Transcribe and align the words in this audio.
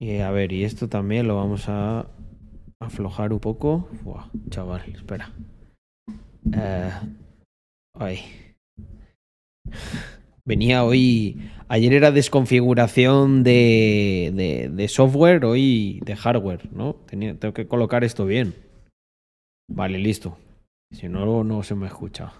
Y 0.00 0.18
a 0.18 0.30
ver, 0.30 0.52
y 0.52 0.64
esto 0.64 0.88
también 0.88 1.26
lo 1.26 1.36
vamos 1.36 1.68
a 1.68 2.06
aflojar 2.80 3.32
un 3.32 3.40
poco. 3.40 3.88
Buah, 4.02 4.30
chaval, 4.48 4.82
espera. 4.94 5.32
Eh, 6.52 6.92
ay. 7.94 8.20
Venía 10.44 10.84
hoy. 10.84 11.50
Ayer 11.68 11.92
era 11.92 12.10
desconfiguración 12.10 13.42
de, 13.42 14.32
de, 14.34 14.70
de 14.70 14.88
software, 14.88 15.44
hoy 15.44 16.00
de 16.04 16.16
hardware, 16.16 16.72
¿no? 16.72 16.94
Tenía, 16.94 17.38
tengo 17.38 17.52
que 17.52 17.66
colocar 17.66 18.04
esto 18.04 18.24
bien. 18.24 18.54
Vale, 19.68 19.98
listo. 19.98 20.38
Si 20.90 21.08
no, 21.08 21.44
no 21.44 21.62
se 21.62 21.74
me 21.74 21.86
escucha. 21.86 22.32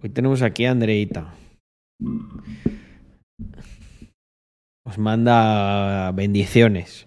Hoy 0.00 0.10
tenemos 0.10 0.42
aquí 0.42 0.66
a 0.66 0.70
Andreita. 0.70 1.34
Os 4.84 4.98
manda 4.98 6.10
bendiciones. 6.12 7.06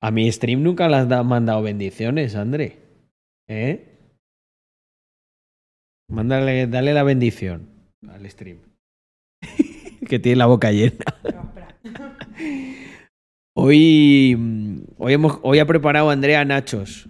A 0.00 0.10
mi 0.10 0.30
stream 0.30 0.62
nunca 0.62 0.88
le 0.88 0.96
has 0.96 1.24
mandado 1.24 1.62
bendiciones, 1.62 2.36
André. 2.36 2.78
¿Eh? 3.48 3.96
Mándale, 6.08 6.66
dale 6.66 6.94
la 6.94 7.02
bendición 7.02 7.68
al 8.08 8.28
stream. 8.30 8.58
que 10.08 10.18
tiene 10.18 10.36
la 10.36 10.46
boca 10.46 10.70
llena. 10.70 11.04
hoy, 13.56 14.36
hoy, 14.98 15.12
hemos, 15.12 15.40
hoy 15.42 15.58
ha 15.58 15.66
preparado 15.66 16.10
Andrea 16.10 16.44
nachos. 16.44 17.08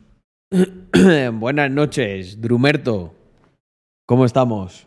Buenas 1.35 1.71
noches, 1.71 2.41
Drumerto. 2.41 3.15
¿Cómo 4.07 4.25
estamos? 4.25 4.87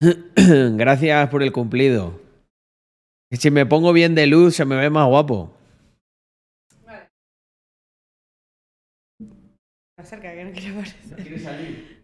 Gracias 0.36 1.28
por 1.30 1.42
el 1.42 1.52
cumplido. 1.52 2.25
Si 3.36 3.50
me 3.50 3.66
pongo 3.66 3.92
bien 3.92 4.14
de 4.14 4.26
luz, 4.26 4.56
se 4.56 4.64
me 4.64 4.76
ve 4.76 4.90
más 4.90 5.06
guapo. 5.08 5.52
Vale. 6.84 7.08
Acerca, 9.98 10.34
que 10.34 10.44
no 10.44 10.52
quiero 10.52 10.74
aparecer. 10.74 11.16
¿Quieres 11.16 11.42
salir? 11.42 12.02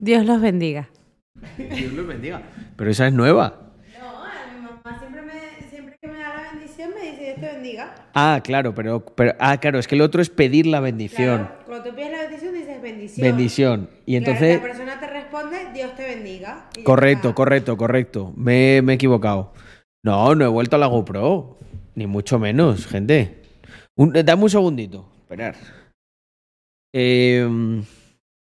Dios 0.00 0.24
los 0.26 0.40
bendiga. 0.40 0.88
Dios 1.56 1.92
los 1.92 2.06
bendiga. 2.06 2.42
Pero 2.76 2.90
esa 2.90 3.06
es 3.06 3.12
nueva. 3.12 3.72
No, 4.00 4.24
a 4.24 4.32
mi 4.54 4.60
mamá 4.62 4.98
siempre, 4.98 5.22
me, 5.22 5.68
siempre 5.68 5.96
que 6.00 6.08
me 6.08 6.18
da 6.18 6.42
la 6.42 6.50
bendición 6.52 6.90
me 6.94 7.10
dice 7.10 7.22
Dios 7.24 7.40
te 7.40 7.46
bendiga. 7.54 7.94
Ah, 8.14 8.40
claro, 8.42 8.74
pero, 8.74 9.04
pero. 9.04 9.34
Ah, 9.38 9.58
claro, 9.58 9.78
es 9.78 9.86
que 9.86 9.94
el 9.94 10.00
otro 10.02 10.20
es 10.20 10.30
pedir 10.30 10.66
la 10.66 10.80
bendición. 10.80 11.46
Claro, 11.46 11.58
cuando 11.66 11.90
tú 11.90 11.96
pides 11.96 12.10
la 12.12 12.22
bendición 12.22 12.54
dices 12.54 12.82
bendición. 12.82 13.24
Bendición. 13.24 13.90
Y 14.06 14.18
Claro, 14.18 14.32
entonces. 14.32 14.56
la 14.56 14.62
persona 14.62 15.00
te 15.00 15.06
responde 15.06 15.56
Dios 15.72 15.94
te 15.96 16.04
bendiga. 16.04 16.68
Correcto, 16.84 17.34
correcto, 17.34 17.76
correcto. 17.76 18.32
Me, 18.36 18.82
me 18.82 18.92
he 18.92 18.96
equivocado. 18.96 19.52
No, 20.04 20.34
no 20.34 20.44
he 20.44 20.48
vuelto 20.48 20.76
a 20.76 20.78
la 20.78 20.86
GoPro. 20.86 21.58
Ni 21.94 22.06
mucho 22.06 22.38
menos, 22.38 22.86
gente. 22.86 23.42
Un- 23.96 24.12
dame 24.12 24.42
un 24.42 24.50
segundito. 24.50 25.06
Esperar. 25.20 25.54
Eh, 26.94 27.46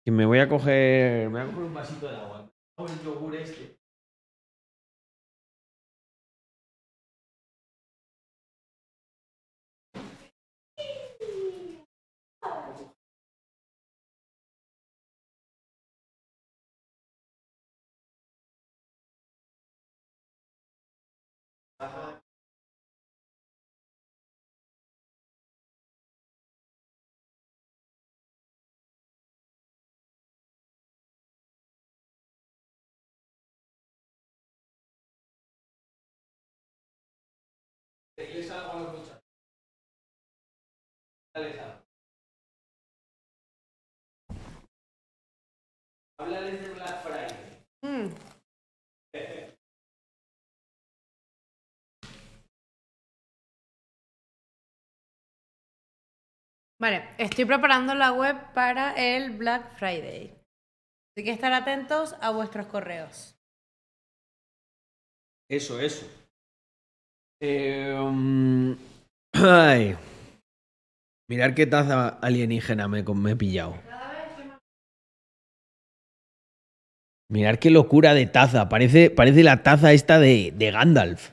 me 0.06 0.26
voy 0.26 0.40
a 0.40 0.50
coger. 0.50 1.30
Me 1.30 1.42
voy 1.44 1.50
a 1.50 1.54
coger 1.54 1.64
un 1.68 1.74
vasito 1.74 2.08
de 2.08 2.16
agua. 2.16 2.50
El 2.80 3.04
yogur 3.04 3.36
este. 3.36 3.78
Les 38.16 38.52
algo 38.52 38.72
a 38.72 38.80
los 38.80 38.94
muchachos. 38.94 39.24
Dales 41.36 41.60
algo. 41.60 41.84
Háblales 46.18 46.62
de 46.62 46.70
Black 46.76 47.04
Friday. 47.04 48.33
Vale, 56.84 57.02
estoy 57.18 57.46
preparando 57.46 57.96
la 57.96 58.12
web 58.12 58.36
para 58.54 58.92
el 58.96 59.38
Black 59.38 59.78
Friday. 59.78 60.34
Así 61.16 61.24
que 61.24 61.32
estar 61.32 61.54
atentos 61.54 62.14
a 62.20 62.32
vuestros 62.32 62.68
correos. 62.68 63.38
Eso, 65.50 65.80
eso. 65.80 66.06
Eh, 67.42 67.98
um, 67.98 68.76
ay. 69.34 69.96
Mirar 71.30 71.56
qué 71.56 71.66
taza 71.68 72.20
alienígena 72.20 72.90
me, 72.90 73.00
he 73.00 73.36
pillado. 73.38 73.76
Mirar 77.32 77.60
qué 77.60 77.70
locura 77.70 78.14
de 78.14 78.26
taza. 78.26 78.68
Parece, 78.68 79.10
parece 79.10 79.44
la 79.44 79.64
taza 79.64 79.94
esta 79.94 80.20
de, 80.20 80.52
de 80.54 80.72
Gandalf. 80.72 81.30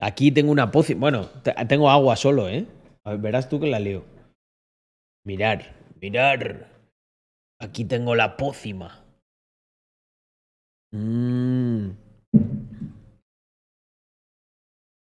Aquí 0.00 0.32
tengo 0.32 0.50
una 0.50 0.72
poción. 0.72 0.98
Bueno, 0.98 1.26
te- 1.44 1.54
tengo 1.66 1.90
agua 1.90 2.16
solo, 2.16 2.48
¿eh? 2.48 2.66
A 3.04 3.10
ver, 3.10 3.20
verás 3.20 3.48
tú 3.48 3.60
que 3.60 3.68
la 3.68 3.78
leo. 3.78 4.17
Mirar, 5.28 5.76
mirar. 6.00 6.72
Aquí 7.60 7.84
tengo 7.84 8.14
la 8.14 8.38
pócima. 8.38 9.04
Mm. 10.90 11.90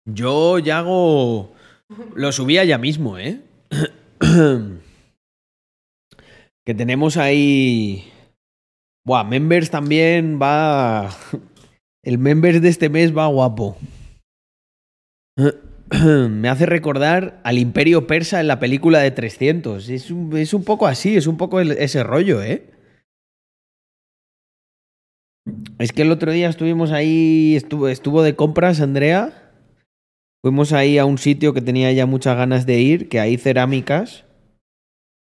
Yo 0.07 0.61
ya 0.61 0.79
hago. 0.79 1.53
Lo 2.15 2.31
subía 2.31 2.63
ya 2.65 2.79
mismo, 2.79 3.19
¿eh? 3.19 3.41
que 6.65 6.75
tenemos 6.75 7.17
ahí. 7.17 8.05
Buah, 9.05 9.25
members 9.25 9.71
también 9.71 10.39
va. 10.41 11.11
El 12.05 12.19
members 12.19 12.63
de 12.63 12.69
este 12.69 12.89
mes 12.89 13.13
va 13.13 13.27
guapo. 13.27 13.77
Me 16.31 16.49
hace 16.49 16.67
recordar 16.67 17.41
al 17.45 17.59
Imperio 17.59 18.07
Persa 18.07 18.41
en 18.41 18.49
la 18.49 18.59
película 18.59 19.01
de 19.01 19.11
300. 19.11 19.89
Es 19.89 20.11
un, 20.11 20.37
es 20.37 20.55
un 20.55 20.65
poco 20.65 20.87
así, 20.87 21.17
es 21.17 21.27
un 21.27 21.37
poco 21.37 21.61
ese 21.61 22.03
rollo, 22.03 22.43
¿eh? 22.43 22.71
Es 25.79 25.93
que 25.93 26.03
el 26.03 26.13
otro 26.13 26.33
día 26.33 26.49
estuvimos 26.49 26.93
ahí, 26.93 27.55
estuvo, 27.57 27.89
estuvo 27.89 28.23
de 28.23 28.37
compras 28.37 28.81
Andrea. 28.81 29.53
Fuimos 30.43 30.73
ahí 30.73 30.99
a 30.99 31.05
un 31.05 31.19
sitio 31.19 31.53
que 31.53 31.61
tenía 31.61 31.93
ya 31.93 32.07
muchas 32.07 32.37
ganas 32.37 32.65
de 32.65 32.81
ir, 32.81 33.09
que 33.09 33.21
hay 33.21 33.37
cerámicas. 33.37 34.25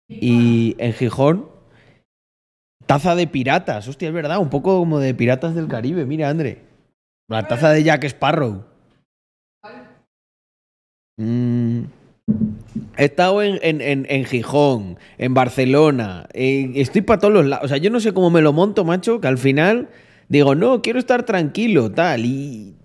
Y 0.08 0.74
en 0.78 0.92
Gijón, 0.92 1.48
taza 2.86 3.14
de 3.14 3.26
piratas. 3.26 3.88
Hostia, 3.88 4.08
es 4.08 4.14
verdad, 4.14 4.38
un 4.38 4.50
poco 4.50 4.78
como 4.78 4.98
de 4.98 5.14
piratas 5.14 5.54
del 5.54 5.68
Caribe. 5.68 6.04
Mira, 6.04 6.28
André. 6.28 6.64
La 7.28 7.46
taza 7.46 7.70
de 7.70 7.84
Jack 7.84 8.04
Sparrow. 8.04 8.69
He 11.20 13.04
estado 13.04 13.42
en, 13.42 13.58
en, 13.62 13.80
en, 13.80 14.06
en 14.08 14.24
Gijón, 14.24 14.98
en 15.18 15.34
Barcelona. 15.34 16.28
estoy 16.32 17.02
para 17.02 17.20
todos 17.20 17.34
los 17.34 17.46
lados. 17.46 17.64
O 17.64 17.68
sea, 17.68 17.76
yo 17.76 17.90
no 17.90 18.00
sé 18.00 18.12
cómo 18.12 18.30
me 18.30 18.42
lo 18.42 18.52
monto, 18.52 18.84
macho, 18.84 19.20
que 19.20 19.28
al 19.28 19.38
final 19.38 19.88
digo, 20.28 20.54
no, 20.54 20.80
quiero 20.80 20.98
estar 20.98 21.24
tranquilo, 21.24 21.90
tal. 21.90 22.24
Y. 22.24 22.76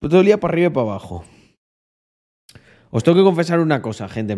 Todo 0.00 0.20
el 0.20 0.26
día 0.26 0.38
para 0.38 0.52
arriba 0.52 0.68
y 0.68 0.70
para 0.70 0.86
abajo. 0.88 1.24
Os 2.90 3.02
tengo 3.02 3.18
que 3.18 3.24
confesar 3.24 3.58
una 3.58 3.82
cosa, 3.82 4.08
gente. 4.08 4.36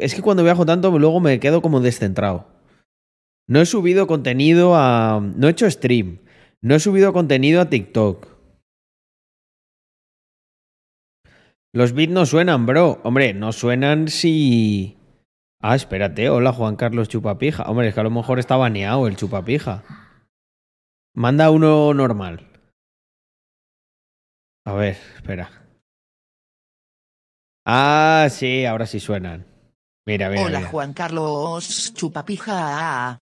es 0.00 0.14
que 0.14 0.22
cuando 0.22 0.42
viajo 0.42 0.66
tanto, 0.66 0.96
luego 0.98 1.20
me 1.20 1.40
quedo 1.40 1.62
como 1.62 1.80
descentrado. 1.80 2.48
No 3.48 3.60
he 3.60 3.66
subido 3.66 4.06
contenido 4.06 4.74
a. 4.74 5.20
No 5.36 5.48
he 5.48 5.50
hecho 5.50 5.70
stream. 5.70 6.18
No 6.60 6.74
he 6.74 6.80
subido 6.80 7.12
contenido 7.12 7.60
a 7.60 7.70
TikTok. 7.70 8.39
Los 11.72 11.92
bits 11.92 12.12
no 12.12 12.26
suenan, 12.26 12.66
bro. 12.66 13.00
Hombre, 13.04 13.32
no 13.32 13.52
suenan 13.52 14.08
si. 14.08 14.98
Ah, 15.60 15.76
espérate. 15.76 16.28
Hola, 16.28 16.52
Juan 16.52 16.74
Carlos 16.74 17.08
Chupapija. 17.08 17.64
Hombre, 17.64 17.88
es 17.88 17.94
que 17.94 18.00
a 18.00 18.04
lo 18.04 18.10
mejor 18.10 18.38
está 18.40 18.56
baneado 18.56 19.06
el 19.06 19.16
Chupapija. 19.16 19.84
Manda 21.14 21.50
uno 21.50 21.94
normal. 21.94 22.48
A 24.64 24.72
ver, 24.72 24.96
espera. 25.14 25.50
Ah, 27.64 28.26
sí, 28.30 28.64
ahora 28.64 28.86
sí 28.86 28.98
suenan. 28.98 29.46
Mira, 30.06 30.28
mira. 30.28 30.42
Hola 30.42 30.58
mira. 30.58 30.70
Juan 30.70 30.92
Carlos 30.92 31.94
Chupapija. 31.94 33.18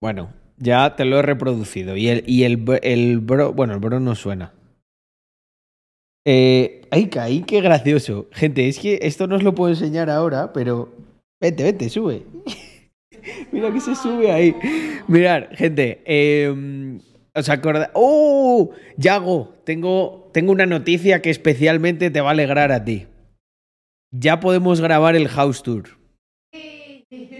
Bueno, 0.00 0.32
ya 0.56 0.96
te 0.96 1.04
lo 1.04 1.18
he 1.18 1.22
reproducido. 1.22 1.96
Y 1.96 2.08
el, 2.08 2.24
y 2.26 2.44
el, 2.44 2.64
el 2.82 3.18
bro. 3.18 3.52
Bueno, 3.52 3.74
el 3.74 3.80
bro 3.80 4.00
no 4.00 4.14
suena. 4.14 4.54
Eh, 6.26 6.82
ay, 6.90 7.08
caí, 7.08 7.42
qué 7.42 7.60
gracioso. 7.60 8.28
Gente, 8.32 8.68
es 8.68 8.78
que 8.78 8.98
esto 9.02 9.26
no 9.26 9.36
os 9.36 9.42
lo 9.42 9.54
puedo 9.54 9.70
enseñar 9.70 10.10
ahora, 10.10 10.52
pero. 10.52 10.92
Vete, 11.40 11.62
vete, 11.64 11.88
sube. 11.88 12.22
Mira 13.52 13.72
que 13.72 13.80
se 13.80 13.94
sube 13.94 14.30
ahí. 14.30 14.54
Mirad, 15.08 15.44
gente. 15.52 16.02
eh, 16.04 16.98
¿Os 17.34 17.48
acordáis? 17.48 17.90
¡Oh! 17.94 18.70
Yago, 18.96 19.54
tengo, 19.64 20.28
tengo 20.32 20.52
una 20.52 20.66
noticia 20.66 21.22
que 21.22 21.30
especialmente 21.30 22.10
te 22.10 22.20
va 22.20 22.28
a 22.28 22.32
alegrar 22.32 22.72
a 22.72 22.84
ti. 22.84 23.06
Ya 24.12 24.40
podemos 24.40 24.80
grabar 24.80 25.14
el 25.14 25.28
house 25.28 25.62
tour. 25.62 25.84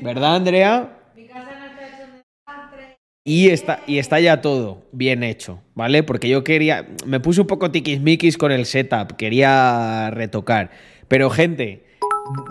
¿Verdad, 0.03 0.37
Andrea? 0.37 0.97
Mi 1.17 1.27
casa 1.27 1.59
no 1.59 1.67
está 1.67 1.87
hecha 1.89 2.05
un 2.05 2.23
desastre. 2.23 2.99
Y 3.23 3.51
está, 3.51 3.81
y 3.87 3.99
está 3.99 4.19
ya 4.19 4.41
todo 4.41 4.87
bien 4.93 5.23
hecho, 5.23 5.63
¿vale? 5.75 6.03
Porque 6.03 6.29
yo 6.29 6.43
quería. 6.43 6.89
Me 7.07 7.21
puse 7.21 7.43
un 7.43 7.47
poco 7.47 7.71
tiquismiquis 7.71 8.39
con 8.39 8.51
el 8.51 8.65
setup, 8.65 9.17
quería 9.17 10.11
retocar. 10.11 10.71
Pero, 11.07 11.29
gente, 11.29 11.85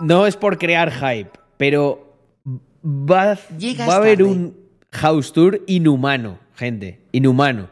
no 0.00 0.26
es 0.26 0.36
por 0.36 0.58
crear 0.58 0.92
hype, 0.92 1.30
pero 1.56 2.16
va, 2.84 3.36
Llegas 3.58 3.88
va 3.88 3.94
a 3.94 3.96
haber 3.96 4.18
tarde. 4.18 4.30
un 4.30 4.56
house 4.92 5.32
tour 5.32 5.60
inhumano, 5.66 6.38
gente. 6.54 7.00
Inhumano. 7.10 7.68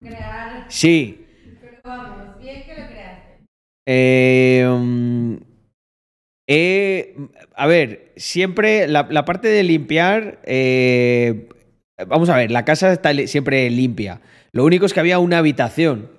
Crear. 0.00 0.66
Sí. 0.68 1.26
Pero 1.60 1.76
vamos, 1.84 2.38
bien 2.40 2.64
que 2.64 2.74
lo 2.80 2.86
creaste. 2.88 3.44
Eh, 3.86 5.38
eh, 6.52 7.14
a 7.54 7.68
ver, 7.68 8.12
siempre 8.16 8.88
la, 8.88 9.24
parte 9.24 9.46
de 9.46 9.62
limpiar. 9.62 10.40
eh, 10.42 11.48
vamos 12.08 12.28
a 12.28 12.36
ver, 12.36 12.50
la 12.50 12.64
casa 12.64 12.92
está 12.92 13.14
siempre 13.28 13.70
limpia. 13.70 14.20
Lo 14.50 14.64
único 14.64 14.84
es 14.84 14.92
que 14.92 14.98
había 14.98 15.20
una 15.20 15.38
habitación 15.38 16.10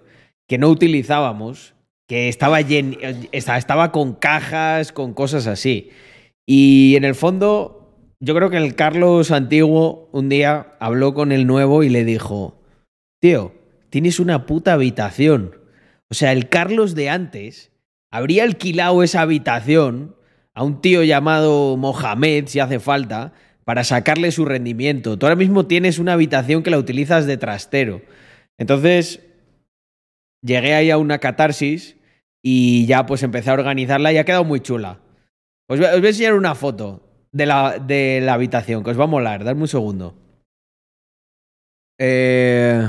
que 0.48 0.58
no 0.58 0.70
utilizábamos, 0.70 1.74
que 2.08 2.30
estaba, 2.30 2.62
estaba 2.62 3.92
con 3.92 4.14
cajas, 4.14 4.94
con 4.94 5.14
cosas 5.14 5.48
así. 5.48 5.90
Y 6.48 6.96
en 6.96 7.04
el 7.04 7.16
fondo, 7.16 8.16
yo 8.22 8.34
creo 8.34 8.50
que 8.50 8.56
el 8.56 8.76
Carlos 8.76 9.32
antiguo 9.32 10.08
un 10.14 10.30
día 10.30 10.78
habló 10.80 11.14
con 11.14 11.34
el 11.34 11.46
nuevo 11.46 11.84
y 11.84 11.90
le 11.90 12.06
dijo: 12.06 12.58
Tío, 13.20 13.54
tienes 13.90 14.18
una 14.18 14.46
puta 14.46 14.72
habitación. 14.72 15.58
O 16.10 16.14
sea, 16.14 16.32
el 16.32 16.48
Carlos 16.48 16.96
de 16.96 17.10
antes 17.10 17.74
habría 18.12 18.44
alquilado 18.44 19.04
esa 19.04 19.20
habitación 19.20 20.16
a 20.62 20.64
un 20.64 20.80
tío 20.80 21.04
llamado 21.04 21.76
Mohamed, 21.76 22.46
si 22.46 22.60
hace 22.60 22.80
falta, 22.80 23.34
para 23.66 23.84
sacarle 23.84 24.32
su 24.32 24.46
rendimiento. 24.46 25.18
Tú 25.18 25.26
ahora 25.26 25.36
mismo 25.36 25.66
tienes 25.66 25.98
una 25.98 26.14
habitación 26.14 26.62
que 26.62 26.70
la 26.70 26.78
utilizas 26.78 27.26
de 27.26 27.38
trastero. 27.38 28.04
Entonces, 28.60 29.22
llegué 30.46 30.76
ahí 30.76 30.92
a 30.92 31.00
una 31.00 31.18
catarsis 31.18 31.98
y 32.44 32.86
ya 32.86 33.08
pues 33.08 33.24
empecé 33.24 33.50
a 33.50 33.54
organizarla 33.54 34.14
y 34.14 34.20
ha 34.20 34.24
quedado 34.24 34.44
muy 34.44 34.60
chula. 34.60 35.00
Os 35.68 35.80
voy, 35.80 35.88
a 35.88 35.96
enseñar 35.96 36.36
una 36.36 36.54
foto 36.54 37.10
de 37.32 37.48
la, 37.48 37.80
de 37.80 38.22
la 38.22 38.34
habitación, 38.34 38.84
que 38.84 38.92
os 38.92 39.00
va 39.00 39.06
a 39.06 39.08
molar. 39.08 39.44
Dadme 39.44 39.62
un 39.62 39.68
segundo. 39.68 40.16
Eh... 42.00 42.88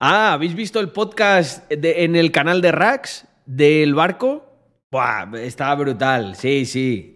Ah, 0.00 0.32
¿habéis 0.32 0.54
visto 0.54 0.80
el 0.80 0.92
podcast 0.92 1.70
en 1.70 2.16
el 2.16 2.32
canal 2.32 2.62
de 2.62 2.72
Rax 2.72 3.26
del 3.44 3.94
barco? 3.94 4.45
Está 5.34 5.74
brutal, 5.74 6.36
sí, 6.36 6.66
sí. 6.66 7.12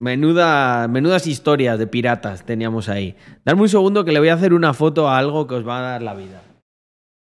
Menuda, 0.00 0.88
menudas 0.88 1.26
historias 1.26 1.78
de 1.78 1.86
piratas 1.86 2.44
teníamos 2.44 2.88
ahí. 2.88 3.16
Dadme 3.44 3.62
un 3.62 3.68
segundo 3.68 4.04
que 4.04 4.12
le 4.12 4.18
voy 4.18 4.28
a 4.28 4.34
hacer 4.34 4.52
una 4.52 4.74
foto 4.74 5.08
a 5.08 5.18
algo 5.18 5.46
que 5.46 5.54
os 5.54 5.66
va 5.66 5.78
a 5.78 5.82
dar 5.92 6.02
la 6.02 6.14
vida. 6.14 6.42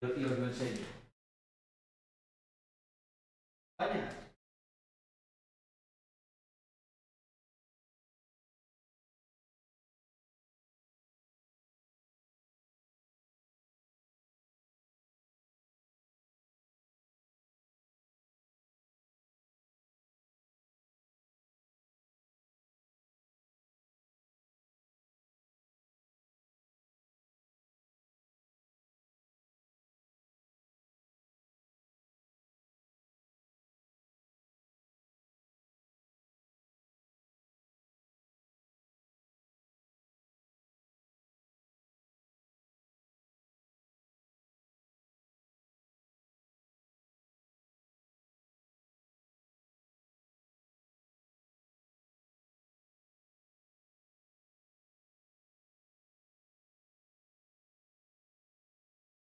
Os 0.03 0.11
lo 0.17 0.47
enseño. 0.47 0.88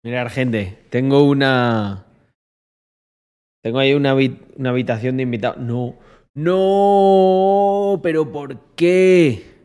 Mirad, 0.06 0.30
gente, 0.30 0.78
tengo 0.88 1.24
una. 1.24 2.04
Tengo 3.60 3.80
ahí 3.80 3.92
una, 3.92 4.14
una 4.14 4.70
habitación 4.70 5.16
de 5.16 5.24
invitados. 5.24 5.58
No. 5.58 5.96
No, 6.32 7.98
pero 8.04 8.30
¿por 8.30 8.56
qué? 8.76 9.64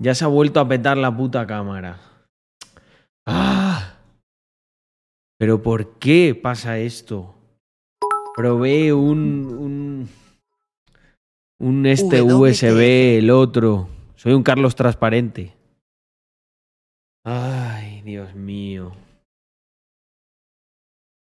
Ya 0.00 0.14
se 0.14 0.26
ha 0.26 0.28
vuelto 0.28 0.60
a 0.60 0.68
petar 0.68 0.98
la 0.98 1.16
puta 1.16 1.46
cámara. 1.46 1.98
¡Ah! 3.26 4.00
¿Pero 5.38 5.62
por 5.62 5.98
qué 5.98 6.38
pasa 6.38 6.76
esto? 6.76 7.34
Probé 8.36 8.92
un. 8.92 9.46
un. 9.58 10.08
un 11.58 11.86
este. 11.86 12.20
USB, 12.20 13.16
el 13.16 13.30
otro. 13.30 13.88
Soy 14.16 14.34
un 14.34 14.42
Carlos 14.42 14.76
transparente. 14.76 15.54
Ay, 17.24 18.02
Dios 18.02 18.34
mío. 18.34 18.92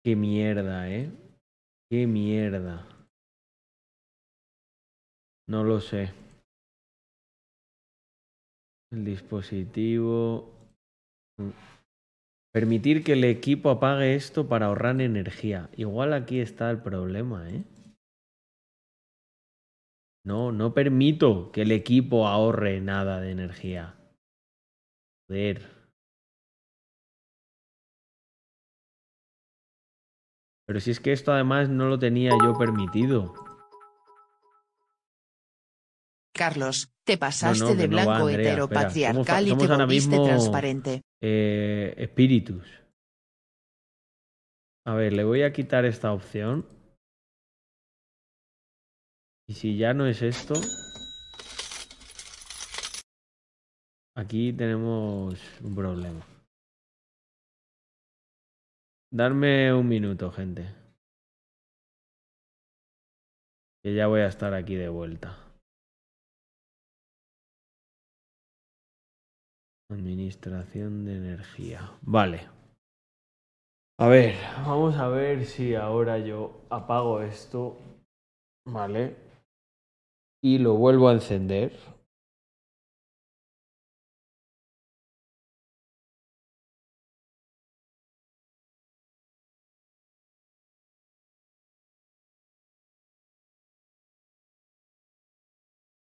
Qué 0.02 0.17
mierda, 0.17 0.89
¿eh? 0.91 1.10
Qué 1.91 2.06
mierda. 2.06 2.86
No 5.46 5.63
lo 5.63 5.81
sé. 5.81 6.13
El 8.93 9.05
dispositivo. 9.05 10.48
Mm. 11.39 11.51
Permitir 12.53 13.05
que 13.05 13.13
el 13.13 13.24
equipo 13.24 13.70
apague 13.70 14.15
esto 14.15 14.48
para 14.48 14.67
ahorrar 14.67 15.01
energía. 15.01 15.69
Igual 15.77 16.15
aquí 16.15 16.41
está 16.41 16.70
el 16.70 16.81
problema, 16.81 17.48
¿eh? 17.51 17.63
No, 20.24 20.53
no 20.53 20.72
permito 20.72 21.53
que 21.53 21.63
el 21.63 21.72
equipo 21.72 22.27
ahorre 22.27 22.81
nada 22.81 23.20
de 23.20 23.32
energía. 23.32 23.94
Joder. 25.29 25.80
Pero 30.70 30.79
si 30.79 30.93
es 30.93 31.00
que 31.00 31.10
esto 31.12 31.32
además 31.32 31.69
no 31.69 31.89
lo 31.89 31.98
tenía 31.98 32.31
yo 32.44 32.56
permitido. 32.56 33.34
Carlos, 36.32 36.93
te 37.03 37.19
pasaste 37.19 37.58
No, 37.58 37.70
no, 37.70 37.74
de 37.74 37.82
que 37.82 37.89
no 37.89 37.96
va, 37.96 38.05
blanco 38.05 38.27
Andrea, 38.29 38.53
heteropatriarcal 38.53 39.48
y 39.48 39.56
te 39.56 39.67
volviste 39.67 40.10
mismo- 40.10 40.24
transparente. 40.27 41.03
Eh, 41.20 41.93
espíritus. 41.98 42.69
A 44.86 44.94
ver, 44.94 45.12
le 45.12 45.24
voy 45.24 45.43
a 45.43 45.53
quitar 45.53 45.84
esta 45.84 46.12
opción. 46.12 46.65
Y 49.48 49.55
si 49.55 49.77
ya 49.77 49.93
no 49.93 50.06
es 50.06 50.22
esto. 50.22 50.55
Aquí 54.15 54.53
tenemos 54.53 55.34
un 55.65 55.74
problema. 55.74 56.24
Darme 59.12 59.74
un 59.74 59.88
minuto, 59.88 60.31
gente. 60.31 60.72
Que 63.82 63.93
ya 63.93 64.06
voy 64.06 64.20
a 64.20 64.29
estar 64.29 64.55
aquí 64.55 64.76
de 64.76 64.88
vuelta. 64.88 65.36
Administración 69.90 71.05
de 71.05 71.17
energía. 71.17 71.98
Vale. 72.02 72.48
A 73.98 74.06
ver, 74.06 74.36
vamos 74.64 74.96
a 74.96 75.08
ver 75.08 75.44
si 75.44 75.74
ahora 75.74 76.19
yo 76.19 76.64
apago 76.70 77.20
esto. 77.20 77.76
Vale. 78.64 79.17
Y 80.40 80.58
lo 80.58 80.74
vuelvo 80.74 81.08
a 81.08 81.14
encender. 81.14 81.72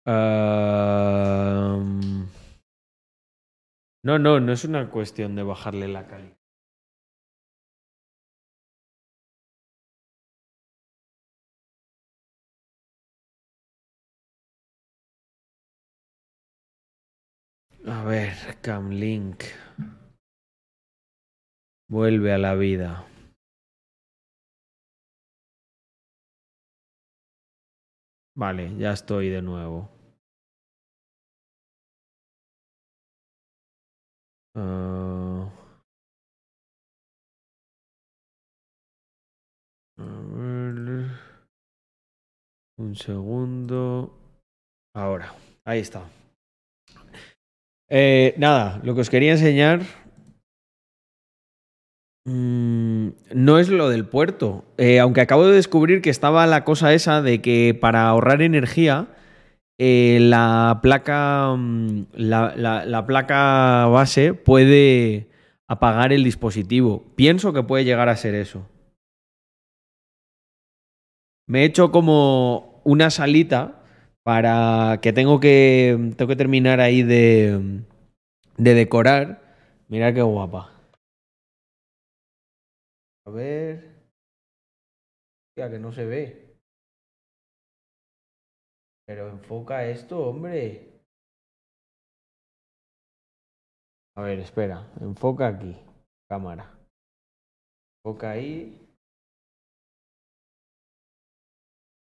No, 0.05 1.77
no, 4.17 4.39
no 4.39 4.51
es 4.51 4.65
una 4.65 4.89
cuestión 4.89 5.35
de 5.35 5.43
bajarle 5.43 5.87
la 5.87 6.07
calidad. 6.07 6.37
A 17.85 18.03
ver, 18.03 18.57
Camlink. 18.61 19.43
Vuelve 21.87 22.33
a 22.33 22.39
la 22.39 22.55
vida. 22.55 23.05
Vale, 28.41 28.75
ya 28.75 28.91
estoy 28.91 29.29
de 29.29 29.43
nuevo. 29.43 29.87
Ah. 34.55 35.47
a 39.99 40.03
ver. 40.03 41.11
Un 42.79 42.95
segundo. 42.95 44.11
Ahora, 44.95 45.35
ahí 45.63 45.81
está. 45.81 46.09
Eh, 47.89 48.33
nada, 48.39 48.81
lo 48.83 48.95
que 48.95 49.01
os 49.01 49.09
quería 49.11 49.33
enseñar 49.33 49.81
mm, 52.25 53.07
no 53.33 53.59
es 53.59 53.69
lo 53.69 53.89
del 53.89 54.05
puerto. 54.05 54.65
Eh, 54.77 54.99
aunque 54.99 55.21
acabo 55.21 55.45
de 55.47 55.55
descubrir 55.55 56.01
que 56.01 56.09
estaba 56.09 56.45
la 56.47 56.63
cosa 56.63 56.93
esa 56.93 57.21
de 57.21 57.41
que 57.41 57.77
para 57.79 58.07
ahorrar 58.07 58.41
energía, 58.41 59.07
eh, 59.79 60.19
la 60.21 60.79
placa. 60.83 61.53
mm, 61.57 62.05
La, 62.13 62.53
la- 62.55 62.85
la 62.85 63.05
placa 63.07 63.87
base 63.87 64.33
puede 64.33 65.27
apagar 65.67 66.13
el 66.13 66.23
dispositivo. 66.23 67.03
Pienso 67.15 67.53
que 67.53 67.63
puede 67.63 67.85
llegar 67.85 68.09
a 68.09 68.17
ser 68.17 68.35
eso. 68.35 68.67
Me 71.47 71.61
he 71.61 71.65
hecho 71.65 71.91
como 71.91 72.81
una 72.83 73.09
salita 73.09 73.83
para 74.23 74.99
que 75.01 75.11
tengo 75.13 75.39
que 75.39 76.13
tengo 76.15 76.29
que 76.29 76.35
terminar 76.35 76.79
ahí 76.79 77.03
de, 77.03 77.81
de 78.57 78.73
decorar. 78.73 79.41
Mira 79.89 80.13
qué 80.13 80.21
guapa. 80.21 80.71
A 83.25 83.29
ver. 83.29 84.01
Hostia, 85.49 85.69
que 85.69 85.79
no 85.79 85.91
se 85.91 86.05
ve. 86.05 86.57
Pero 89.05 89.29
enfoca 89.29 89.85
esto, 89.85 90.19
hombre. 90.27 91.01
A 94.15 94.21
ver, 94.21 94.39
espera. 94.39 94.91
Enfoca 95.01 95.47
aquí. 95.47 95.75
Cámara. 96.29 96.79
Enfoca 97.97 98.31
ahí. 98.31 98.77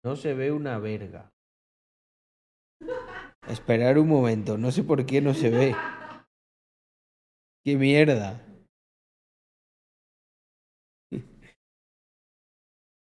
No 0.04 0.16
se 0.16 0.35
ve 0.35 0.52
una 0.52 0.78
verga. 0.78 1.30
Esperar 3.49 3.99
un 3.99 4.09
momento. 4.09 4.59
No 4.59 4.71
sé 4.71 4.83
por 4.83 5.04
qué 5.06 5.21
no 5.21 5.35
se 5.35 5.50
ve. 5.50 5.75
¡Qué 7.64 7.76
mierda! 7.76 8.53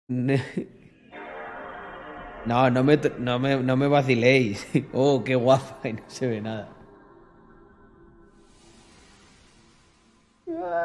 No, 2.46 2.70
no 2.70 2.84
me, 2.84 2.98
no 3.20 3.38
me, 3.38 3.58
no 3.58 3.78
me 3.78 3.88
vaciléis. 3.88 4.66
Oh, 4.94 5.24
qué 5.24 5.36
guapa 5.36 5.88
y 5.88 5.94
no 5.94 6.04
se 6.08 6.28
ve 6.28 6.42
nada. 6.42 6.70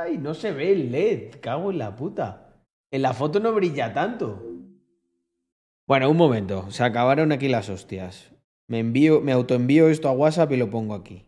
Ay, 0.02 0.18
no 0.18 0.34
se 0.34 0.52
ve 0.52 0.72
el 0.72 0.92
LED. 0.92 1.40
Cago 1.40 1.70
en 1.70 1.78
la 1.78 1.96
puta. 1.96 2.60
En 2.90 3.02
la 3.02 3.14
foto 3.14 3.40
no 3.40 3.52
brilla 3.52 3.94
tanto. 3.94 4.42
Bueno, 5.86 6.10
un 6.10 6.16
momento. 6.16 6.70
Se 6.70 6.84
acabaron 6.84 7.32
aquí 7.32 7.48
las 7.48 7.70
hostias. 7.70 8.32
Me 8.68 8.80
envío, 8.80 9.20
me 9.20 9.32
autoenvío 9.32 9.88
esto 9.88 10.08
a 10.08 10.12
WhatsApp 10.12 10.52
y 10.52 10.56
lo 10.56 10.70
pongo 10.70 10.94
aquí. 10.94 11.26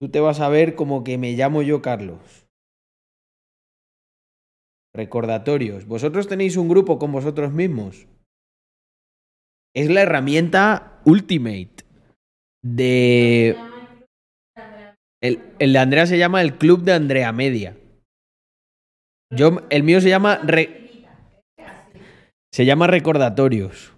Tú 0.00 0.08
te 0.08 0.20
vas 0.20 0.40
a 0.40 0.48
ver 0.48 0.74
como 0.74 1.04
que 1.04 1.18
me 1.18 1.32
llamo 1.32 1.62
yo 1.62 1.82
Carlos. 1.82 2.43
Recordatorios. 4.94 5.86
¿Vosotros 5.86 6.28
tenéis 6.28 6.56
un 6.56 6.68
grupo 6.68 6.98
con 6.98 7.10
vosotros 7.10 7.52
mismos? 7.52 8.06
Es 9.74 9.90
la 9.90 10.02
herramienta 10.02 11.00
Ultimate 11.04 11.84
de... 12.62 13.56
El, 15.20 15.72
de 15.72 15.78
Andrea 15.78 16.06
se 16.06 16.18
llama 16.18 16.42
el 16.42 16.56
Club 16.58 16.82
de 16.82 16.92
Andrea 16.92 17.32
Media. 17.32 17.76
Yo, 19.32 19.62
el 19.70 19.82
mío 19.82 20.00
se 20.00 20.10
llama... 20.10 20.36
Re- 20.36 21.06
se 22.52 22.64
llama 22.64 22.86
Recordatorios. 22.86 23.92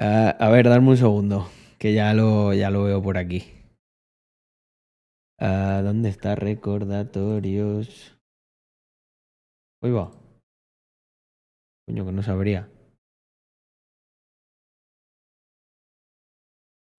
Ah, 0.00 0.36
a 0.40 0.48
ver, 0.48 0.68
darme 0.68 0.88
un 0.88 0.96
segundo, 0.96 1.48
que 1.78 1.94
ya 1.94 2.12
lo, 2.12 2.52
ya 2.54 2.70
lo 2.70 2.82
veo 2.82 3.00
por 3.00 3.18
aquí. 3.18 3.44
Ah, 5.44 5.80
¿Dónde 5.82 6.08
está 6.08 6.36
recordatorios? 6.36 8.16
Uy, 9.82 9.90
va. 9.90 10.12
Coño, 11.84 12.06
que 12.06 12.12
no 12.12 12.22
sabría. 12.22 12.70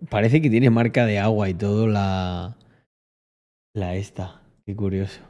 Parece 0.09 0.41
que 0.41 0.49
tiene 0.49 0.69
marca 0.69 1.05
de 1.05 1.19
agua 1.19 1.47
y 1.47 1.53
todo 1.53 1.87
la... 1.87 2.57
La 3.73 3.95
esta. 3.95 4.41
Qué 4.65 4.75
curioso. 4.75 5.21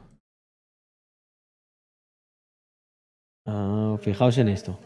Ah, 3.46 3.96
fijaos 4.00 4.38
en 4.38 4.48
esto. 4.48 4.76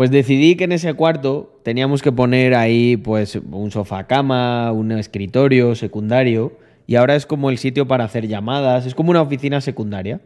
Pues 0.00 0.10
decidí 0.10 0.56
que 0.56 0.64
en 0.64 0.72
ese 0.72 0.94
cuarto 0.94 1.60
teníamos 1.62 2.00
que 2.00 2.10
poner 2.10 2.54
ahí 2.54 2.96
pues 2.96 3.36
un 3.36 3.70
sofá 3.70 4.06
cama, 4.06 4.72
un 4.72 4.92
escritorio 4.92 5.74
secundario 5.74 6.56
y 6.86 6.96
ahora 6.96 7.16
es 7.16 7.26
como 7.26 7.50
el 7.50 7.58
sitio 7.58 7.86
para 7.86 8.04
hacer 8.04 8.26
llamadas, 8.26 8.86
es 8.86 8.94
como 8.94 9.10
una 9.10 9.20
oficina 9.20 9.60
secundaria. 9.60 10.22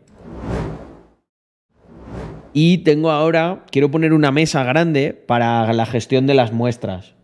Y 2.52 2.84
tengo 2.84 3.10
ahora, 3.10 3.64
quiero 3.72 3.90
poner 3.90 4.12
una 4.12 4.30
mesa 4.30 4.62
grande 4.62 5.12
para 5.12 5.72
la 5.72 5.86
gestión 5.86 6.28
de 6.28 6.34
las 6.34 6.52
muestras 6.52 7.16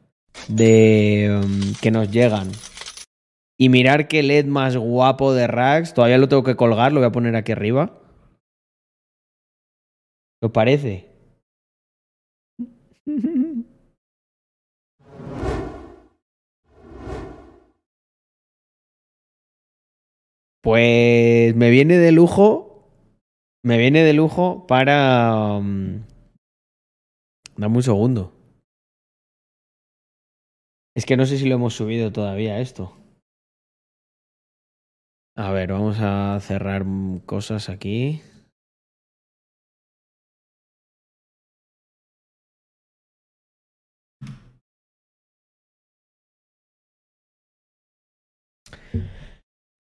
de 0.49 1.41
um, 1.45 1.75
que 1.81 1.93
nos 1.93 2.11
llegan. 2.11 2.51
Y 3.57 3.69
mirar 3.69 4.09
qué 4.09 4.25
LED 4.25 4.47
más 4.47 4.77
guapo 4.77 5.35
de 5.35 5.47
Rax, 5.47 5.95
todavía 5.95 6.19
lo 6.19 6.29
tengo 6.29 6.43
que 6.43 6.57
colgar, 6.57 6.91
lo 6.91 6.99
voy 6.99 7.07
a 7.07 7.13
poner 7.13 7.37
aquí 7.37 7.53
arriba. 7.53 7.97
¿Qué 10.41 10.47
os 10.47 10.51
parece? 10.51 11.10
Pues 20.63 21.57
me 21.57 21.71
viene 21.71 21.97
de 21.97 22.13
lujo. 22.13 22.87
Me 23.65 23.79
viene 23.79 24.03
de 24.05 24.13
lujo 24.13 24.67
para. 24.67 25.57
um, 25.57 26.03
dame 27.57 27.77
un 27.77 27.83
segundo. 27.83 28.33
Es 30.95 31.07
que 31.07 31.17
no 31.17 31.25
sé 31.25 31.39
si 31.39 31.49
lo 31.49 31.55
hemos 31.55 31.75
subido 31.75 32.13
todavía 32.13 32.61
esto. 32.61 32.97
A 35.37 35.51
ver, 35.53 35.73
vamos 35.73 35.97
a 36.01 36.39
cerrar 36.41 36.85
cosas 37.25 37.71
aquí. 37.71 38.21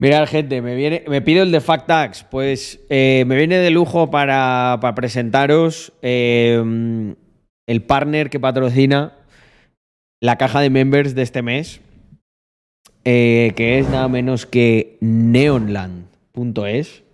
Mirad, 0.01 0.27
gente, 0.27 0.63
me, 0.63 1.21
pido 1.21 1.43
el 1.43 1.53
de 1.53 1.61
Factax. 1.61 2.25
Pues 2.25 2.81
eh, 2.89 3.25
me 3.27 3.37
viene 3.37 3.59
de 3.59 3.71
lujo 3.71 4.11
para, 4.11 4.79
para 4.81 4.95
presentaros 4.95 5.93
eh, 6.01 7.15
el 7.67 7.83
partner 7.83 8.31
que 8.31 8.41
patrocina 8.41 9.13
la 10.19 10.37
caja 10.37 10.61
de 10.61 10.71
members 10.71 11.15
de 11.15 11.21
este 11.21 11.43
mes, 11.43 11.83
eh, 13.05 13.53
que 13.57 13.79
es 13.79 13.91
nada 13.91 14.09
menos 14.09 14.47
que 14.47 14.97
neonland.es. 15.03 17.05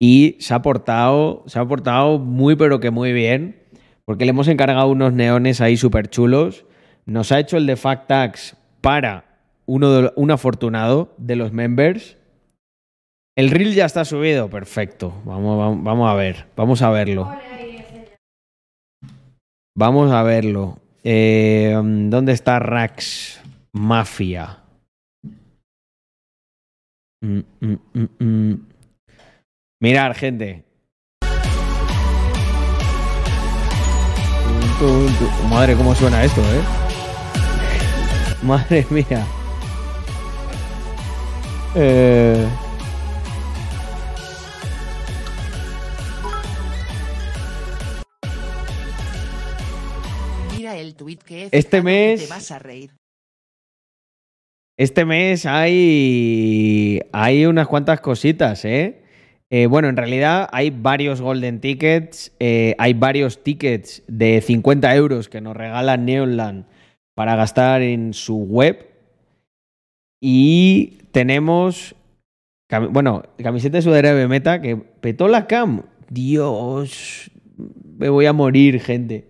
Y 0.00 0.36
se 0.40 0.54
ha 0.54 0.62
portado, 0.62 1.44
se 1.46 1.58
ha 1.58 1.66
portado 1.66 2.18
muy, 2.18 2.56
pero 2.56 2.80
que 2.80 2.90
muy 2.90 3.12
bien, 3.12 3.60
porque 4.06 4.24
le 4.24 4.30
hemos 4.30 4.48
encargado 4.48 4.88
unos 4.88 5.12
neones 5.12 5.60
ahí 5.60 5.76
súper 5.76 6.08
chulos. 6.08 6.64
Nos 7.04 7.30
ha 7.30 7.40
hecho 7.40 7.58
el 7.58 7.66
de 7.66 7.76
Factax 7.76 8.56
para 8.80 9.35
uno 9.66 9.90
de- 9.92 10.12
un 10.16 10.30
afortunado 10.30 11.14
de 11.18 11.36
los 11.36 11.52
members. 11.52 12.16
El 13.36 13.50
reel 13.50 13.74
ya 13.74 13.84
está 13.84 14.04
subido, 14.04 14.48
perfecto. 14.48 15.12
Vamos, 15.24 15.58
vamos, 15.58 15.84
vamos 15.84 16.10
a 16.10 16.14
ver, 16.14 16.46
vamos 16.56 16.80
a 16.82 16.90
verlo. 16.90 17.30
Vamos 19.76 20.10
a 20.10 20.22
verlo. 20.22 20.78
Eh, 21.04 21.72
¿Dónde 21.74 22.32
está 22.32 22.58
Rax 22.58 23.42
Mafia? 23.72 24.62
Mm, 27.22 27.40
mm, 27.60 27.76
mm, 27.94 28.24
mm. 28.24 28.66
Mirar, 29.82 30.14
gente. 30.14 30.64
Madre, 35.48 35.74
cómo 35.76 35.94
suena 35.94 36.22
esto, 36.24 36.40
¿eh? 36.40 36.62
Madre 38.42 38.86
mía. 38.90 39.24
Eh, 41.78 42.48
Mira 50.56 50.76
el 50.78 50.94
tweet 50.94 51.18
que 51.24 51.48
Este 51.52 51.82
mes- 51.82 52.22
Te 52.22 52.28
vas 52.32 52.50
a 52.50 52.58
reír. 52.58 52.90
Este 54.78 55.04
mes 55.06 55.46
hay, 55.46 57.00
hay 57.12 57.46
unas 57.46 57.66
cuantas 57.66 58.00
cositas, 58.00 58.64
¿eh? 58.64 59.02
Eh, 59.48 59.66
Bueno, 59.66 59.88
en 59.88 59.96
realidad 59.96 60.48
hay 60.52 60.70
varios 60.70 61.20
Golden 61.22 61.60
Tickets, 61.60 62.32
eh, 62.40 62.74
hay 62.78 62.92
varios 62.92 63.42
tickets 63.42 64.02
de 64.06 64.40
50 64.42 64.94
euros 64.94 65.28
que 65.30 65.40
nos 65.40 65.56
regala 65.56 65.96
Neonland 65.96 66.66
para 67.14 67.36
gastar 67.36 67.80
en 67.82 68.12
su 68.12 68.36
web. 68.36 68.86
Y 70.20 70.98
tenemos, 71.12 71.94
bueno, 72.90 73.22
camiseta 73.42 73.78
de 73.78 73.82
sudadera 73.82 74.14
de 74.14 74.28
Meta 74.28 74.60
que 74.60 74.76
petó 74.76 75.28
la 75.28 75.46
cam. 75.46 75.82
Dios, 76.08 77.30
me 77.98 78.08
voy 78.08 78.26
a 78.26 78.32
morir, 78.32 78.80
gente. 78.80 79.28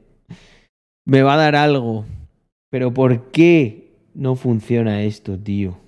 Me 1.07 1.23
va 1.23 1.35
a 1.35 1.39
dar 1.39 1.57
algo. 1.57 2.05
Pero 2.71 2.93
¿por 2.93 3.31
qué 3.31 3.93
no 4.15 4.37
funciona 4.37 5.03
esto, 5.03 5.39
tío? 5.39 5.79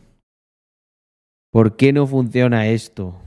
¿Por 1.51 1.77
qué 1.77 1.93
no 1.93 2.07
funciona 2.07 2.69
esto? 2.69 3.21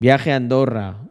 Viaje 0.00 0.32
a 0.32 0.36
Andorra. 0.36 1.08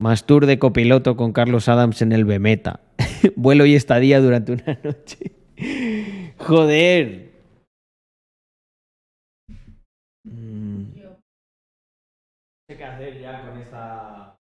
Más 0.00 0.26
de 0.26 0.58
copiloto 0.58 1.16
con 1.16 1.32
Carlos 1.32 1.68
Adams 1.68 2.02
en 2.02 2.12
el 2.12 2.24
Bemeta. 2.24 2.80
Vuelo 3.36 3.66
y 3.66 3.74
estadía 3.74 4.20
durante 4.20 4.52
una 4.52 4.80
noche. 4.84 5.32
Joder. 6.38 7.30
Mm. 10.24 10.82
No 12.68 12.76
sé 12.98 12.98
qué 12.98 13.08
hacer 13.10 13.20
ya 13.20 13.46
con 13.46 13.58
esta. 13.58 14.38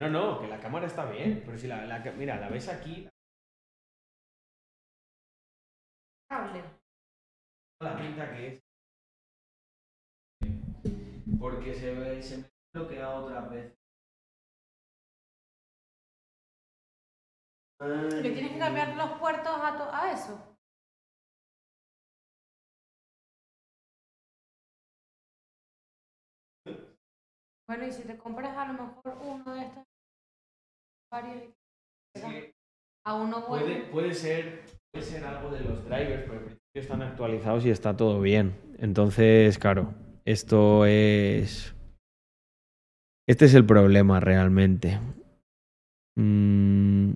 No, 0.00 0.08
no, 0.10 0.40
que 0.40 0.48
la 0.48 0.58
cámara 0.60 0.86
está 0.86 1.04
bien. 1.06 1.42
Pero 1.44 1.56
si 1.58 1.68
la, 1.68 2.02
mira, 2.16 2.36
la 2.40 2.48
ves 2.48 2.68
aquí, 2.68 3.08
la 7.80 7.96
pinta 7.96 8.32
que 8.34 8.46
es. 8.48 8.62
Porque 11.40 11.74
se 11.74 11.94
ve, 11.94 12.22
se 12.22 12.38
me 12.38 12.44
ha 12.44 12.50
bloqueado 12.78 13.24
otra 13.26 13.40
vez. 13.48 13.74
¿Le 17.80 18.30
tienes 18.30 18.52
que 18.52 18.58
cambiar 18.58 18.96
los 18.96 19.18
puertos 19.18 19.52
a, 19.60 19.76
to- 19.76 19.92
a 19.92 20.12
eso? 20.12 20.51
Bueno, 27.72 27.86
y 27.86 27.90
si 27.90 28.02
te 28.02 28.18
compras 28.18 28.54
a 28.54 28.70
lo 28.70 28.74
mejor 28.74 29.18
uno 29.22 29.54
de 29.54 29.62
estos, 29.62 29.84
varios, 31.10 31.44
a 33.02 33.14
uno 33.14 33.46
bueno. 33.48 33.64
Puede, 33.64 33.80
puede, 33.86 34.12
ser, 34.12 34.64
puede 34.92 35.06
ser 35.06 35.24
algo 35.24 35.50
de 35.50 35.60
los 35.60 35.82
drivers, 35.82 36.22
pero 36.24 36.34
en 36.34 36.44
principio 36.44 36.82
están 36.82 37.00
actualizados 37.00 37.64
y 37.64 37.70
está 37.70 37.96
todo 37.96 38.20
bien. 38.20 38.52
Entonces, 38.76 39.58
claro, 39.58 39.94
esto 40.26 40.84
es. 40.84 41.74
Este 43.26 43.46
es 43.46 43.54
el 43.54 43.64
problema 43.64 44.20
realmente. 44.20 45.00
Mm, 46.18 47.12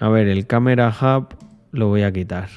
a 0.00 0.08
ver, 0.08 0.26
el 0.26 0.48
Camera 0.48 0.88
Hub 0.88 1.36
lo 1.70 1.86
voy 1.86 2.02
a 2.02 2.12
quitar. 2.12 2.48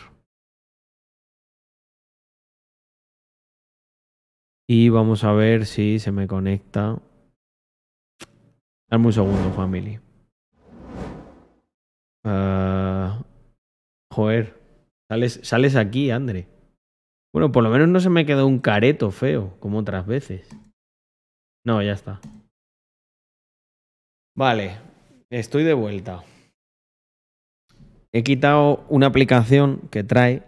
Y 4.67 4.89
vamos 4.89 5.23
a 5.23 5.33
ver 5.33 5.67
si 5.67 5.99
se 5.99 6.11
me 6.11 6.25
conecta. 6.25 6.99
Dame 8.89 9.05
un 9.05 9.13
segundo, 9.13 9.51
family. 9.51 9.99
Ah, 12.25 13.21
joder, 14.13 14.53
sales, 15.09 15.39
sales 15.43 15.75
aquí, 15.75 16.09
André. 16.09 16.47
Bueno, 17.33 17.51
por 17.51 17.63
lo 17.63 17.69
menos 17.69 17.89
no 17.89 17.99
se 17.99 18.09
me 18.09 18.25
quedó 18.25 18.47
un 18.47 18.59
careto 18.59 19.11
feo, 19.11 19.57
como 19.59 19.79
otras 19.79 20.07
veces. 20.07 20.49
No, 21.65 21.81
ya 21.81 21.91
está. 21.91 22.21
Vale, 24.35 24.77
estoy 25.29 25.63
de 25.63 25.73
vuelta. 25.73 26.23
He 28.13 28.23
quitado 28.23 28.85
una 28.87 29.07
aplicación 29.07 29.89
que 29.91 30.03
trae, 30.03 30.43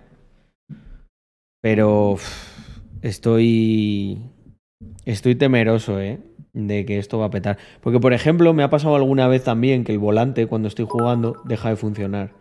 pero 1.62 2.16
estoy 3.02 4.18
estoy 5.06 5.36
temeroso, 5.36 6.00
¿eh? 6.00 6.22
De 6.54 6.86
que 6.86 6.98
esto 6.98 7.20
va 7.20 7.26
a 7.26 7.30
petar. 7.30 7.58
Porque, 7.82 8.00
por 8.00 8.12
ejemplo, 8.14 8.54
me 8.54 8.64
ha 8.64 8.70
pasado 8.70 8.96
alguna 8.96 9.28
vez 9.28 9.44
también 9.44 9.84
que 9.84 9.92
el 9.92 10.00
volante, 10.00 10.48
cuando 10.48 10.68
estoy 10.68 10.86
jugando, 10.90 11.36
deja 11.46 11.70
de 11.70 11.76
funcionar. 11.76 12.34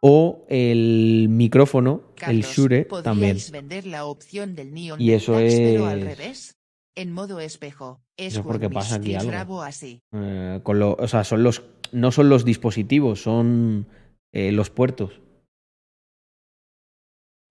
O 0.00 0.44
el 0.48 1.26
micrófono, 1.30 2.02
el 2.28 2.42
Shure, 2.42 2.84
¿podríais 2.84 3.04
también. 3.04 3.36
vender 3.50 3.86
la 3.86 4.04
opción 4.04 4.54
del 4.54 4.72
Neon 4.72 5.00
Y 5.00 5.12
eso 5.12 5.34
Relax, 5.36 5.54
pero 5.56 5.86
al 5.86 5.98
es- 5.98 6.04
revés? 6.18 6.56
En 6.94 7.12
modo 7.12 7.40
espejo. 7.40 8.00
Eso 8.16 8.40
es 8.40 8.46
porque 8.46 8.70
pasa 8.70 8.96
aquí 8.96 9.14
algo. 9.14 9.62
Así. 9.62 10.00
Eh, 10.12 10.60
con 10.62 10.78
lo- 10.78 10.94
o 10.98 11.08
sea, 11.08 11.24
son 11.24 11.42
los, 11.42 11.62
no 11.92 12.10
son 12.12 12.28
los 12.30 12.44
dispositivos, 12.44 13.20
son 13.20 13.86
eh, 14.32 14.52
los 14.52 14.70
puertos. 14.70 15.20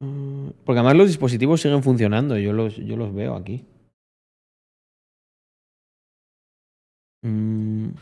Mm, 0.02 0.50
Porque 0.66 0.80
además 0.80 0.96
los 0.98 1.08
dispositivos 1.08 1.62
siguen 1.62 1.84
funcionando, 1.84 2.38
yo 2.38 2.54
los, 2.54 2.76
yo 2.78 2.96
los 2.98 3.14
veo 3.14 3.36
aquí. 3.36 3.66
Mm. 7.26 7.96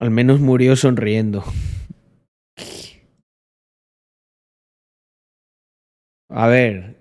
Al 0.00 0.10
menos 0.10 0.40
murió 0.40 0.76
sonriendo. 0.76 1.44
A 6.30 6.46
ver. 6.48 6.96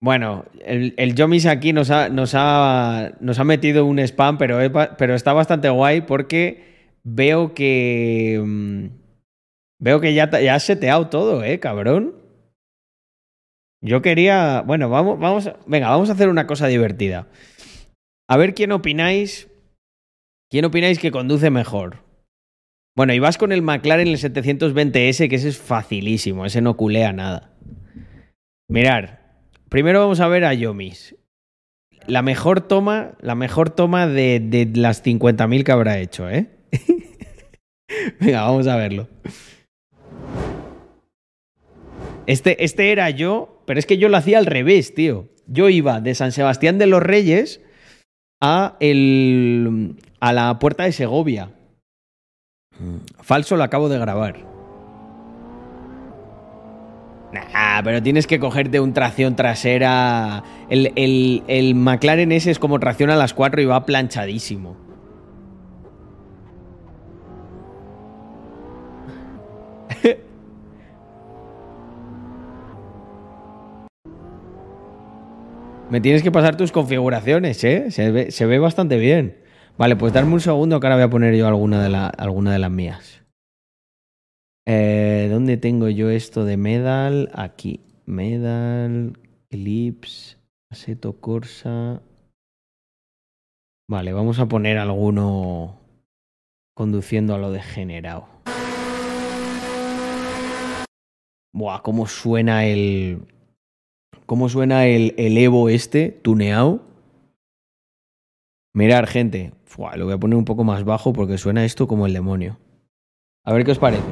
Bueno, 0.00 0.44
el, 0.64 0.94
el 0.96 1.14
Yomis 1.14 1.46
aquí 1.46 1.72
nos 1.72 1.90
ha, 1.90 2.08
nos, 2.08 2.32
ha, 2.34 3.12
nos 3.20 3.38
ha 3.38 3.44
metido 3.44 3.86
un 3.86 4.00
spam, 4.00 4.36
pero, 4.36 4.58
pero 4.98 5.14
está 5.14 5.32
bastante 5.32 5.68
guay 5.68 6.00
porque 6.02 6.98
veo 7.04 7.54
que. 7.54 8.40
mm, 8.44 9.02
Veo 9.82 10.00
que 10.00 10.14
ya, 10.14 10.30
ya 10.40 10.54
has 10.54 10.62
seteado 10.62 11.08
todo, 11.08 11.42
¿eh, 11.42 11.58
cabrón? 11.58 12.21
Yo 13.82 14.00
quería. 14.00 14.62
Bueno, 14.62 14.88
vamos, 14.88 15.18
vamos. 15.18 15.50
Venga, 15.66 15.90
vamos 15.90 16.08
a 16.08 16.12
hacer 16.12 16.28
una 16.28 16.46
cosa 16.46 16.68
divertida. 16.68 17.26
A 18.28 18.36
ver 18.36 18.54
quién 18.54 18.72
opináis. 18.72 19.48
¿Quién 20.48 20.64
opináis 20.64 20.98
que 20.98 21.10
conduce 21.10 21.50
mejor? 21.50 21.98
Bueno, 22.94 23.14
y 23.14 23.18
vas 23.18 23.38
con 23.38 23.52
el 23.52 23.62
McLaren 23.62 24.06
el 24.06 24.18
720S, 24.18 25.28
que 25.28 25.36
ese 25.36 25.48
es 25.48 25.58
facilísimo, 25.58 26.44
ese 26.44 26.60
no 26.60 26.76
culea 26.76 27.12
nada. 27.12 27.54
Mirar, 28.68 29.46
primero 29.70 30.00
vamos 30.00 30.20
a 30.20 30.28
ver 30.28 30.44
a 30.44 30.52
Yomis. 30.52 31.16
La 32.06 32.20
mejor 32.20 32.60
toma, 32.60 33.12
la 33.20 33.34
mejor 33.34 33.70
toma 33.70 34.06
de, 34.06 34.40
de 34.40 34.70
las 34.74 35.02
50.000 35.02 35.64
que 35.64 35.72
habrá 35.72 35.98
hecho, 35.98 36.28
¿eh? 36.28 36.48
Venga, 38.20 38.42
vamos 38.42 38.66
a 38.66 38.76
verlo. 38.76 39.08
Este, 42.26 42.64
este 42.64 42.92
era 42.92 43.10
yo, 43.10 43.62
pero 43.66 43.78
es 43.78 43.86
que 43.86 43.98
yo 43.98 44.08
lo 44.08 44.16
hacía 44.16 44.38
al 44.38 44.46
revés, 44.46 44.94
tío. 44.94 45.28
Yo 45.46 45.68
iba 45.68 46.00
de 46.00 46.14
San 46.14 46.32
Sebastián 46.32 46.78
de 46.78 46.86
los 46.86 47.02
Reyes 47.02 47.60
a, 48.40 48.76
el, 48.80 49.96
a 50.20 50.32
la 50.32 50.58
puerta 50.58 50.84
de 50.84 50.92
Segovia. 50.92 51.50
Falso 53.20 53.56
lo 53.56 53.64
acabo 53.64 53.88
de 53.88 53.98
grabar. 53.98 54.52
Nah, 57.32 57.82
pero 57.82 58.02
tienes 58.02 58.26
que 58.26 58.38
cogerte 58.38 58.78
un 58.78 58.92
tracción 58.92 59.36
trasera. 59.36 60.42
El, 60.68 60.92
el, 60.96 61.42
el 61.48 61.74
McLaren 61.74 62.30
ese 62.30 62.50
es 62.50 62.58
como 62.58 62.78
tracción 62.78 63.10
a 63.10 63.16
las 63.16 63.32
4 63.32 63.62
y 63.62 63.64
va 63.64 63.86
planchadísimo. 63.86 64.76
Me 75.92 76.00
tienes 76.00 76.22
que 76.22 76.32
pasar 76.32 76.56
tus 76.56 76.72
configuraciones, 76.72 77.62
¿eh? 77.64 77.90
Se 77.90 78.46
ve, 78.46 78.58
bastante 78.58 78.96
bien. 78.96 79.36
Vale, 79.76 79.94
pues 79.94 80.14
darme 80.14 80.32
un 80.32 80.40
segundo 80.40 80.80
que 80.80 80.86
ahora 80.86 80.96
voy 80.96 81.04
a 81.04 81.10
poner 81.10 81.36
yo 81.36 81.46
alguna 81.46 81.82
de, 81.82 81.90
la, 81.90 82.06
alguna 82.06 82.50
de 82.50 82.58
las 82.58 82.70
mías. 82.70 83.22
Eh, 84.66 85.28
¿Dónde 85.30 85.58
tengo 85.58 85.90
yo 85.90 86.08
esto 86.08 86.46
de 86.46 86.56
Medal? 86.56 87.30
Aquí. 87.34 87.80
Medal, 88.06 89.18
Clips, 89.50 90.38
Aseto 90.70 91.20
Corsa. 91.20 92.00
Vale, 93.86 94.14
vamos 94.14 94.38
a 94.38 94.46
poner 94.46 94.78
alguno 94.78 95.78
conduciendo 96.74 97.34
a 97.34 97.38
lo 97.38 97.52
degenerado. 97.52 98.28
Buah, 101.52 101.82
cómo 101.82 102.06
suena 102.06 102.64
el. 102.64 103.26
¿Cómo 104.26 104.48
suena 104.48 104.86
el, 104.86 105.14
Evo 105.16 105.68
este, 105.68 106.10
tuneado? 106.10 106.80
Mirar, 108.74 109.06
gente. 109.06 109.52
Lo 109.96 110.04
voy 110.04 110.14
a 110.14 110.18
poner 110.18 110.36
un 110.36 110.44
poco 110.44 110.64
más 110.64 110.84
bajo 110.84 111.12
porque 111.12 111.38
suena 111.38 111.64
esto 111.64 111.88
como 111.88 112.06
el 112.06 112.12
demonio. 112.12 112.58
A 113.44 113.52
ver 113.52 113.64
qué 113.64 113.72
os 113.72 113.78
parece. 113.78 114.02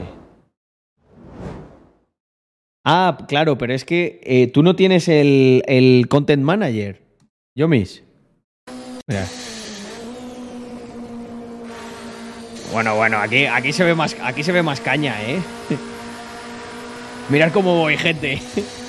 Ah, 2.85 3.19
claro, 3.29 3.59
pero 3.59 3.75
es 3.75 3.85
que 3.85 4.21
eh, 4.25 4.47
tú 4.49 4.63
no 4.63 4.75
tienes 4.75 5.09
el, 5.09 5.63
el 5.67 6.09
Content 6.09 6.43
Manager. 6.43 7.03
Yo 7.55 7.69
mis. 7.69 8.03
Mira. 9.07 9.27
Bueno, 12.73 12.97
bueno, 12.97 13.19
aquí, 13.19 13.47
aquí, 13.47 13.73
se 13.73 13.85
ve 13.85 13.95
más, 13.95 14.17
aquí 14.23 14.43
se 14.43 14.53
ve 14.53 14.63
más 14.63 14.81
caña, 14.81 15.21
¿eh? 15.23 15.41
Mirad 17.29 17.53
cómo 17.53 17.77
voy, 17.77 17.97
gente. 17.97 18.41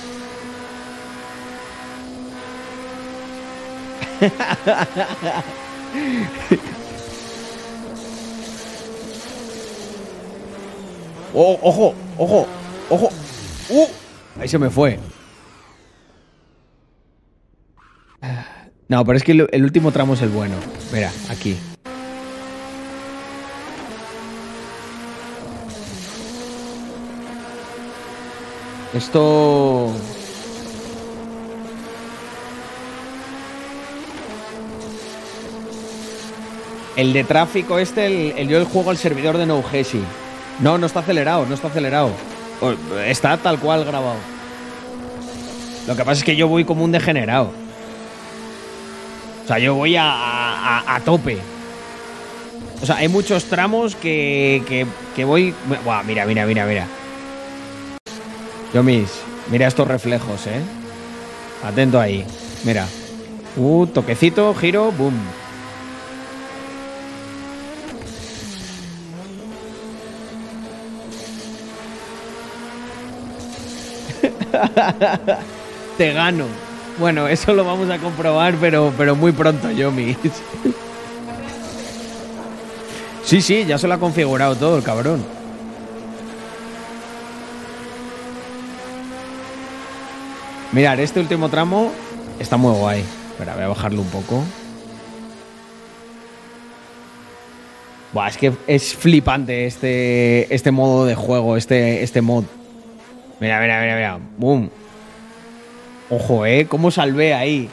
Oh, 11.33 11.57
ojo, 11.61 11.95
ojo, 12.17 12.47
ojo. 12.89 13.09
Uh, 13.69 13.87
ahí 14.39 14.47
se 14.47 14.59
me 14.59 14.69
fue. 14.69 14.99
No, 18.89 19.05
pero 19.05 19.17
es 19.17 19.23
que 19.23 19.31
el, 19.31 19.63
último 19.63 19.93
tramo 19.93 20.15
es 20.15 20.21
el 20.21 20.29
bueno. 20.29 20.55
Mira, 20.91 21.09
aquí. 21.29 21.57
Esto. 28.93 29.93
El 36.95 37.13
de 37.13 37.23
tráfico 37.23 37.79
este, 37.79 38.41
el, 38.41 38.47
yo 38.49 38.57
el 38.57 38.65
juego 38.65 38.89
al 38.91 38.97
servidor 38.97 39.37
de 39.37 39.45
No 39.45 39.63
Gesi. 39.63 40.01
No, 40.59 40.77
no 40.77 40.85
está 40.85 40.99
acelerado, 40.99 41.45
no 41.45 41.55
está 41.55 41.67
acelerado. 41.69 42.11
Está 43.05 43.37
tal 43.37 43.59
cual 43.59 43.85
grabado. 43.85 44.17
Lo 45.87 45.95
que 45.95 46.03
pasa 46.03 46.19
es 46.19 46.23
que 46.23 46.35
yo 46.35 46.47
voy 46.47 46.63
como 46.65 46.83
un 46.83 46.91
degenerado. 46.91 47.51
O 49.43 49.47
sea, 49.47 49.57
yo 49.57 49.73
voy 49.75 49.95
a, 49.95 50.03
a- 50.11 50.95
a 50.95 50.99
tope. 50.99 51.39
O 52.81 52.85
sea, 52.85 52.97
hay 52.97 53.07
muchos 53.07 53.45
tramos 53.45 53.95
que, 53.95 54.63
que, 54.67 54.85
que 55.15 55.23
voy... 55.25 55.53
Buah, 55.83 56.03
mira, 56.03 56.25
mira, 56.25 56.45
mira, 56.45 56.65
mira. 56.65 56.87
Yo 58.73 58.83
mis, 58.83 59.09
mira 59.49 59.67
estos 59.67 59.87
reflejos, 59.87 60.45
¿eh? 60.47 60.61
Atento 61.63 61.99
ahí. 61.99 62.25
Mira. 62.63 62.85
Uh, 63.57 63.85
toquecito, 63.87 64.53
giro, 64.55 64.91
boom. 64.91 65.13
Te 75.97 76.13
gano. 76.13 76.45
Bueno, 76.99 77.27
eso 77.27 77.53
lo 77.53 77.63
vamos 77.63 77.89
a 77.89 77.97
comprobar, 77.97 78.55
pero, 78.55 78.93
pero 78.97 79.15
muy 79.15 79.31
pronto, 79.31 79.71
Yomis. 79.71 80.17
Sí, 83.23 83.39
sí, 83.41 83.63
ya 83.65 83.77
se 83.77 83.87
lo 83.87 83.93
ha 83.93 83.97
configurado 83.97 84.55
todo 84.55 84.75
el 84.75 84.83
cabrón. 84.83 85.23
Mirad, 90.73 90.99
este 90.99 91.19
último 91.19 91.47
tramo 91.47 91.91
está 92.39 92.57
muy 92.57 92.73
guay. 92.73 93.03
Espera, 93.31 93.53
voy 93.55 93.63
a 93.63 93.67
bajarlo 93.69 94.01
un 94.01 94.09
poco. 94.09 94.43
Buah, 98.13 98.27
es 98.27 98.37
que 98.37 98.51
es 98.67 98.93
flipante 98.95 99.65
este, 99.65 100.53
este 100.53 100.71
modo 100.71 101.05
de 101.05 101.15
juego, 101.15 101.55
este, 101.55 102.03
este 102.03 102.21
mod. 102.21 102.43
Mira, 103.41 103.59
mira, 103.59 103.81
mira, 103.81 103.95
mira. 103.95 104.19
Boom. 104.37 104.69
Ojo, 106.11 106.45
eh, 106.45 106.67
cómo 106.69 106.91
salvé 106.91 107.33
ahí. 107.33 107.69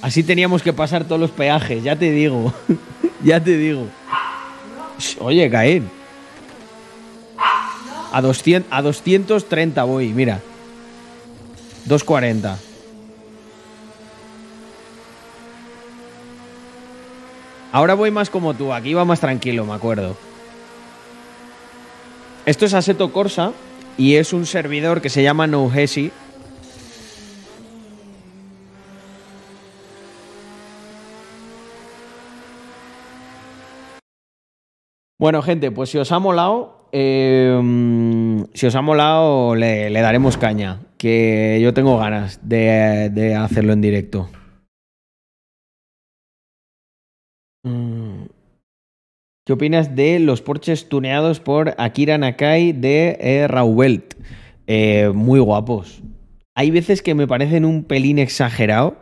Así 0.00 0.22
teníamos 0.22 0.62
que 0.62 0.72
pasar 0.72 1.02
todos 1.02 1.20
los 1.20 1.32
peajes, 1.32 1.82
ya 1.82 1.96
te 1.96 2.12
digo. 2.12 2.54
ya 3.24 3.42
te 3.42 3.56
digo. 3.56 3.88
Oye, 5.18 5.50
Caín. 5.50 5.90
A, 8.12 8.22
200, 8.22 8.72
a 8.72 8.80
230 8.80 9.82
voy, 9.82 10.10
mira. 10.10 10.40
240. 11.86 12.58
Ahora 17.72 17.94
voy 17.94 18.12
más 18.12 18.30
como 18.30 18.54
tú, 18.54 18.72
aquí 18.72 18.94
va 18.94 19.04
más 19.04 19.18
tranquilo, 19.18 19.66
me 19.66 19.74
acuerdo. 19.74 20.16
Esto 22.48 22.64
es 22.64 22.72
Aseto 22.72 23.12
Corsa 23.12 23.52
y 23.98 24.14
es 24.14 24.32
un 24.32 24.46
servidor 24.46 25.02
que 25.02 25.10
se 25.10 25.22
llama 25.22 25.46
NoHesi. 25.46 26.10
Bueno, 35.18 35.42
gente, 35.42 35.70
pues 35.70 35.90
si 35.90 35.98
os 35.98 36.10
ha 36.10 36.18
molado, 36.20 36.88
mm, 36.90 38.44
si 38.54 38.66
os 38.66 38.74
ha 38.74 38.80
molado, 38.80 39.54
le, 39.54 39.90
daremos 39.90 40.38
caña. 40.38 40.80
Que 40.96 41.60
yo 41.62 41.74
tengo 41.74 41.98
ganas 41.98 42.40
de, 42.48 43.10
de 43.12 43.34
hacerlo 43.34 43.74
en 43.74 43.82
directo. 43.82 44.30
Mm. 47.62 48.37
¿Qué 49.48 49.54
opinas 49.54 49.96
de 49.96 50.18
los 50.18 50.42
Porches 50.42 50.90
tuneados 50.90 51.40
por 51.40 51.74
Akira 51.78 52.18
Nakai 52.18 52.72
de 52.72 53.16
eh, 53.18 53.48
Raubelt? 53.48 54.12
Eh, 54.66 55.10
muy 55.14 55.40
guapos. 55.40 56.02
Hay 56.54 56.70
veces 56.70 57.00
que 57.00 57.14
me 57.14 57.26
parecen 57.26 57.64
un 57.64 57.84
pelín 57.84 58.18
exagerado, 58.18 58.98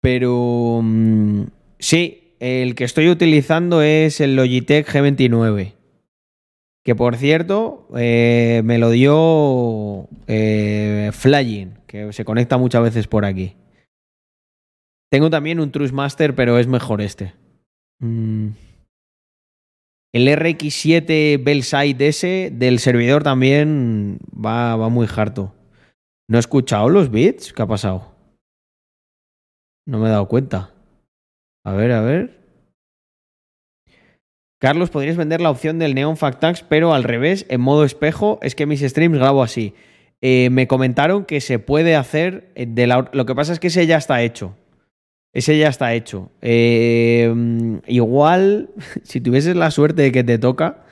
pero 0.00 0.80
mm, 0.82 1.42
sí, 1.78 2.34
el 2.40 2.74
que 2.74 2.82
estoy 2.82 3.08
utilizando 3.08 3.82
es 3.82 4.20
el 4.20 4.34
Logitech 4.34 4.88
G29. 4.88 5.74
Que 6.82 6.96
por 6.96 7.14
cierto, 7.14 7.86
eh, 7.96 8.62
me 8.64 8.78
lo 8.78 8.90
dio 8.90 10.08
Flying, 10.26 11.74
que 11.86 12.12
se 12.12 12.24
conecta 12.24 12.58
muchas 12.58 12.82
veces 12.82 13.06
por 13.06 13.24
aquí. 13.24 13.54
Tengo 15.08 15.30
también 15.30 15.60
un 15.60 15.70
Trustmaster, 15.70 16.34
pero 16.34 16.58
es 16.58 16.66
mejor 16.66 17.00
este. 17.00 17.32
Mm. 18.00 18.65
El 20.16 20.28
RX7 20.28 21.44
Bellside 21.44 22.08
S 22.08 22.50
del 22.50 22.78
servidor 22.78 23.22
también 23.22 24.18
va, 24.32 24.74
va 24.74 24.88
muy 24.88 25.06
harto. 25.14 25.52
¿No 26.26 26.38
he 26.38 26.40
escuchado 26.40 26.88
los 26.88 27.10
bits? 27.10 27.52
¿Qué 27.52 27.60
ha 27.60 27.66
pasado? 27.66 28.14
No 29.86 29.98
me 29.98 30.06
he 30.06 30.10
dado 30.10 30.26
cuenta. 30.26 30.72
A 31.66 31.72
ver, 31.74 31.92
a 31.92 32.00
ver. 32.00 32.40
Carlos, 34.58 34.88
podrías 34.88 35.18
vender 35.18 35.42
la 35.42 35.50
opción 35.50 35.78
del 35.78 35.94
Neon 35.94 36.16
Factax, 36.16 36.62
pero 36.62 36.94
al 36.94 37.04
revés, 37.04 37.44
en 37.50 37.60
modo 37.60 37.84
espejo. 37.84 38.38
Es 38.40 38.54
que 38.54 38.64
mis 38.64 38.80
streams 38.80 39.18
grabo 39.18 39.42
así. 39.42 39.74
Eh, 40.22 40.48
me 40.48 40.66
comentaron 40.66 41.26
que 41.26 41.42
se 41.42 41.58
puede 41.58 41.94
hacer. 41.94 42.52
eh, 42.54 42.64
De 42.66 42.86
lo 42.86 43.26
que 43.26 43.34
pasa 43.34 43.52
es 43.52 43.60
que 43.60 43.66
ese 43.66 43.86
ya 43.86 43.98
está 43.98 44.22
hecho. 44.22 44.56
Ese 45.36 45.58
ya 45.58 45.68
está 45.68 45.92
hecho. 45.92 46.30
Eh, 46.40 47.30
igual, 47.88 48.70
si 49.02 49.20
tuvieses 49.20 49.54
la 49.54 49.70
suerte 49.70 50.00
de 50.00 50.10
que 50.10 50.24
te 50.24 50.38
toca, 50.38 50.86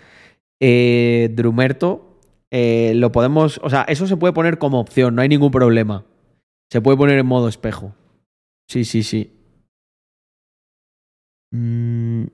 eh, 0.61 1.31
Drumerto, 1.33 2.21
eh, 2.51 2.93
lo 2.95 3.11
podemos. 3.11 3.59
O 3.63 3.71
sea, 3.71 3.85
eso 3.89 4.07
se 4.07 4.19
puede 4.19 4.35
poner 4.35 4.59
como 4.59 4.81
opción, 4.81 5.15
no 5.15 5.23
hay 5.23 5.31
ningún 5.31 5.51
problema. 5.51 6.05
Se 6.71 6.83
puede 6.83 6.99
poner 6.99 7.19
en 7.19 7.25
modo 7.25 7.49
espejo. 7.49 7.95
Sí, 8.69 8.85
sí, 8.85 9.03
sí. 9.03 9.33
Mm. 11.51 12.25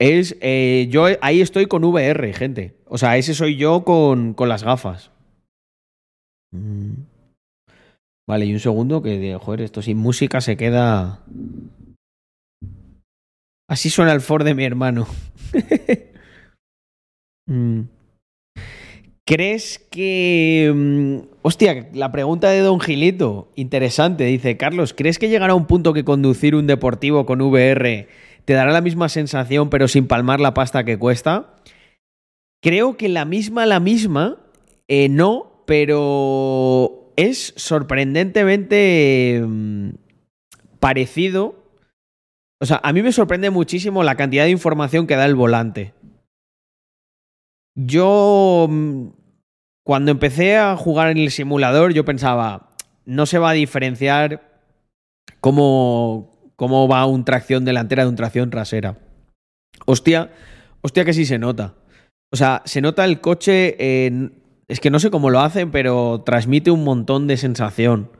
Es. 0.00 0.36
eh, 0.40 0.88
yo 0.90 1.06
ahí 1.20 1.40
estoy 1.40 1.66
con 1.66 1.84
VR, 1.84 2.32
gente. 2.32 2.74
O 2.86 2.98
sea, 2.98 3.16
ese 3.16 3.32
soy 3.32 3.54
yo 3.54 3.84
con, 3.84 4.34
con 4.34 4.48
las 4.48 4.64
gafas. 4.64 5.12
Mm. 6.50 7.15
Vale, 8.28 8.46
y 8.46 8.52
un 8.52 8.60
segundo 8.60 9.02
que, 9.02 9.18
de- 9.18 9.36
joder, 9.36 9.60
esto 9.62 9.82
sin 9.82 9.98
música 9.98 10.40
se 10.40 10.56
queda... 10.56 11.24
Así 13.68 13.90
suena 13.90 14.12
el 14.12 14.20
Ford 14.20 14.44
de 14.44 14.54
mi 14.54 14.64
hermano. 14.64 15.06
Mm. 17.48 17.82
¿Crees 19.24 19.78
que... 19.78 20.72
mm, 20.74 21.18
Hostia, 21.42 21.88
la 21.94 22.10
pregunta 22.10 22.50
de 22.50 22.58
Don 22.58 22.80
Gilito, 22.80 23.52
interesante, 23.54 24.24
dice, 24.24 24.56
Carlos, 24.56 24.94
¿crees 24.94 25.20
que 25.20 25.28
llegará 25.28 25.54
un 25.54 25.66
punto 25.66 25.92
que 25.92 26.04
conducir 26.04 26.56
un 26.56 26.66
deportivo 26.66 27.24
con 27.24 27.40
VR 27.40 28.08
te 28.44 28.52
dará 28.52 28.72
la 28.72 28.80
misma 28.80 29.08
sensación 29.08 29.70
pero 29.70 29.86
sin 29.86 30.08
palmar 30.08 30.40
la 30.40 30.54
pasta 30.54 30.82
que 30.84 30.98
cuesta? 30.98 31.54
Creo 32.60 32.96
que 32.96 33.08
la 33.08 33.24
misma, 33.24 33.64
la 33.64 33.78
misma, 33.78 34.38
eh, 34.88 35.08
no, 35.08 35.62
pero 35.66 37.05
es 37.16 37.52
sorprendentemente 37.56 39.42
mm, 39.46 39.90
parecido. 40.80 41.64
O 42.60 42.66
sea, 42.66 42.80
a 42.82 42.92
mí 42.92 43.02
me 43.02 43.12
sorprende 43.12 43.50
muchísimo 43.50 44.02
la 44.02 44.14
cantidad 44.14 44.44
de 44.44 44.50
información 44.50 45.06
que 45.06 45.16
da 45.16 45.26
el 45.26 45.34
volante. 45.34 45.94
Yo, 47.74 48.66
mm, 48.70 49.08
cuando 49.84 50.10
empecé 50.10 50.56
a 50.56 50.76
jugar 50.76 51.10
en 51.10 51.18
el 51.18 51.30
simulador, 51.30 51.92
yo 51.92 52.04
pensaba, 52.04 52.70
no 53.04 53.26
se 53.26 53.38
va 53.38 53.50
a 53.50 53.54
diferenciar 53.54 54.62
cómo, 55.40 56.52
cómo 56.56 56.88
va 56.88 57.06
un 57.06 57.24
tracción 57.24 57.64
delantera 57.64 58.04
de 58.04 58.08
un 58.08 58.16
tracción 58.16 58.50
trasera. 58.50 58.98
Hostia, 59.84 60.32
hostia 60.80 61.04
que 61.04 61.12
sí 61.12 61.26
se 61.26 61.38
nota. 61.38 61.74
O 62.32 62.36
sea, 62.36 62.62
se 62.64 62.80
nota 62.80 63.04
el 63.04 63.20
coche, 63.20 64.06
en- 64.06 64.42
es 64.68 64.80
que 64.80 64.90
no 64.90 64.98
sé 64.98 65.10
cómo 65.10 65.30
lo 65.30 65.40
hacen, 65.40 65.70
pero 65.70 66.22
transmite 66.24 66.70
un 66.70 66.84
montón 66.84 67.26
de 67.26 67.36
sensación. 67.36 68.10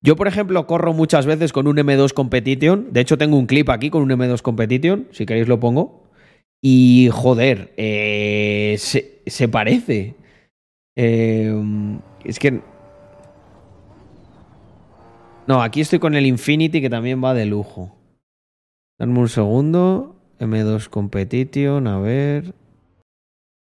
Yo, 0.00 0.16
por 0.16 0.26
ejemplo, 0.26 0.66
corro 0.66 0.92
muchas 0.92 1.26
veces 1.26 1.52
con 1.52 1.68
un 1.68 1.76
M2 1.76 2.12
Competition. 2.12 2.92
De 2.92 3.00
hecho, 3.00 3.18
tengo 3.18 3.38
un 3.38 3.46
clip 3.46 3.70
aquí 3.70 3.88
con 3.88 4.02
un 4.02 4.10
M2 4.10 4.42
Competition. 4.42 5.06
Si 5.12 5.26
queréis 5.26 5.46
lo 5.46 5.60
pongo. 5.60 6.10
Y 6.60 7.08
joder, 7.12 7.72
eh, 7.76 8.76
se, 8.78 9.48
parece. 9.48 10.16
Eh, 10.96 11.54
es 12.24 12.38
que... 12.40 12.60
No, 15.46 15.62
aquí 15.62 15.80
estoy 15.80 16.00
con 16.00 16.14
el 16.16 16.26
Infinity 16.26 16.80
que 16.80 16.90
también 16.90 17.22
va 17.22 17.34
de 17.34 17.46
lujo. 17.46 17.96
Dame 18.98 19.18
un 19.20 19.28
segundo. 19.28 20.16
M2 20.40 20.88
Competition, 20.88 21.86
a 21.86 22.00
ver. 22.00 22.54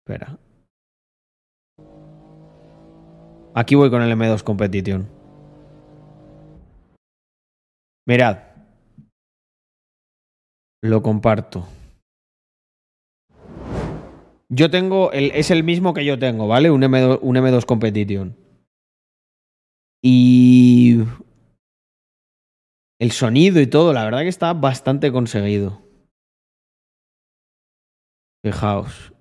Espera. 0.05 0.39
Aquí 3.59 3.75
voy 3.75 3.91
con 3.91 4.03
el 4.03 4.13
M2 4.13 4.45
Competition. 4.45 5.09
Mirad. 8.07 8.39
Lo 10.81 11.03
comparto. 11.03 11.67
Yo 14.49 14.71
tengo, 14.71 15.11
el, 15.11 15.33
es 15.33 15.51
el 15.51 15.65
mismo 15.65 15.93
que 15.93 16.05
yo 16.05 16.21
tengo, 16.21 16.47
¿vale? 16.47 16.71
Un 16.71 16.83
M2, 16.83 17.19
un 17.21 17.35
M2 17.35 17.65
Competition. 17.65 18.37
Y 20.05 20.99
el 23.01 23.11
sonido 23.11 23.61
y 23.61 23.67
todo, 23.67 23.93
la 23.93 24.05
verdad 24.05 24.21
que 24.21 24.29
está 24.29 24.53
bastante 24.53 25.11
conseguido. 25.11 25.83
Fijaos. 28.45 29.18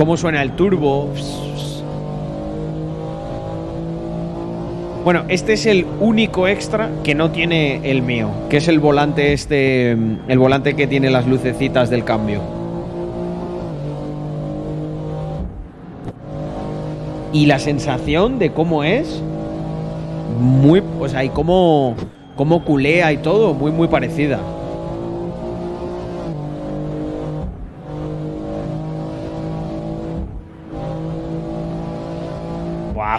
Cómo 0.00 0.16
suena 0.16 0.40
el 0.40 0.52
turbo. 0.52 1.10
Bueno, 5.04 5.24
este 5.28 5.52
es 5.52 5.66
el 5.66 5.84
único 6.00 6.48
extra 6.48 6.88
que 7.04 7.14
no 7.14 7.30
tiene 7.32 7.90
el 7.90 8.00
mío, 8.00 8.30
que 8.48 8.56
es 8.56 8.68
el 8.68 8.78
volante 8.78 9.34
este, 9.34 9.90
el 9.90 10.38
volante 10.38 10.74
que 10.74 10.86
tiene 10.86 11.10
las 11.10 11.26
lucecitas 11.26 11.90
del 11.90 12.04
cambio. 12.04 12.40
Y 17.34 17.44
la 17.44 17.58
sensación 17.58 18.38
de 18.38 18.52
cómo 18.52 18.84
es 18.84 19.22
muy, 20.40 20.82
o 20.98 21.10
sea, 21.10 21.24
y 21.24 21.28
cómo 21.28 21.94
cómo 22.36 22.64
culea 22.64 23.12
y 23.12 23.18
todo, 23.18 23.52
muy 23.52 23.70
muy 23.70 23.88
parecida. 23.88 24.40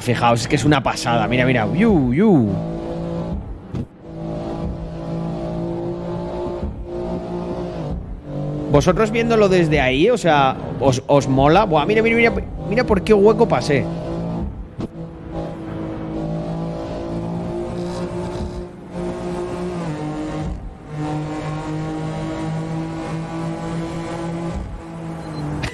Fijaos, 0.02 0.42
es 0.42 0.48
que 0.48 0.56
es 0.56 0.66
una 0.66 0.84
pasada. 0.84 1.28
Mira, 1.28 1.46
mira. 1.46 1.68
Yu, 1.74 2.14
yu. 2.14 2.50
Vosotros 8.72 9.12
viéndolo 9.12 9.50
desde 9.50 9.82
ahí, 9.82 10.10
o 10.10 10.18
sea, 10.18 10.56
os, 10.80 11.04
os 11.08 11.28
mola. 11.28 11.66
Buah, 11.66 11.86
mira, 11.86 12.02
mira, 12.02 12.16
mira. 12.16 12.34
Mira 12.70 12.86
por 12.86 13.02
qué 13.02 13.14
hueco 13.14 13.48
pasé. 13.48 13.86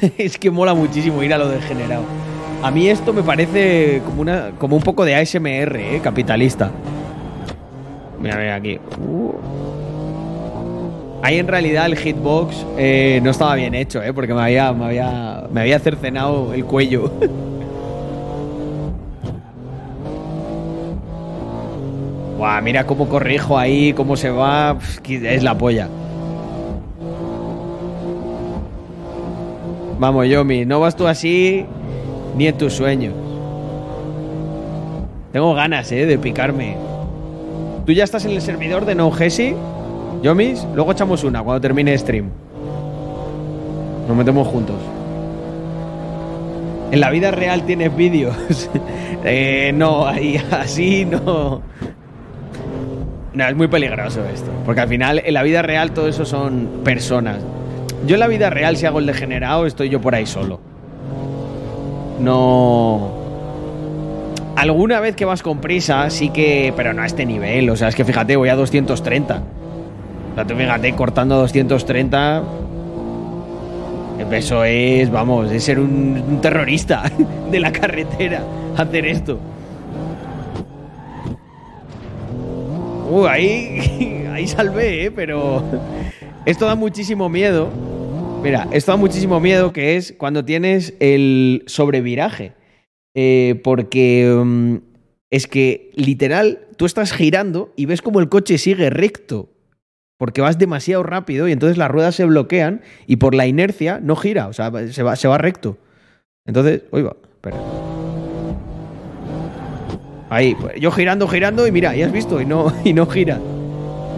es 0.18 0.38
que 0.38 0.52
mola 0.52 0.74
muchísimo 0.74 1.24
ir 1.24 1.34
a 1.34 1.38
lo 1.38 1.48
degenerado. 1.50 2.04
A 2.64 2.72
mí 2.72 2.90
esto 2.90 3.14
me 3.14 3.22
parece 3.22 4.02
como, 4.04 4.22
una, 4.22 4.50
como 4.58 4.76
un 4.76 4.82
poco 4.82 5.06
de 5.06 5.16
ASMR, 5.16 5.76
¿eh? 5.76 6.02
Capitalista. 6.04 6.72
Mira, 8.20 8.36
mira 8.36 8.56
aquí. 8.56 8.80
Uh. 9.00 9.34
Ahí 11.22 11.38
en 11.38 11.48
realidad 11.48 11.86
el 11.86 11.96
hitbox 11.98 12.66
eh, 12.78 13.20
no 13.24 13.30
estaba 13.30 13.54
bien 13.56 13.76
hecho, 13.76 14.02
¿eh? 14.02 14.12
Porque 14.12 14.34
me 14.34 14.42
había, 14.42 14.74
me 14.74 14.86
había, 14.86 15.44
me 15.52 15.62
había 15.62 15.78
cercenado 15.80 16.52
el 16.54 16.66
cuello. 16.66 17.12
Buah, 22.38 22.62
mira 22.62 22.86
cómo 22.86 23.08
corrijo 23.08 23.58
ahí, 23.58 23.94
cómo 23.94 24.16
se 24.16 24.32
va. 24.32 24.78
Es 25.08 25.44
la 25.44 25.56
polla. 25.58 25.88
Vamos, 30.00 30.28
Yomi, 30.28 30.66
no 30.66 30.80
vas 30.80 30.96
tú 30.96 31.08
así 31.08 31.66
ni 32.38 32.48
en 32.48 32.58
tus 32.58 32.74
sueños. 32.74 33.14
Tengo 35.34 35.54
ganas, 35.54 35.92
eh, 35.92 36.06
de 36.06 36.18
picarme. 36.18 36.78
¿Tú 37.86 37.92
ya 37.92 38.04
estás 38.04 38.26
en 38.26 38.32
el 38.32 38.42
servidor 38.42 38.86
de 38.86 38.96
No 38.96 39.12
Gesi? 39.12 39.56
Yomis, 40.22 40.66
luego 40.74 40.92
echamos 40.92 41.24
una 41.24 41.44
cuando 41.44 41.62
termine 41.62 41.98
stream. 41.98 42.30
Nos 44.08 44.16
metemos 44.18 44.48
juntos. 44.48 44.76
¿En 46.92 47.00
la 47.02 47.10
vida 47.10 47.32
real 47.32 47.64
tienes 47.64 47.96
vídeos? 47.96 48.36
eh, 49.26 49.72
no, 49.74 50.08
ahí 50.08 50.42
así 50.52 51.06
no. 51.06 51.62
No, 53.34 53.48
es 53.48 53.56
muy 53.56 53.68
peligroso 53.68 54.24
esto. 54.26 54.50
Porque 54.66 54.82
al 54.82 54.88
final, 54.88 55.22
en 55.24 55.34
la 55.34 55.44
vida 55.44 55.62
real, 55.62 55.92
todo 55.92 56.08
eso 56.08 56.26
son 56.26 56.82
personas. 56.84 57.38
Yo 58.08 58.16
en 58.16 58.20
la 58.22 58.28
vida 58.28 58.50
real, 58.50 58.78
si 58.78 58.86
hago 58.86 59.00
el 59.00 59.06
degenerado, 59.06 59.66
estoy 59.66 59.90
yo 59.90 60.02
por 60.02 60.16
ahí 60.16 60.26
solo. 60.26 60.60
No. 62.20 63.12
Alguna 64.56 65.00
vez 65.00 65.16
que 65.16 65.26
vas 65.26 65.44
con 65.44 65.60
prisa, 65.60 66.10
sí 66.10 66.30
que. 66.30 66.74
Pero 66.76 66.94
no 66.94 67.02
a 67.02 67.06
este 67.06 67.26
nivel. 67.26 67.70
O 67.70 67.76
sea, 67.76 67.90
es 67.90 67.96
que 67.96 68.06
fíjate, 68.06 68.36
voy 68.36 68.50
a 68.50 68.56
230. 68.56 69.36
O 70.32 70.36
sea, 70.36 70.46
tú 70.46 70.56
fíjate, 70.56 70.94
cortando 70.94 71.36
a 71.36 71.38
230. 71.40 72.44
Eso 74.32 74.64
es, 74.66 75.10
vamos, 75.10 75.52
es 75.52 75.64
ser 75.64 75.80
un, 75.80 76.40
terrorista 76.42 77.04
de 77.52 77.60
la 77.60 77.72
carretera 77.72 78.42
hacer 78.76 79.06
esto. 79.06 79.40
Uh, 83.10 83.26
ahí, 83.26 84.28
ahí 84.34 84.48
salvé, 84.48 85.06
¿eh? 85.06 85.12
pero 85.12 85.64
esto 86.46 86.66
da 86.66 86.76
muchísimo 86.76 87.30
miedo. 87.30 87.70
Mira, 88.48 88.70
esto 88.72 88.94
da 88.94 88.98
muchísimo 88.98 89.42
miedo 89.42 89.74
que 89.74 89.98
es 89.98 90.16
cuando 90.18 90.46
tienes 90.46 90.94
el 91.02 91.64
sobreviraje. 91.68 92.54
Eh, 93.14 93.60
porque 93.62 94.34
um, 94.34 94.80
es 95.30 95.48
que 95.48 95.92
literal, 95.96 96.62
tú 96.78 96.86
estás 96.86 97.12
girando 97.12 97.74
y 97.76 97.88
ves 97.88 98.02
como 98.02 98.22
el 98.22 98.30
coche 98.30 98.58
sigue 98.58 98.90
recto. 98.90 99.50
Porque 100.18 100.40
vas 100.40 100.58
demasiado 100.58 101.04
rápido 101.04 101.50
y 101.50 101.52
entonces 101.52 101.78
las 101.78 101.92
ruedas 101.92 102.16
se 102.16 102.24
bloquean 102.24 102.84
y 103.06 103.18
por 103.18 103.36
la 103.36 103.48
inercia 103.48 104.00
no 104.02 104.16
gira, 104.16 104.48
o 104.48 104.54
sea, 104.54 104.72
se 104.94 105.04
va, 105.04 105.18
se 105.18 105.28
va 105.28 105.38
recto. 105.38 105.78
Entonces, 106.46 106.84
uy, 106.92 107.02
va, 107.02 107.18
espera. 107.36 107.58
Ahí, 110.30 110.56
pues, 110.56 110.80
yo 110.80 110.92
girando, 110.92 111.28
girando 111.28 111.68
y 111.68 111.72
mira, 111.74 111.94
ya 111.98 112.06
has 112.06 112.14
visto, 112.14 112.40
y 112.40 112.46
no, 112.46 112.72
y 112.86 112.94
no 112.94 113.08
gira. 113.08 113.42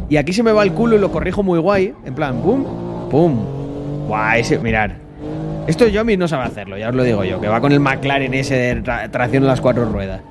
Y 0.08 0.18
aquí 0.18 0.34
se 0.34 0.44
me 0.44 0.52
va 0.52 0.62
el 0.62 0.74
culo 0.74 0.98
y 0.98 1.00
lo 1.00 1.12
corrijo 1.12 1.42
muy 1.42 1.58
guay, 1.58 1.96
en 2.06 2.14
plan, 2.14 2.42
pum, 2.44 3.10
pum. 3.10 3.59
Guau, 4.10 4.40
ese, 4.40 4.58
mirar. 4.58 4.96
Esto 5.68 5.88
Yomi 5.88 6.18
no 6.18 6.28
sabe 6.28 6.46
hacerlo, 6.46 6.80
ya 6.80 6.90
os 6.90 6.96
lo 6.96 7.04
digo 7.04 7.24
yo, 7.24 7.40
que 7.40 7.48
va 7.48 7.62
con 7.62 7.72
el 7.72 7.80
McLaren 7.80 8.34
ese 8.34 8.56
de 8.56 8.82
tra- 8.84 9.10
tracción 9.12 9.44
en 9.44 9.48
las 9.48 9.62
cuatro 9.62 9.86
ruedas. 9.86 10.22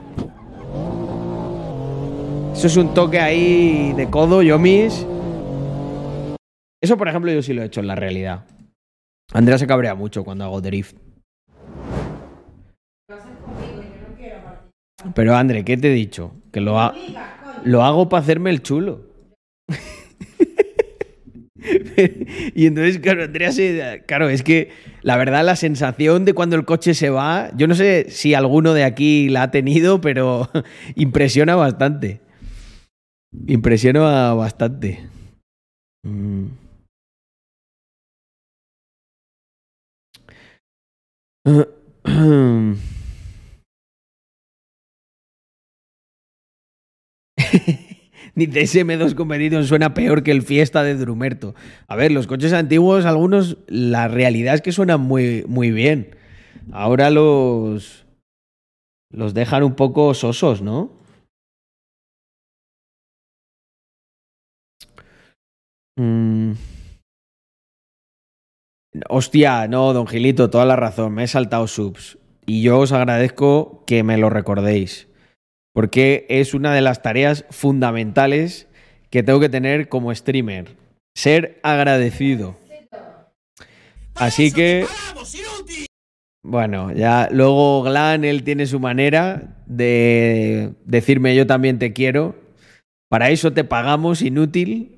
Eso 2.54 2.66
es 2.66 2.76
un 2.76 2.92
toque 2.92 3.20
ahí 3.20 3.92
de 3.92 4.10
codo, 4.10 4.42
Yomis. 4.42 5.06
Eso, 6.82 6.96
por 6.96 7.06
ejemplo, 7.08 7.30
yo 7.30 7.40
sí 7.40 7.52
lo 7.54 7.62
he 7.62 7.66
hecho 7.66 7.78
en 7.78 7.86
la 7.86 7.94
realidad. 7.94 8.44
Andrea 9.32 9.58
se 9.58 9.66
cabrea 9.68 9.94
mucho 9.94 10.24
cuando 10.24 10.42
hago 10.44 10.60
drift. 10.60 10.96
Pero 15.14 15.36
André, 15.36 15.64
¿qué 15.64 15.76
te 15.76 15.88
he 15.92 15.94
dicho? 15.94 16.32
Que 16.52 16.60
lo, 16.60 16.80
ha- 16.80 16.94
lo 17.62 17.84
hago 17.84 18.08
para 18.08 18.22
hacerme 18.22 18.50
el 18.50 18.60
chulo. 18.62 19.02
y 22.54 22.66
entonces, 22.66 22.98
claro, 22.98 23.24
Andrea 23.24 23.52
se. 23.52 24.02
Claro, 24.06 24.28
es 24.28 24.42
que 24.42 24.70
la 25.02 25.16
verdad, 25.16 25.44
la 25.44 25.56
sensación 25.56 26.24
de 26.24 26.34
cuando 26.34 26.56
el 26.56 26.64
coche 26.64 26.94
se 26.94 27.10
va, 27.10 27.50
yo 27.56 27.66
no 27.66 27.74
sé 27.74 28.06
si 28.10 28.34
alguno 28.34 28.74
de 28.74 28.84
aquí 28.84 29.28
la 29.28 29.44
ha 29.44 29.50
tenido, 29.50 30.00
pero 30.00 30.50
impresiona 30.96 31.56
bastante. 31.56 32.20
Impresiona 33.46 34.34
bastante. 34.34 35.08
Mm. 36.04 36.46
Dice, 48.38 48.60
ese 48.60 48.86
M2 48.86 49.14
Competition 49.14 49.64
suena 49.64 49.94
peor 49.94 50.22
que 50.22 50.30
el 50.30 50.42
Fiesta 50.42 50.84
de 50.84 50.94
Drumerto. 50.94 51.56
A 51.88 51.96
ver, 51.96 52.12
los 52.12 52.28
coches 52.28 52.52
antiguos, 52.52 53.04
algunos, 53.04 53.58
la 53.66 54.06
realidad 54.06 54.54
es 54.54 54.62
que 54.62 54.70
suenan 54.70 55.00
muy, 55.00 55.44
muy 55.48 55.72
bien. 55.72 56.16
Ahora 56.70 57.10
los. 57.10 58.06
Los 59.10 59.34
dejan 59.34 59.64
un 59.64 59.74
poco 59.74 60.14
sosos, 60.14 60.62
¿no? 60.62 60.92
Mm. 65.96 66.52
Hostia, 69.08 69.66
no, 69.66 69.92
don 69.92 70.06
Gilito, 70.06 70.48
toda 70.48 70.64
la 70.64 70.76
razón. 70.76 71.14
Me 71.14 71.24
he 71.24 71.26
saltado 71.26 71.66
subs. 71.66 72.18
Y 72.46 72.62
yo 72.62 72.78
os 72.78 72.92
agradezco 72.92 73.84
que 73.86 74.04
me 74.04 74.16
lo 74.16 74.30
recordéis. 74.30 75.07
Porque 75.78 76.26
es 76.28 76.54
una 76.54 76.74
de 76.74 76.80
las 76.80 77.02
tareas 77.02 77.44
fundamentales 77.50 78.66
que 79.10 79.22
tengo 79.22 79.38
que 79.38 79.48
tener 79.48 79.88
como 79.88 80.12
streamer. 80.12 80.74
Ser 81.14 81.60
agradecido. 81.62 82.56
Así 84.16 84.50
que. 84.50 84.86
Bueno, 86.42 86.92
ya 86.92 87.28
luego 87.30 87.84
Glan, 87.84 88.24
él 88.24 88.42
tiene 88.42 88.66
su 88.66 88.80
manera 88.80 89.56
de 89.66 90.72
decirme 90.84 91.36
yo 91.36 91.46
también 91.46 91.78
te 91.78 91.92
quiero. 91.92 92.34
Para 93.08 93.30
eso 93.30 93.52
te 93.52 93.62
pagamos, 93.62 94.20
inútil. 94.20 94.96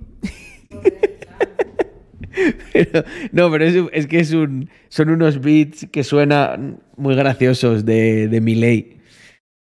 Pero- 2.73 3.05
no, 3.33 3.51
pero 3.51 3.91
es, 3.93 4.07
que 4.07 4.21
es 4.21 4.33
un, 4.33 4.71
son 4.89 5.11
unos 5.11 5.43
beats 5.43 5.87
que 5.93 6.05
suenan 6.05 6.81
muy 6.97 7.15
graciosos 7.17 7.85
de, 7.85 8.29
de 8.29 8.41
Miley. 8.41 9.00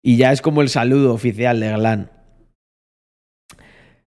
Y 0.08 0.18
ya 0.18 0.32
es 0.32 0.44
como 0.44 0.62
el 0.62 0.70
saludo 0.70 1.16
oficial 1.16 1.60
de 1.60 1.74
Glan. 1.74 2.12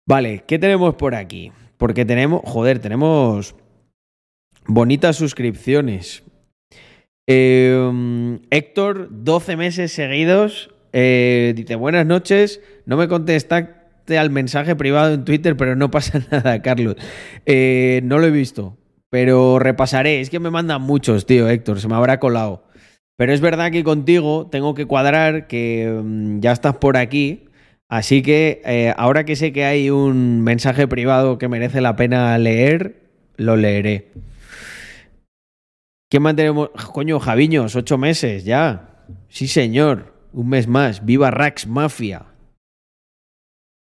Vale, 0.06 0.44
¿qué 0.46 0.56
tenemos 0.56 0.94
por 0.94 1.16
aquí? 1.16 1.50
Porque 1.78 2.04
tenemos, 2.04 2.42
joder, 2.44 2.78
tenemos 2.78 3.56
bonitas 4.68 5.16
suscripciones. 5.16 6.22
Eh, 7.28 8.38
Héctor, 8.50 9.08
12 9.10 9.56
meses 9.56 9.90
seguidos, 9.90 10.70
eh, 10.92 11.54
dice, 11.56 11.74
buenas 11.74 12.06
noches, 12.06 12.60
no 12.86 12.96
me 12.96 13.08
contestaste 13.08 14.16
al 14.16 14.30
mensaje 14.30 14.76
privado 14.76 15.12
en 15.12 15.24
Twitter, 15.24 15.56
pero 15.56 15.74
no 15.74 15.90
pasa 15.90 16.24
nada, 16.30 16.62
Carlos. 16.62 16.94
Eh, 17.46 18.00
no 18.04 18.18
lo 18.18 18.28
he 18.28 18.30
visto, 18.30 18.78
pero 19.10 19.58
repasaré. 19.58 20.20
Es 20.20 20.30
que 20.30 20.38
me 20.38 20.50
mandan 20.50 20.82
muchos, 20.82 21.26
tío, 21.26 21.48
Héctor, 21.48 21.80
se 21.80 21.88
me 21.88 21.96
habrá 21.96 22.20
colado. 22.20 22.69
Pero 23.20 23.34
es 23.34 23.42
verdad 23.42 23.70
que 23.70 23.84
contigo 23.84 24.48
tengo 24.50 24.72
que 24.72 24.86
cuadrar 24.86 25.46
que 25.46 26.00
mm, 26.02 26.40
ya 26.40 26.52
estás 26.52 26.76
por 26.76 26.96
aquí. 26.96 27.44
Así 27.86 28.22
que 28.22 28.62
eh, 28.64 28.94
ahora 28.96 29.26
que 29.26 29.36
sé 29.36 29.52
que 29.52 29.66
hay 29.66 29.90
un 29.90 30.40
mensaje 30.40 30.88
privado 30.88 31.36
que 31.36 31.46
merece 31.46 31.82
la 31.82 31.96
pena 31.96 32.38
leer, 32.38 33.10
lo 33.36 33.56
leeré. 33.56 34.10
¿Qué 36.08 36.18
mantenemos? 36.18 36.70
Coño, 36.70 37.20
Javiños, 37.20 37.76
ocho 37.76 37.98
meses 37.98 38.46
ya. 38.46 39.04
Sí, 39.28 39.48
señor. 39.48 40.14
Un 40.32 40.48
mes 40.48 40.66
más. 40.66 41.04
Viva 41.04 41.30
Rax 41.30 41.66
Mafia. 41.66 42.24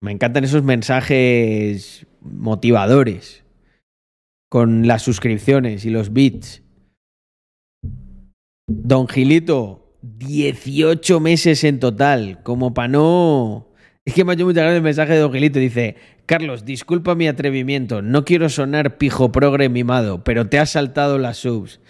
Me 0.02 0.12
encantan 0.12 0.44
esos 0.44 0.64
mensajes 0.64 2.06
motivadores. 2.20 3.42
Con 4.50 4.86
las 4.86 5.00
suscripciones 5.00 5.86
y 5.86 5.88
los 5.88 6.12
bits. 6.12 6.63
Don 8.66 9.08
Gilito, 9.08 9.94
18 10.02 11.20
meses 11.20 11.64
en 11.64 11.80
total. 11.80 12.42
Como 12.42 12.74
para 12.74 12.88
no. 12.88 13.68
Es 14.04 14.14
que 14.14 14.24
me 14.24 14.32
ha 14.32 14.34
hecho 14.34 14.44
mucha 14.44 14.60
gracia 14.60 14.76
el 14.76 14.82
mensaje 14.82 15.12
de 15.14 15.20
Don 15.20 15.32
Gilito. 15.32 15.58
Dice: 15.58 15.96
Carlos, 16.26 16.64
disculpa 16.64 17.14
mi 17.14 17.28
atrevimiento. 17.28 18.02
No 18.02 18.24
quiero 18.24 18.48
sonar 18.48 18.98
pijo 18.98 19.32
progre 19.32 19.68
mimado, 19.68 20.24
pero 20.24 20.48
te 20.48 20.58
has 20.58 20.70
saltado 20.70 21.18
las 21.18 21.38
subs. 21.38 21.80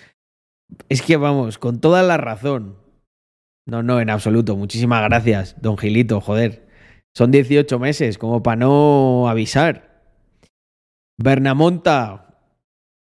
Es 0.89 1.03
que 1.03 1.17
vamos, 1.17 1.59
con 1.59 1.81
toda 1.81 2.03
la 2.03 2.17
razón. 2.17 2.77
No, 3.67 3.83
no, 3.83 4.01
en 4.01 4.11
absoluto. 4.11 4.57
Muchísimas 4.57 5.03
gracias, 5.09 5.57
don 5.61 5.79
Gilito, 5.79 6.21
joder. 6.21 6.69
Son 7.17 7.31
18 7.31 7.79
meses, 7.79 8.19
como 8.19 8.43
para 8.43 8.57
no 8.57 9.29
avisar. 9.29 10.03
Bernamonta, 11.17 12.37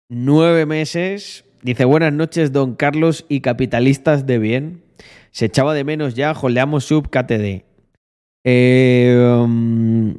9 0.08 0.64
meses. 0.64 1.44
Dice, 1.62 1.84
buenas 1.84 2.12
noches, 2.12 2.52
don 2.52 2.74
Carlos 2.74 3.26
y 3.28 3.40
capitalistas 3.40 4.26
de 4.26 4.38
bien. 4.38 4.82
Se 5.30 5.46
echaba 5.46 5.74
de 5.74 5.84
menos 5.84 6.14
ya, 6.14 6.32
holdeamos 6.32 6.84
sub 6.84 7.10
KTD. 7.10 7.64
Eh, 8.44 9.38
um, 9.42 10.18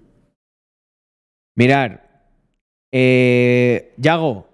mirar, 1.56 2.34
eh, 2.92 3.94
Yago, 3.98 4.48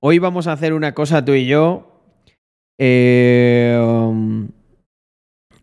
hoy 0.00 0.18
vamos 0.18 0.46
a 0.46 0.52
hacer 0.52 0.72
una 0.72 0.94
cosa 0.94 1.24
tú 1.24 1.34
y 1.34 1.46
yo 1.46 1.92
eh, 2.78 3.78
um, 3.80 4.48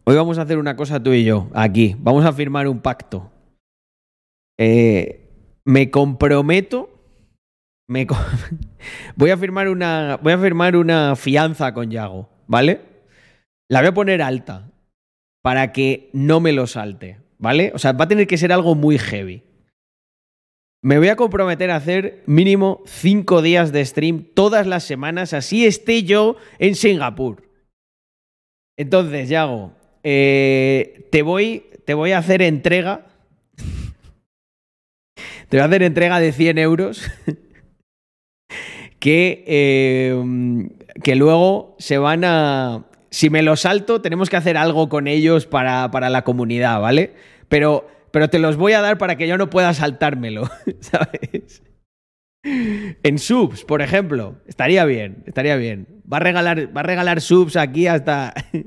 hoy 0.06 0.16
vamos 0.16 0.38
a 0.38 0.44
hacer 0.44 0.58
una 0.58 0.78
cosa 0.78 1.02
tú 1.04 1.12
y 1.12 1.26
yo, 1.26 1.50
aquí. 1.54 1.96
Vamos 2.00 2.24
a 2.24 2.32
firmar 2.32 2.68
un 2.68 2.80
pacto. 2.80 3.30
Eh, 4.58 5.30
me 5.66 5.92
comprometo. 5.92 6.99
Me 7.90 8.06
voy 9.16 9.32
a 9.32 9.38
firmar 9.38 9.68
una. 9.68 10.20
Voy 10.22 10.32
a 10.32 10.38
firmar 10.38 10.76
una 10.76 11.16
fianza 11.16 11.74
con 11.74 11.90
Yago, 11.90 12.30
¿vale? 12.46 12.82
La 13.68 13.80
voy 13.80 13.90
a 13.90 13.94
poner 13.94 14.22
alta. 14.22 14.70
Para 15.42 15.74
que 15.74 16.12
no 16.14 16.40
me 16.40 16.52
lo 16.52 16.68
salte. 16.68 17.18
¿Vale? 17.40 17.72
O 17.74 17.80
sea, 17.80 17.94
va 17.94 18.06
a 18.06 18.08
tener 18.08 18.28
que 18.28 18.38
ser 18.38 18.54
algo 18.54 18.76
muy 18.76 19.00
heavy. 19.00 19.42
Me 20.84 21.00
voy 21.00 21.08
a 21.08 21.16
comprometer 21.16 21.72
a 21.72 21.78
hacer 21.78 22.22
mínimo 22.28 22.84
cinco 22.86 23.42
días 23.42 23.72
de 23.72 23.84
stream 23.84 24.24
todas 24.36 24.68
las 24.68 24.84
semanas, 24.84 25.34
así 25.34 25.66
esté 25.66 26.04
yo 26.04 26.36
en 26.60 26.76
Singapur. 26.76 27.50
Entonces, 28.78 29.30
Yago, 29.30 29.74
eh, 30.04 31.08
te, 31.12 31.22
voy, 31.22 31.66
te 31.86 31.96
voy 31.96 32.12
a 32.12 32.20
hacer 32.20 32.42
entrega. 32.42 33.08
te 35.50 35.58
voy 35.58 35.62
a 35.62 35.66
hacer 35.66 35.84
entrega 35.84 36.20
de 36.20 36.32
100 36.32 36.58
euros. 36.60 37.10
que, 39.00 39.44
eh, 39.48 40.70
que 41.04 41.16
luego 41.16 41.76
se 41.80 41.98
van 41.98 42.24
a. 42.26 42.86
Si 43.12 43.30
me 43.30 43.42
lo 43.42 43.56
salto, 43.56 44.02
tenemos 44.02 44.30
que 44.30 44.38
hacer 44.38 44.56
algo 44.56 44.88
con 44.88 45.08
ellos 45.08 45.48
para, 45.48 45.90
para 45.90 46.10
la 46.10 46.24
comunidad, 46.24 46.80
¿vale? 46.80 47.14
Pero 47.48 47.88
pero 48.12 48.30
te 48.30 48.40
los 48.40 48.58
voy 48.58 48.74
a 48.74 48.82
dar 48.82 48.98
para 48.98 49.16
que 49.18 49.28
yo 49.28 49.38
no 49.38 49.50
pueda 49.50 49.74
saltármelo, 49.74 50.50
¿sabes? 50.80 51.64
En 52.44 53.20
subs, 53.20 53.66
por 53.66 53.82
ejemplo, 53.82 54.38
estaría 54.48 54.86
bien, 54.86 55.24
estaría 55.26 55.56
bien. 55.58 56.02
Va 56.12 56.18
a 56.18 56.22
regalar, 56.22 56.76
va 56.76 56.82
a 56.82 56.84
regalar 56.84 57.22
subs 57.22 57.56
aquí 57.56 57.88
hasta. 57.88 58.34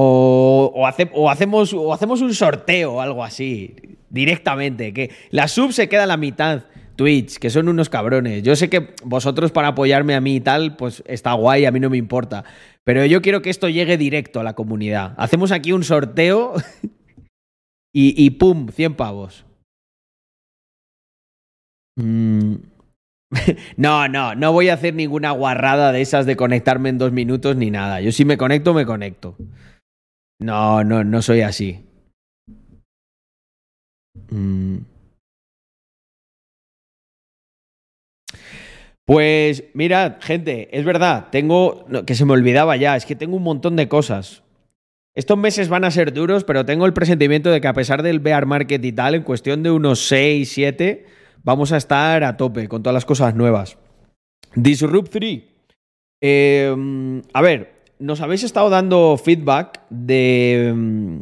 O, 0.00 0.47
o, 0.74 0.86
hace- 0.86 1.10
o 1.12 1.30
hacemos, 1.30 1.72
un 1.72 2.34
sorteo 2.34 2.94
o 2.94 3.00
algo 3.00 3.24
así, 3.24 3.74
directamente. 4.10 4.92
Que 4.92 5.10
la 5.30 5.48
sub 5.48 5.72
se 5.72 5.88
queda 5.88 6.04
a 6.04 6.06
la 6.06 6.16
mitad. 6.16 6.64
Twitch, 6.96 7.38
que 7.38 7.48
son 7.48 7.68
unos 7.68 7.88
cabrones. 7.88 8.42
Yo 8.42 8.56
sé 8.56 8.68
que 8.68 8.92
vosotros 9.04 9.52
para 9.52 9.68
apoyarme 9.68 10.16
a 10.16 10.20
mí 10.20 10.34
y 10.34 10.40
tal, 10.40 10.74
pues 10.74 11.04
está 11.06 11.32
guay, 11.34 11.64
a 11.64 11.70
mí 11.70 11.78
no 11.78 11.90
me 11.90 11.96
importa. 11.96 12.42
Pero 12.82 13.04
yo 13.06 13.22
quiero 13.22 13.40
que 13.40 13.50
esto 13.50 13.68
llegue 13.68 13.96
directo 13.96 14.40
a 14.40 14.42
la 14.42 14.54
comunidad. 14.54 15.14
Hacemos 15.16 15.52
aquí 15.52 15.70
un 15.70 15.84
sorteo 15.84 16.54
y, 17.94 18.20
y 18.20 18.30
¡pum! 18.30 18.66
100 18.68 18.94
pavos. 18.96 19.44
Mm, 21.96 22.54
No, 23.76 24.08
no, 24.08 24.34
no 24.34 24.52
voy 24.52 24.68
a 24.68 24.74
hacer 24.74 24.94
ninguna 24.94 25.30
guarrada 25.32 25.92
de 25.92 26.00
esas 26.00 26.26
de 26.26 26.36
conectarme 26.36 26.88
en 26.88 26.98
dos 26.98 27.12
minutos 27.12 27.56
ni 27.56 27.70
nada. 27.70 28.00
Yo 28.00 28.10
si 28.12 28.24
me 28.24 28.38
conecto, 28.38 28.74
me 28.74 28.86
conecto. 28.86 29.36
No, 30.40 30.84
no, 30.84 31.04
no 31.04 31.22
soy 31.22 31.40
así. 31.40 31.84
Mm. 34.30 34.78
Pues 39.04 39.64
mirad, 39.72 40.16
gente, 40.20 40.68
es 40.76 40.84
verdad, 40.84 41.28
tengo, 41.32 41.86
que 42.04 42.14
se 42.14 42.26
me 42.26 42.34
olvidaba 42.34 42.76
ya, 42.76 42.94
es 42.94 43.06
que 43.06 43.16
tengo 43.16 43.36
un 43.36 43.42
montón 43.42 43.74
de 43.74 43.88
cosas. 43.88 44.42
Estos 45.14 45.38
meses 45.38 45.70
van 45.70 45.84
a 45.84 45.90
ser 45.90 46.12
duros, 46.12 46.44
pero 46.44 46.66
tengo 46.66 46.84
el 46.84 46.92
presentimiento 46.92 47.50
de 47.50 47.62
que 47.62 47.68
a 47.68 47.72
pesar 47.72 48.02
del 48.02 48.20
bear 48.20 48.44
market 48.44 48.84
y 48.84 48.92
tal, 48.92 49.14
en 49.14 49.22
cuestión 49.22 49.62
de 49.62 49.70
unos 49.70 50.06
6, 50.06 50.48
7, 50.52 51.06
vamos 51.42 51.72
a 51.72 51.78
estar 51.78 52.22
a 52.22 52.36
tope 52.36 52.68
con 52.68 52.82
todas 52.82 52.94
las 52.94 53.06
cosas 53.06 53.34
nuevas. 53.34 53.78
Disrupt 54.54 55.10
3. 55.10 55.42
Eh, 56.20 57.22
a 57.32 57.40
ver, 57.42 57.77
nos 57.98 58.20
habéis 58.20 58.44
estado 58.44 58.70
dando 58.70 59.16
feedback 59.16 59.80
de, 59.90 60.72
mm, 60.74 61.18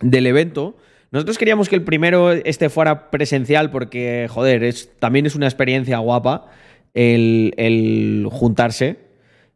del 0.00 0.26
evento. 0.26 0.76
Nosotros 1.10 1.38
queríamos 1.38 1.68
que 1.68 1.76
el 1.76 1.84
primero 1.84 2.32
este 2.32 2.70
fuera 2.70 3.10
presencial 3.10 3.70
porque, 3.70 4.28
joder, 4.30 4.64
es, 4.64 4.90
también 4.98 5.26
es 5.26 5.34
una 5.34 5.46
experiencia 5.46 5.98
guapa 5.98 6.46
el, 6.94 7.52
el 7.56 8.26
juntarse. 8.30 8.96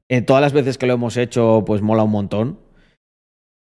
Eh, 0.09 0.23
todas 0.23 0.43
las 0.43 0.53
veces 0.53 0.79
que 0.79 0.87
lo 0.87 0.95
hemos 0.95 1.17
hecho, 1.17 1.65
pues 1.67 1.83
mola 1.83 2.05
un 2.05 2.11
montón. 2.11 2.61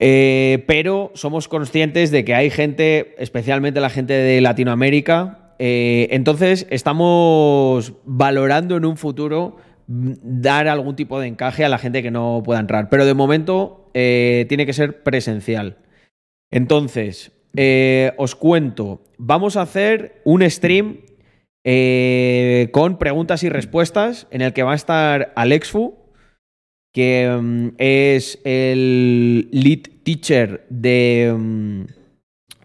Eh, 0.01 0.65
pero 0.67 1.11
somos 1.15 1.49
conscientes 1.49 2.11
de 2.11 2.25
que 2.25 2.35
hay 2.35 2.51
gente, 2.51 3.15
especialmente 3.19 3.81
la 3.81 3.91
gente 3.91 4.13
de 4.13 4.41
Latinoamérica. 4.41 5.55
eh, 5.59 6.09
entonces, 6.13 6.67
estamos 6.71 7.95
valorando 8.05 8.77
en 8.77 8.85
un 8.85 8.97
futuro 8.97 9.57
dar 9.89 10.69
algún 10.69 10.97
tipo 10.97 11.19
de 11.19 11.27
encaje 11.27 11.65
a 11.65 11.69
la 11.69 11.79
gente 11.79 12.03
que 12.03 12.11
no 12.11 12.43
pueda 12.45 12.61
entrar. 12.61 12.91
Pero 12.91 13.07
de 13.07 13.15
momento 13.15 13.91
eh, 13.95 14.45
tiene 14.49 14.67
que 14.67 14.75
ser 14.75 15.03
presencial. 15.03 15.79
Entonces, 16.51 17.33
eh, 17.57 18.13
os 18.19 18.35
cuento, 18.35 19.03
vamos 19.17 19.57
a 19.57 19.63
hacer 19.63 20.21
un 20.25 20.49
stream 20.49 20.99
eh, 21.65 22.69
con 22.73 22.99
preguntas 22.99 23.43
y 23.43 23.49
respuestas 23.49 24.27
en 24.31 24.43
el 24.43 24.53
que 24.53 24.63
va 24.63 24.73
a 24.73 24.77
estar 24.77 25.33
Alexfu, 25.37 25.97
que 26.93 27.29
mm, 27.41 27.69
es 27.79 28.41
el 28.45 29.49
lead 29.51 29.81
teacher 30.03 30.67
de, 30.69 31.35
mm, 31.37 31.85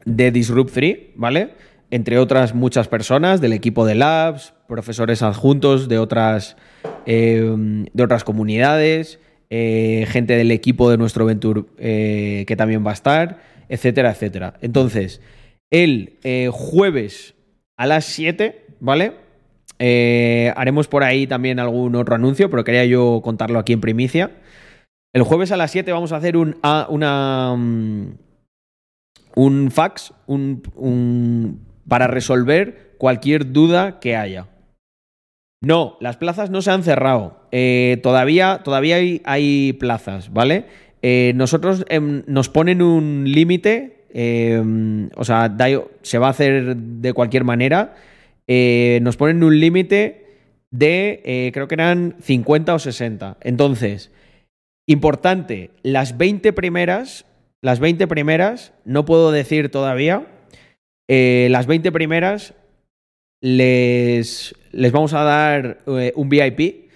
de 0.05 0.31
Disrupt 0.31 0.73
3, 0.73 0.97
¿vale? 1.15 1.55
Entre 1.89 2.17
otras 2.17 2.53
muchas 2.53 2.87
personas 2.87 3.39
del 3.39 3.53
equipo 3.53 3.85
de 3.85 3.95
Labs, 3.95 4.53
profesores 4.67 5.21
adjuntos 5.21 5.87
de 5.87 5.99
otras, 5.99 6.57
eh, 7.05 7.85
de 7.93 8.03
otras 8.03 8.23
comunidades, 8.23 9.19
eh, 9.49 10.05
gente 10.09 10.35
del 10.35 10.51
equipo 10.51 10.89
de 10.89 10.97
nuestro 10.97 11.25
Venture 11.25 11.63
eh, 11.77 12.43
que 12.47 12.55
también 12.55 12.85
va 12.85 12.91
a 12.91 12.95
estar, 12.95 13.39
etcétera, 13.69 14.11
etcétera. 14.11 14.55
Entonces, 14.61 15.21
el 15.71 16.17
eh, 16.23 16.49
jueves 16.51 17.35
a 17.77 17.85
las 17.85 18.05
7, 18.05 18.65
¿vale? 18.79 19.13
Haremos 20.55 20.87
por 20.87 21.03
ahí 21.03 21.27
también 21.27 21.59
algún 21.59 21.95
otro 21.95 22.15
anuncio, 22.15 22.49
pero 22.49 22.63
quería 22.63 22.85
yo 22.85 23.19
contarlo 23.23 23.59
aquí 23.59 23.73
en 23.73 23.81
primicia. 23.81 24.31
El 25.13 25.23
jueves 25.23 25.51
a 25.51 25.57
las 25.57 25.71
7 25.71 25.91
vamos 25.91 26.11
a 26.13 26.17
hacer 26.17 26.37
un, 26.37 26.55
mm, 26.63 28.07
un 29.35 29.71
fax 29.71 30.13
un- 30.27 31.59
para 31.87 32.07
resolver 32.07 32.95
cualquier 32.97 33.51
duda 33.51 33.99
que 33.99 34.15
haya. 34.15 34.47
No, 35.63 35.97
las 36.01 36.17
plazas 36.17 36.49
no 36.49 36.61
se 36.61 36.71
han 36.71 36.83
cerrado. 36.83 37.39
Eh, 37.51 37.99
todavía, 38.03 38.61
todavía 38.63 38.97
hay, 38.97 39.21
hay 39.23 39.73
plazas, 39.73 40.31
¿vale? 40.33 40.65
Eh, 41.05 41.33
nosotros 41.35 41.85
em, 41.89 42.23
nos 42.27 42.47
ponen 42.47 42.81
un 42.81 43.25
límite, 43.27 44.05
eh, 44.13 45.09
o 45.15 45.25
sea, 45.25 45.55
se 46.01 46.17
va 46.17 46.27
a 46.27 46.29
hacer 46.29 46.77
de 46.77 47.13
cualquier 47.13 47.43
manera. 47.43 47.95
Eh, 48.47 48.99
nos 49.03 49.17
ponen 49.17 49.43
un 49.43 49.59
límite 49.59 50.25
de, 50.71 51.51
creo 51.53 51.67
que 51.67 51.75
eran 51.75 52.15
50 52.21 52.73
o 52.73 52.79
60. 52.79 53.37
Entonces, 53.41 54.11
importante, 54.87 55.71
las 55.83 56.17
20 56.17 56.53
primeras, 56.53 57.25
las 57.61 57.79
20 57.79 58.07
primeras, 58.07 58.73
no 58.85 59.03
puedo 59.03 59.31
decir 59.31 59.69
todavía, 59.69 60.25
las 61.07 61.67
20 61.67 61.91
primeras 61.91 62.53
les, 63.43 64.55
les 64.71 64.91
vamos 64.93 65.13
a 65.13 65.23
dar 65.23 65.83
eh, 65.85 66.13
un 66.15 66.29
VIP 66.29 66.89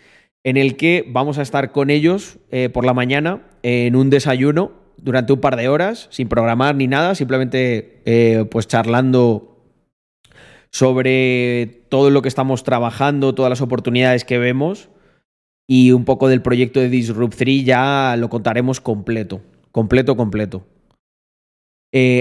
en 0.46 0.56
el 0.56 0.78
que 0.78 1.04
vamos 1.06 1.38
a 1.38 1.42
estar 1.42 1.74
con 1.74 1.90
ellos 1.90 2.40
eh, 2.52 2.70
por 2.70 2.86
la 2.86 2.94
mañana 2.94 3.46
en 3.64 3.98
un 3.98 4.10
desayuno 4.10 4.72
durante 4.96 5.34
un 5.34 5.42
par 5.42 5.58
de 5.58 5.68
horas, 5.68 6.08
sin 6.10 6.30
programar 6.30 6.74
ni 6.76 6.88
nada, 6.88 7.16
simplemente 7.16 8.02
eh, 8.06 8.46
pues 8.50 8.66
charlando 8.66 9.58
sobre 10.72 11.84
todo 11.90 12.12
lo 12.12 12.22
que 12.22 12.30
estamos 12.30 12.64
trabajando, 12.64 13.36
todas 13.36 13.50
las 13.50 13.62
oportunidades 13.62 14.24
que 14.24 14.38
vemos 14.38 14.90
y 15.68 15.92
un 15.92 16.06
poco 16.06 16.30
del 16.30 16.42
proyecto 16.42 16.80
de 16.80 16.90
Disrupt 16.90 17.36
3 17.36 17.66
ya 17.66 18.16
lo 18.18 18.30
contaremos 18.30 18.80
completo, 18.80 19.42
completo, 19.74 20.16
completo. 20.16 20.66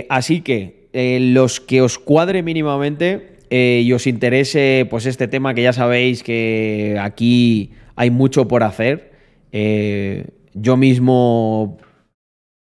Así 0.08 0.40
que 0.40 0.88
los 1.20 1.60
que 1.60 1.82
os 1.82 1.98
cuadre 1.98 2.42
mínimamente 2.42 3.35
eh, 3.50 3.82
y 3.84 3.92
os 3.92 4.06
interese 4.06 4.86
pues 4.90 5.06
este 5.06 5.28
tema 5.28 5.54
que 5.54 5.62
ya 5.62 5.72
sabéis 5.72 6.22
que 6.22 6.96
aquí 7.00 7.72
hay 7.94 8.10
mucho 8.10 8.48
por 8.48 8.62
hacer. 8.62 9.12
eh, 9.52 10.26
yo 10.54 10.76
mismo 10.76 11.78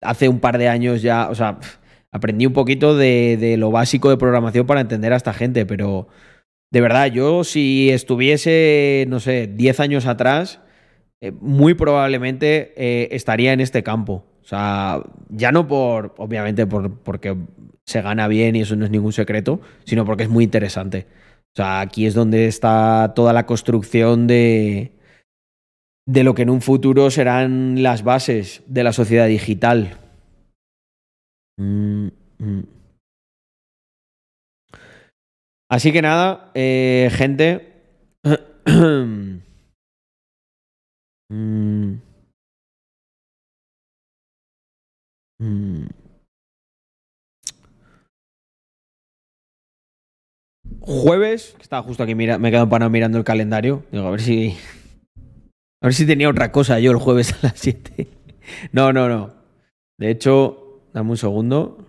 hace 0.00 0.28
un 0.28 0.40
par 0.40 0.58
de 0.58 0.68
años 0.68 1.02
ya, 1.02 1.28
o 1.30 1.34
sea, 1.34 1.58
aprendí 2.12 2.46
un 2.46 2.52
poquito 2.52 2.96
de, 2.96 3.56
lo 3.58 3.70
básico 3.70 4.10
de 4.10 4.16
programación 4.16 4.66
para 4.66 4.80
entender 4.80 5.12
a 5.12 5.16
esta 5.16 5.32
gente, 5.32 5.66
pero 5.66 6.08
de 6.70 6.80
verdad, 6.80 7.06
yo 7.06 7.44
si 7.44 7.90
estuviese, 7.90 9.06
no 9.08 9.20
sé, 9.20 9.48
10 9.48 9.80
años 9.80 10.06
atrás, 10.06 10.60
eh, 11.20 11.32
muy 11.40 11.74
probablemente 11.74 13.14
estaría 13.14 13.52
en 13.52 13.60
este 13.60 13.82
campo. 13.82 14.31
O 14.42 14.46
sea, 14.46 15.02
ya 15.28 15.52
no 15.52 15.66
por, 15.68 16.14
obviamente, 16.18 16.66
por, 16.66 16.90
porque 16.98 17.36
se 17.86 18.02
gana 18.02 18.28
bien 18.28 18.56
y 18.56 18.62
eso 18.62 18.76
no 18.76 18.84
es 18.84 18.90
ningún 18.90 19.12
secreto, 19.12 19.60
sino 19.84 20.04
porque 20.04 20.24
es 20.24 20.28
muy 20.28 20.44
interesante. 20.44 21.06
O 21.54 21.56
sea, 21.56 21.80
aquí 21.80 22.06
es 22.06 22.14
donde 22.14 22.46
está 22.46 23.12
toda 23.14 23.32
la 23.32 23.46
construcción 23.46 24.26
de, 24.26 24.92
de 26.06 26.24
lo 26.24 26.34
que 26.34 26.42
en 26.42 26.50
un 26.50 26.60
futuro 26.60 27.10
serán 27.10 27.82
las 27.82 28.02
bases 28.02 28.62
de 28.66 28.84
la 28.84 28.92
sociedad 28.92 29.26
digital. 29.26 29.98
Mm, 31.58 32.08
mm. 32.38 32.62
Así 35.70 35.92
que 35.92 36.02
nada, 36.02 36.50
eh, 36.54 37.10
gente. 37.12 37.68
Mm. 41.32 42.11
Mm. 45.42 45.88
Jueves, 50.80 51.54
que 51.56 51.62
estaba 51.62 51.82
justo 51.82 52.04
aquí, 52.04 52.14
mira, 52.14 52.38
me 52.38 52.48
he 52.48 52.50
quedado 52.52 52.68
parado 52.68 52.90
mirando 52.90 53.18
el 53.18 53.24
calendario. 53.24 53.84
Digo, 53.90 54.06
a 54.06 54.10
ver 54.12 54.20
si. 54.20 54.56
A 55.80 55.86
ver 55.86 55.94
si 55.94 56.06
tenía 56.06 56.28
otra 56.28 56.52
cosa 56.52 56.78
yo 56.78 56.92
el 56.92 56.98
jueves 56.98 57.32
a 57.32 57.48
las 57.48 57.58
7. 57.58 58.08
No, 58.72 58.92
no, 58.92 59.08
no. 59.08 59.32
De 59.98 60.10
hecho, 60.10 60.82
dame 60.92 61.10
un 61.10 61.16
segundo. 61.16 61.86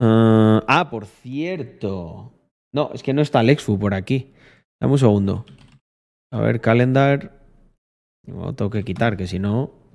Ah, 0.00 0.64
ah, 0.66 0.90
por 0.90 1.06
cierto. 1.06 2.32
No, 2.74 2.90
es 2.92 3.04
que 3.04 3.14
no 3.14 3.22
está 3.22 3.44
Lexfu 3.44 3.78
por 3.78 3.94
aquí. 3.94 4.34
Dame 4.80 4.94
un 4.94 4.98
segundo. 4.98 5.46
A 6.32 6.40
ver, 6.40 6.60
calendar. 6.60 7.40
Tengo 8.24 8.70
que 8.70 8.82
quitar, 8.82 9.16
que 9.16 9.28
si 9.28 9.38
no. 9.38 9.85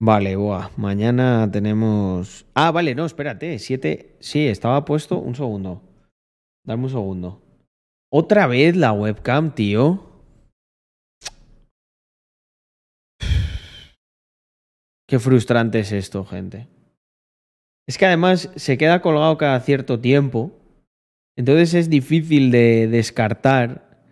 Vale, 0.00 0.36
buah. 0.36 0.70
Mañana 0.76 1.50
tenemos. 1.50 2.46
Ah, 2.54 2.70
vale, 2.70 2.94
no, 2.94 3.04
espérate. 3.04 3.58
Siete. 3.58 4.16
Sí, 4.20 4.46
estaba 4.46 4.84
puesto. 4.84 5.18
Un 5.18 5.34
segundo. 5.34 5.82
Dame 6.64 6.84
un 6.84 6.90
segundo. 6.90 7.42
Otra 8.10 8.46
vez 8.46 8.76
la 8.76 8.92
webcam, 8.92 9.54
tío. 9.54 10.04
Qué 15.08 15.18
frustrante 15.18 15.80
es 15.80 15.92
esto, 15.92 16.24
gente. 16.24 16.68
Es 17.88 17.96
que 17.98 18.06
además 18.06 18.50
se 18.56 18.76
queda 18.78 19.02
colgado 19.02 19.36
cada 19.38 19.58
cierto 19.60 19.98
tiempo. 19.98 20.52
Entonces 21.38 21.72
es 21.74 21.88
difícil 21.88 22.50
de 22.50 22.88
descartar 22.88 24.02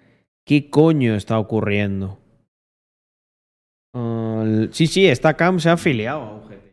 qué 0.47 0.71
coño 0.71 1.17
está 1.17 1.41
ocurriendo. 1.41 2.21
Uh, 3.95 4.69
sí, 4.73 4.87
sí, 4.87 5.07
esta 5.09 5.35
cam 5.35 5.59
se 5.59 5.69
ha 5.69 5.73
afiliado 5.73 6.21
a 6.23 6.37
UGT. 6.37 6.73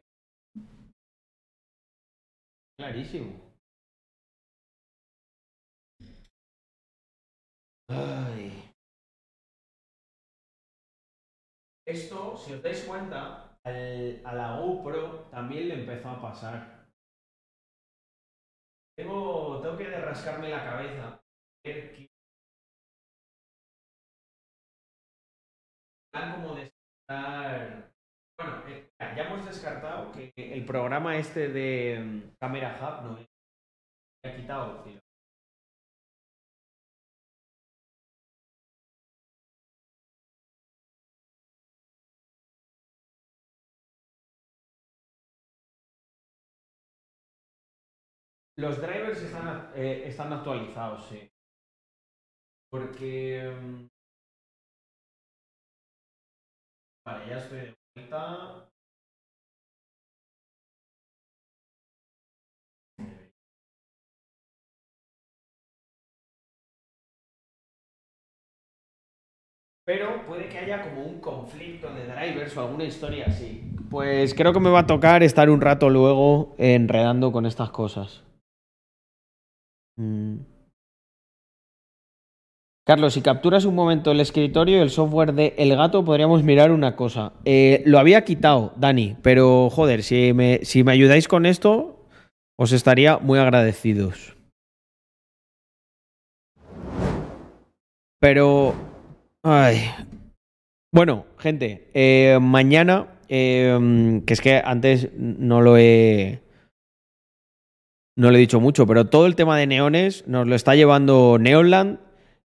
Clarísimo. 2.77 3.53
Esto, 11.85 12.41
si 12.45 12.53
os 12.53 12.63
dais 12.63 12.83
cuenta, 12.87 13.59
al- 13.65 14.21
a 14.23 14.33
la 14.33 14.55
GoPro 14.55 15.27
también 15.31 15.67
le 15.69 15.73
empezó 15.75 16.09
a 16.09 16.21
pasar. 16.21 16.82
Tengo, 18.95 19.59
tengo 19.61 19.77
que 19.77 19.89
rascarme 19.89 20.49
la 20.49 20.63
cabeza. 20.63 21.19
como 26.35 26.55
descartar. 26.55 27.91
Bueno, 28.37 28.67
eh, 28.67 28.89
ya 28.99 29.23
hemos 29.23 29.45
descartado 29.45 30.11
que 30.11 30.33
el 30.35 30.65
programa 30.65 31.17
este 31.17 31.49
de 31.49 31.99
mm, 31.99 32.35
Camera 32.39 32.77
Hub 32.81 33.05
no 33.05 33.17
ha 34.25 34.35
quitado. 34.35 34.83
tío. 34.83 35.02
Los 48.57 48.81
drivers 48.81 49.21
eh, 49.75 50.03
están 50.07 50.33
actualizados, 50.33 51.07
sí. 51.07 51.29
Porque. 52.69 53.49
mm, 53.61 53.87
Vale, 57.05 57.29
ya 57.29 57.37
estoy 57.37 57.59
de 57.59 57.75
vuelta. 57.95 58.69
Pero 69.85 70.25
puede 70.25 70.47
que 70.49 70.57
haya 70.57 70.81
como 70.81 71.03
un 71.03 71.19
conflicto 71.19 71.93
de 71.93 72.05
drivers 72.07 72.55
o 72.57 72.61
alguna 72.61 72.85
historia 72.85 73.25
así. 73.27 73.75
Pues 73.89 74.33
creo 74.33 74.53
que 74.53 74.59
me 74.59 74.69
va 74.69 74.79
a 74.79 74.87
tocar 74.87 75.23
estar 75.23 75.49
un 75.49 75.61
rato 75.61 75.89
luego 75.89 76.55
enredando 76.57 77.31
con 77.31 77.45
estas 77.45 77.69
cosas. 77.71 78.23
Mm. 79.97 80.37
Carlos, 82.85 83.13
si 83.13 83.21
capturas 83.21 83.63
un 83.63 83.75
momento 83.75 84.11
el 84.11 84.19
escritorio 84.19 84.77
y 84.77 84.81
el 84.81 84.89
software 84.89 85.33
de 85.33 85.53
El 85.57 85.73
Gato, 85.73 86.03
podríamos 86.03 86.43
mirar 86.43 86.71
una 86.71 86.97
cosa. 86.97 87.31
Eh, 87.45 87.81
lo 87.85 87.97
había 87.97 88.25
quitado, 88.25 88.73
Dani, 88.75 89.15
pero 89.21 89.69
joder, 89.69 90.03
si 90.03 90.33
me, 90.33 90.59
si 90.63 90.83
me 90.83 90.91
ayudáis 90.91 91.29
con 91.29 91.45
esto, 91.45 92.05
os 92.57 92.73
estaría 92.73 93.19
muy 93.19 93.39
agradecidos. 93.39 94.35
Pero... 98.19 98.73
Ay. 99.43 99.83
Bueno, 100.91 101.25
gente, 101.37 101.89
eh, 101.93 102.37
mañana, 102.41 103.19
eh, 103.29 104.21
que 104.25 104.33
es 104.33 104.41
que 104.41 104.61
antes 104.63 105.09
no 105.17 105.61
lo 105.61 105.77
he... 105.77 106.41
No 108.15 108.29
lo 108.29 108.37
he 108.37 108.39
dicho 108.39 108.59
mucho, 108.59 108.85
pero 108.85 109.05
todo 109.05 109.25
el 109.25 109.35
tema 109.35 109.57
de 109.57 109.67
neones 109.67 110.27
nos 110.27 110.47
lo 110.47 110.55
está 110.55 110.75
llevando 110.75 111.37
Neonland, 111.39 111.99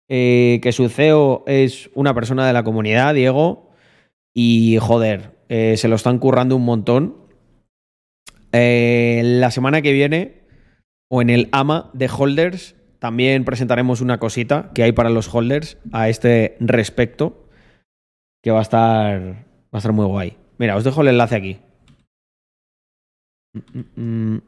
eh, 0.08 0.60
que 0.62 0.72
su 0.72 0.88
CEO 0.88 1.42
es 1.46 1.90
una 1.94 2.14
persona 2.14 2.46
de 2.46 2.52
la 2.52 2.62
comunidad, 2.62 3.14
Diego, 3.14 3.70
y 4.32 4.78
joder, 4.80 5.32
eh, 5.48 5.76
se 5.76 5.88
lo 5.88 5.96
están 5.96 6.18
currando 6.18 6.54
un 6.54 6.64
montón. 6.64 7.16
Eh, 8.52 9.22
la 9.24 9.50
semana 9.50 9.82
que 9.82 9.92
viene, 9.92 10.42
o 11.08 11.20
en 11.20 11.30
el 11.30 11.48
AMA 11.50 11.90
de 11.94 12.08
Holders, 12.16 12.76
también 13.00 13.44
presentaremos 13.44 14.00
una 14.00 14.18
cosita 14.18 14.70
que 14.72 14.84
hay 14.84 14.92
para 14.92 15.10
los 15.10 15.32
holders 15.34 15.78
a 15.92 16.08
este 16.08 16.56
respecto, 16.60 17.48
que 18.42 18.52
va 18.52 18.60
a 18.60 18.62
estar, 18.62 19.20
va 19.22 19.72
a 19.72 19.78
estar 19.78 19.92
muy 19.92 20.06
guay. 20.06 20.36
Mira, 20.58 20.76
os 20.76 20.84
dejo 20.84 21.02
el 21.02 21.08
enlace 21.08 21.34
aquí. 21.34 21.58
Mm, 23.52 24.34
mm, 24.34 24.42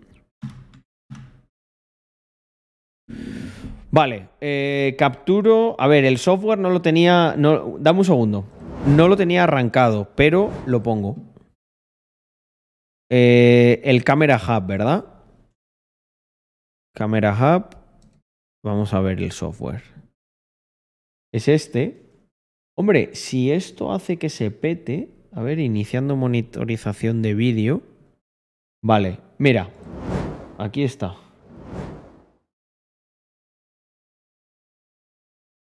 Vale, 3.91 4.29
eh, 4.41 4.95
capturo. 4.99 5.77
A 5.79 5.87
ver, 5.87 6.05
el 6.05 6.19
software 6.19 6.59
no 6.59 6.71
lo 6.71 6.83
tenía. 6.83 7.35
No, 7.37 7.79
dame 7.79 8.01
un 8.01 8.05
segundo. 8.05 8.45
No 8.87 9.09
lo 9.09 9.17
tenía 9.17 9.45
arrancado, 9.45 10.09
pero 10.15 10.51
lo 10.67 10.83
pongo. 10.83 11.17
Eh, 13.11 13.81
el 13.85 14.05
Camera 14.05 14.37
Hub, 14.37 14.67
¿verdad? 14.67 15.05
Camera 16.95 17.33
Hub. 17.33 17.77
Vamos 18.63 18.93
a 18.93 19.01
ver 19.01 19.23
el 19.23 19.33
software. 19.33 19.83
Es 21.33 21.49
este. 21.49 22.05
Hombre, 22.77 23.15
si 23.15 23.51
esto 23.51 23.93
hace 23.93 24.19
que 24.19 24.29
se 24.29 24.51
pete. 24.51 25.15
A 25.33 25.43
ver, 25.43 25.59
iniciando 25.59 26.17
monitorización 26.17 27.23
de 27.23 27.35
vídeo. 27.35 27.83
Vale, 28.83 29.21
mira. 29.39 29.71
Aquí 30.59 30.83
está. 30.83 31.28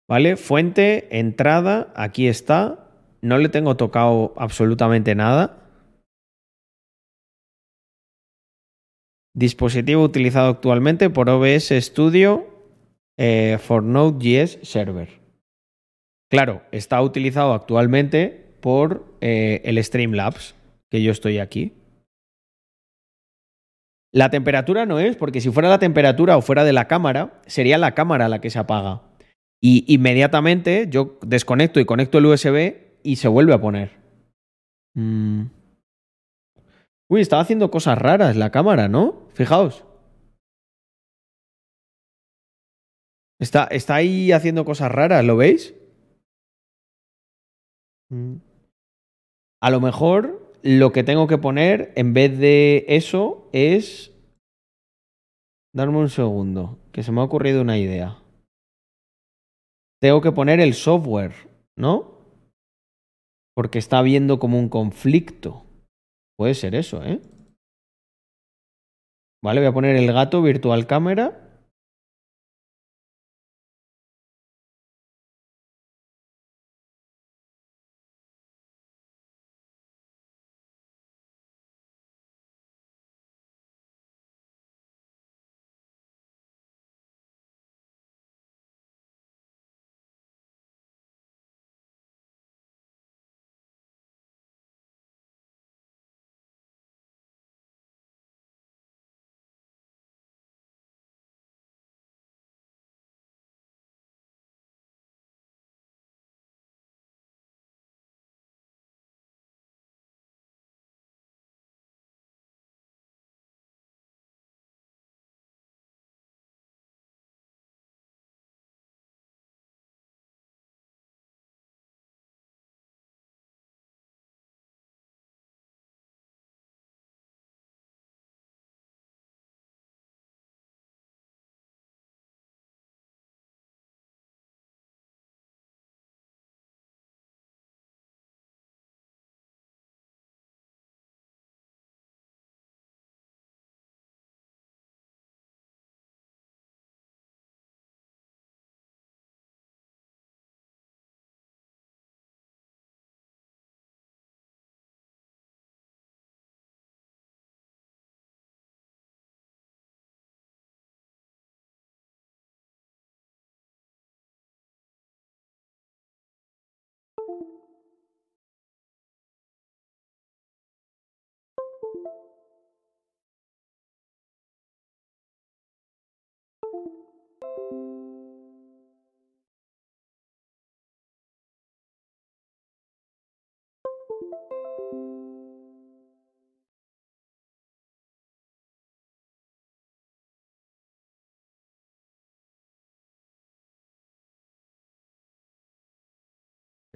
¿Vale? 0.07 0.37
Fuente, 0.37 1.19
entrada, 1.19 1.91
aquí 1.95 2.27
está. 2.27 2.89
No 3.21 3.37
le 3.37 3.49
tengo 3.49 3.75
tocado 3.75 4.33
absolutamente 4.37 5.15
nada. 5.15 5.67
Dispositivo 9.35 10.03
utilizado 10.03 10.49
actualmente 10.49 11.09
por 11.09 11.29
OBS 11.29 11.71
Studio 11.79 12.47
eh, 13.17 13.57
for 13.59 13.83
Node.js 13.83 14.59
Server. 14.63 15.09
Claro, 16.29 16.63
está 16.71 17.01
utilizado 17.01 17.53
actualmente 17.53 18.55
por 18.61 19.05
eh, 19.21 19.61
el 19.65 19.83
Streamlabs, 19.83 20.55
que 20.89 21.01
yo 21.01 21.11
estoy 21.11 21.39
aquí. 21.39 21.73
La 24.11 24.29
temperatura 24.29 24.85
no 24.85 24.99
es, 24.99 25.15
porque 25.15 25.41
si 25.41 25.51
fuera 25.51 25.69
la 25.69 25.79
temperatura 25.79 26.37
o 26.37 26.41
fuera 26.41 26.63
de 26.63 26.73
la 26.73 26.87
cámara, 26.87 27.39
sería 27.45 27.77
la 27.77 27.93
cámara 27.93 28.29
la 28.29 28.41
que 28.41 28.49
se 28.49 28.59
apaga. 28.59 29.03
Y 29.61 29.91
inmediatamente 29.93 30.87
yo 30.89 31.17
desconecto 31.21 31.79
y 31.79 31.85
conecto 31.85 32.17
el 32.17 32.27
USB 32.27 32.99
y 33.03 33.15
se 33.15 33.27
vuelve 33.27 33.53
a 33.53 33.61
poner. 33.61 33.97
Mm. 34.95 35.45
Uy, 37.09 37.21
estaba 37.21 37.41
haciendo 37.41 37.71
cosas 37.71 37.97
raras 37.97 38.35
la 38.35 38.51
cámara, 38.51 38.87
¿no? 38.87 39.27
Fijaos. 39.33 39.85
Está, 43.39 43.65
está 43.65 43.95
ahí 43.95 44.31
haciendo 44.31 44.65
cosas 44.65 44.91
raras, 44.91 45.23
¿lo 45.23 45.37
veis? 45.37 45.75
Mm. 48.09 48.37
A 49.61 49.69
lo 49.69 49.79
mejor 49.79 50.53
lo 50.63 50.91
que 50.91 51.03
tengo 51.03 51.27
que 51.27 51.37
poner 51.37 51.93
en 51.95 52.13
vez 52.13 52.37
de 52.37 52.85
eso 52.87 53.49
es... 53.53 54.13
Darme 55.73 55.97
un 55.97 56.09
segundo, 56.09 56.79
que 56.91 57.03
se 57.03 57.11
me 57.11 57.21
ha 57.21 57.23
ocurrido 57.23 57.61
una 57.61 57.77
idea. 57.77 58.17
Tengo 59.99 60.21
que 60.21 60.31
poner 60.31 60.59
el 60.59 60.73
software, 60.73 61.33
¿no? 61.75 62.17
Porque 63.55 63.79
está 63.79 63.99
habiendo 63.99 64.39
como 64.39 64.59
un 64.59 64.69
conflicto. 64.69 65.65
Puede 66.37 66.53
ser 66.53 66.75
eso, 66.75 67.03
¿eh? 67.03 67.19
Vale, 69.43 69.61
voy 69.61 69.69
a 69.69 69.73
poner 69.73 69.95
el 69.95 70.11
gato 70.13 70.41
virtual 70.41 70.85
cámara. 70.85 71.46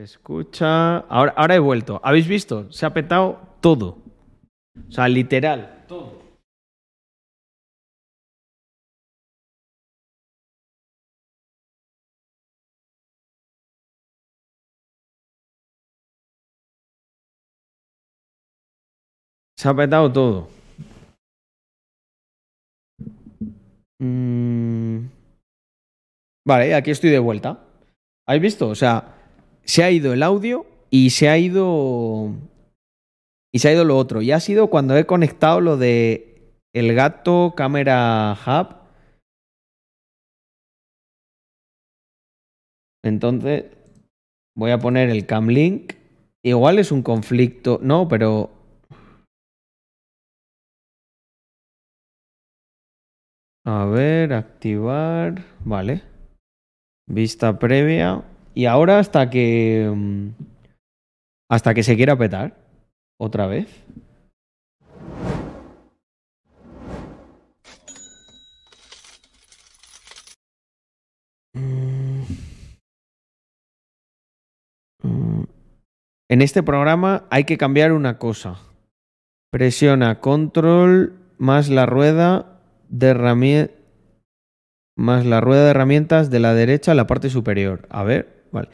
Escucha. 0.04 0.98
Ahora, 0.98 1.34
ahora 1.36 1.56
he 1.56 1.60
vuelto. 1.60 2.00
¿Habéis 2.04 2.28
visto? 2.28 2.72
Se 2.72 2.86
ha 2.86 2.94
petado 2.94 3.40
todo. 3.62 3.98
O 4.88 4.92
sea, 4.92 5.08
literal, 5.08 5.86
todo. 5.88 6.22
Se 19.58 19.70
ha 19.70 19.76
petado 19.76 20.12
todo. 20.12 20.48
Mm. 24.00 25.06
Vale, 26.48 26.74
aquí 26.74 26.90
estoy 26.90 27.12
de 27.12 27.20
vuelta. 27.20 27.64
¿Habéis 28.28 28.42
visto? 28.42 28.70
O 28.70 28.76
sea, 28.76 29.21
se 29.64 29.84
ha 29.84 29.92
ido 29.92 30.14
el 30.14 30.24
audio 30.24 30.66
y 30.90 31.12
se 31.12 31.30
ha 31.30 31.38
ido. 31.38 32.32
Y 33.54 33.60
se 33.60 33.70
ha 33.70 33.74
ido 33.74 33.86
lo 33.86 33.98
otro. 33.98 34.22
Y 34.22 34.32
ha 34.32 34.40
sido 34.40 34.70
cuando 34.70 34.96
he 34.98 35.06
conectado 35.06 35.62
lo 35.62 35.78
de 35.78 36.54
el 36.74 36.94
gato 36.94 37.54
cámara 37.56 38.38
hub. 38.46 38.76
Entonces, 43.04 43.66
voy 44.56 44.72
a 44.72 44.80
poner 44.80 45.10
el 45.10 45.26
cam 45.26 45.48
link. 45.48 45.94
Igual 46.44 46.80
es 46.80 46.92
un 46.92 47.02
conflicto. 47.04 47.80
No, 47.82 48.08
pero. 48.08 48.52
A 53.66 53.86
ver, 53.86 54.34
activar. 54.34 55.44
Vale. 55.66 56.04
Vista 57.08 57.58
previa. 57.60 58.24
Y 58.54 58.66
ahora 58.66 59.00
hasta 59.00 59.30
que. 59.30 59.92
mm, 59.94 60.30
Hasta 61.50 61.74
que 61.74 61.84
se 61.84 61.96
quiera 61.96 62.18
petar. 62.18 62.56
Otra 63.20 63.48
vez. 63.48 63.68
Mm. 71.54 72.24
En 76.30 76.42
este 76.42 76.64
programa 76.64 77.26
hay 77.30 77.44
que 77.44 77.58
cambiar 77.58 77.92
una 77.92 78.18
cosa. 78.18 78.60
Presiona 79.52 80.22
control 80.22 81.14
más 81.38 81.70
la 81.70 81.86
rueda 81.86 82.62
de 82.88 83.08
herramientas 83.08 83.82
más 84.98 85.26
la 85.26 85.42
rueda 85.42 85.64
de 85.64 85.72
herramientas 85.72 86.30
de 86.30 86.40
la 86.40 86.54
derecha 86.54 86.92
en 86.92 86.98
la 86.98 87.08
parte 87.08 87.30
superior. 87.30 87.88
A 87.90 88.04
ver, 88.04 88.31
vale. 88.52 88.70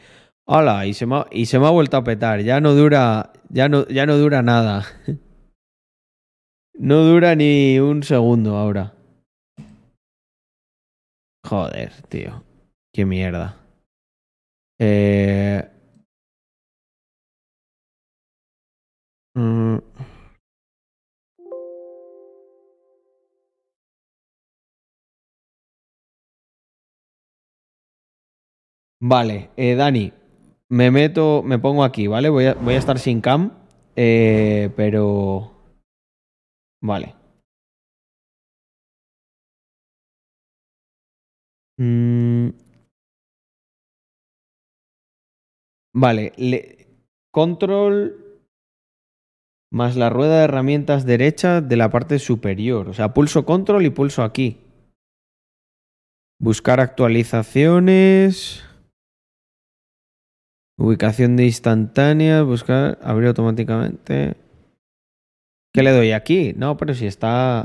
Hola, 0.46 0.86
y 0.86 0.94
se 0.94 1.06
me 1.06 1.16
ha, 1.16 1.26
y 1.30 1.46
se 1.46 1.58
me 1.58 1.66
ha 1.66 1.70
vuelto 1.70 1.96
a 1.96 2.04
petar. 2.04 2.40
Ya 2.40 2.60
no 2.60 2.74
dura, 2.74 3.32
ya 3.50 3.68
no, 3.68 3.86
ya 3.88 4.06
no 4.06 4.16
dura 4.16 4.42
nada. 4.42 4.84
No 6.80 7.02
dura 7.02 7.34
ni 7.34 7.80
un 7.80 8.04
segundo 8.04 8.56
ahora. 8.56 8.94
Joder, 11.44 11.90
tío. 12.08 12.44
Qué 12.94 13.04
mierda. 13.04 13.56
Eh... 14.78 15.68
mm. 19.34 19.78
Vale, 29.00 29.50
eh, 29.56 29.74
Dani, 29.76 30.12
me 30.68 30.90
meto, 30.90 31.42
me 31.44 31.58
pongo 31.58 31.84
aquí, 31.84 32.06
¿vale? 32.08 32.28
Voy 32.28 32.46
a, 32.46 32.56
estar 32.76 32.98
sin 32.98 33.20
cam, 33.20 33.52
eh, 33.96 34.70
pero... 34.76 35.52
Vale. 36.80 37.14
Mm. 41.78 42.50
Vale, 45.94 46.32
le- 46.36 46.86
control 47.32 48.28
más 49.70 49.96
la 49.96 50.10
rueda 50.10 50.38
de 50.38 50.44
herramientas 50.44 51.04
derecha 51.04 51.60
de 51.60 51.76
la 51.76 51.90
parte 51.90 52.18
superior. 52.18 52.88
O 52.88 52.94
sea, 52.94 53.14
pulso 53.14 53.44
control 53.44 53.86
y 53.86 53.90
pulso 53.90 54.22
aquí. 54.22 54.58
Buscar 56.40 56.80
actualizaciones. 56.80 58.64
Ubicación 60.78 61.34
de 61.34 61.44
instantáneas, 61.44 62.44
buscar, 62.44 63.00
abrir 63.02 63.26
automáticamente. 63.28 64.36
¿Qué 65.74 65.82
le 65.82 65.90
doy 65.90 66.12
aquí? 66.12 66.54
No, 66.56 66.76
pero 66.76 66.94
si 66.94 67.06
está. 67.06 67.64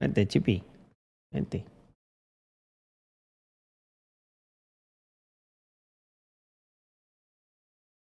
Vente, 0.00 0.28
Chipi. 0.28 0.62
Vente. 1.32 1.64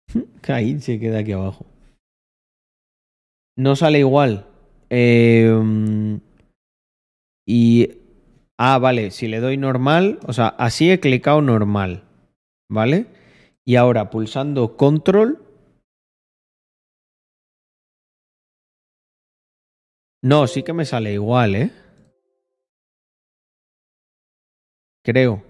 Caín 0.41 0.81
se 0.81 0.99
queda 0.99 1.19
aquí 1.19 1.31
abajo. 1.31 1.65
No 3.57 3.77
sale 3.77 3.99
igual. 3.99 4.47
Mm, 4.89 6.15
y. 7.47 7.87
Ah, 8.57 8.79
vale. 8.79 9.11
Si 9.11 9.29
le 9.29 9.39
doy 9.39 9.55
normal. 9.55 10.19
O 10.27 10.33
sea, 10.33 10.47
así 10.49 10.91
he 10.91 10.99
clicado 10.99 11.41
normal. 11.41 12.03
¿Vale? 12.69 13.18
Y 13.65 13.75
ahora 13.75 14.09
pulsando 14.09 14.75
control. 14.77 15.45
No, 20.21 20.47
sí 20.47 20.63
que 20.63 20.73
me 20.73 20.85
sale 20.85 21.13
igual, 21.13 21.55
¿eh? 21.55 21.71
Creo. 25.03 25.43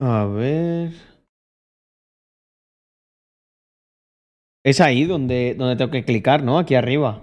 A 0.00 0.24
ver. 0.26 0.92
Es 4.64 4.80
ahí 4.80 5.04
donde, 5.04 5.54
donde 5.56 5.76
tengo 5.76 5.90
que 5.92 6.04
clicar, 6.04 6.42
¿no? 6.42 6.58
Aquí 6.58 6.74
arriba. 6.74 7.22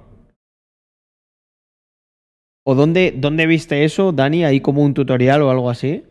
¿O 2.66 2.76
dónde, 2.76 3.14
dónde 3.16 3.46
viste 3.46 3.84
eso, 3.84 4.12
Dani? 4.14 4.46
¿Ahí 4.46 4.62
como 4.62 4.82
un 4.84 4.94
tutorial 4.94 5.42
o 5.42 5.50
algo 5.52 5.70
así? 5.70 6.06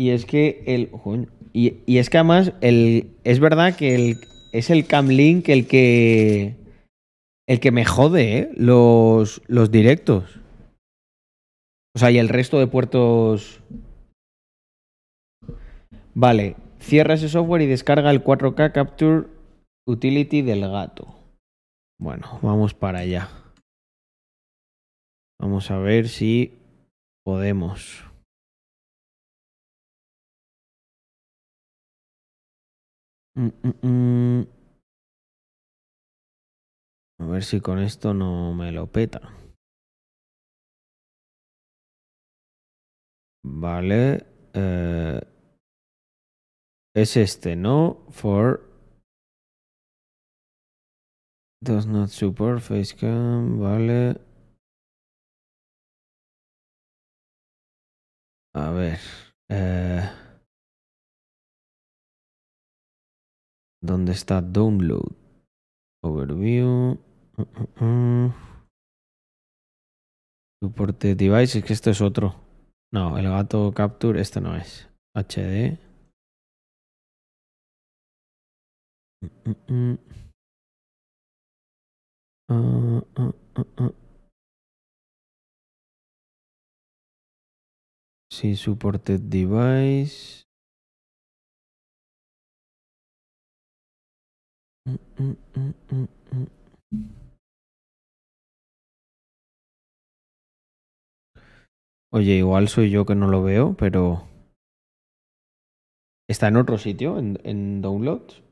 Y 0.00 0.12
es 0.12 0.24
que 0.24 0.62
el. 0.66 0.88
Y, 1.52 1.80
y 1.84 1.98
es 1.98 2.08
que 2.08 2.16
además 2.16 2.54
el, 2.62 3.18
es 3.22 3.38
verdad 3.38 3.76
que 3.76 3.94
el, 3.94 4.16
es 4.50 4.70
el 4.70 4.86
Camlink 4.86 5.50
el 5.50 5.66
que. 5.66 6.56
El 7.46 7.60
que 7.60 7.70
me 7.70 7.84
jode, 7.84 8.38
¿eh? 8.38 8.50
Los, 8.54 9.42
los 9.46 9.70
directos. 9.70 10.40
O 11.94 11.98
sea, 11.98 12.10
y 12.10 12.16
el 12.16 12.30
resto 12.30 12.58
de 12.58 12.66
puertos. 12.66 13.60
Vale. 16.14 16.56
Cierra 16.78 17.12
ese 17.12 17.28
software 17.28 17.60
y 17.60 17.66
descarga 17.66 18.10
el 18.10 18.24
4K 18.24 18.72
Capture 18.72 19.26
Utility 19.86 20.40
del 20.40 20.62
gato. 20.62 21.14
Bueno, 21.98 22.38
vamos 22.40 22.72
para 22.72 23.00
allá. 23.00 23.28
Vamos 25.38 25.70
a 25.70 25.76
ver 25.76 26.08
si 26.08 26.58
podemos. 27.22 28.09
A 37.18 37.24
ver 37.26 37.42
si 37.42 37.60
con 37.60 37.78
esto 37.78 38.12
no 38.12 38.52
me 38.54 38.72
lo 38.72 38.86
peta. 38.86 39.20
Vale. 43.42 44.26
eh, 44.52 45.20
es 46.94 47.16
este, 47.16 47.56
¿no? 47.56 48.06
For. 48.10 48.68
Does 51.62 51.86
not 51.86 52.08
support 52.08 52.60
facecam. 52.60 53.58
Vale. 53.58 54.16
A 58.54 58.70
ver. 58.70 58.98
eh, 59.50 60.19
¿Dónde 63.82 64.12
está 64.12 64.42
download? 64.42 65.12
Overview. 66.02 66.98
Uh, 67.36 67.42
uh, 67.42 67.84
uh. 67.84 68.32
Device. 71.16 71.58
Es 71.58 71.64
que 71.64 71.72
esto 71.72 71.90
es 71.90 72.00
otro. 72.00 72.34
No, 72.92 73.16
el 73.16 73.28
gato 73.28 73.72
capture, 73.72 74.20
este 74.20 74.40
no 74.40 74.54
es. 74.56 74.88
HD. 75.14 75.78
Ah, 82.48 83.02
ah, 83.16 83.32
ah, 83.54 83.64
ah. 83.78 83.92
Sí, 88.30 88.56
supported 88.56 89.20
device. 89.20 90.44
Oye, 102.12 102.34
igual 102.36 102.68
soy 102.68 102.90
yo 102.90 103.04
que 103.04 103.16
no 103.16 103.26
lo 103.26 103.42
veo, 103.42 103.74
pero... 103.76 104.28
¿Está 106.30 106.48
en 106.48 106.56
otro 106.56 106.78
sitio, 106.78 107.18
en, 107.18 107.38
en 107.44 107.82
downloads? 107.82 108.42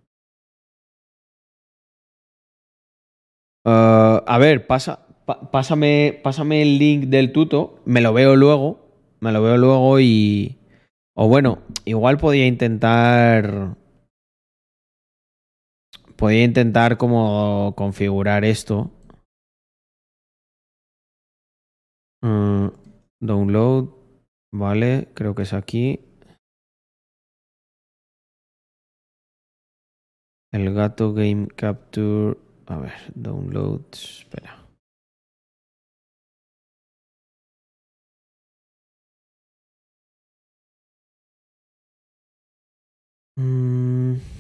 Ah, 3.65 4.23
a 4.27 4.39
ver, 4.39 4.67
pasa, 4.67 5.07
pa- 5.27 5.51
pásame, 5.51 6.19
pásame 6.23 6.63
el 6.63 6.79
link 6.79 7.05
del 7.07 7.33
tuto, 7.33 7.81
me 7.85 8.01
lo 8.01 8.13
veo 8.13 8.37
luego, 8.37 8.81
me 9.21 9.33
lo 9.33 9.43
veo 9.43 9.57
luego 9.57 10.01
y... 10.01 10.59
O 11.15 11.29
bueno, 11.29 11.59
igual 11.85 12.19
podía 12.19 12.47
intentar... 12.47 13.77
Podía 16.19 16.43
intentar 16.43 16.99
como 16.99 17.75
configurar 17.77 18.45
esto. 18.45 18.91
Mm, 22.23 22.71
download, 23.21 23.91
vale, 24.53 25.09
creo 25.15 25.37
que 25.37 25.43
es 25.43 25.53
aquí. 25.53 26.01
El 30.51 30.75
gato 30.75 31.15
game 31.15 31.47
capture. 31.55 32.37
A 32.67 32.79
ver, 32.79 32.95
downloads. 33.15 34.21
Espera. 34.23 34.67
Mm. 43.39 44.38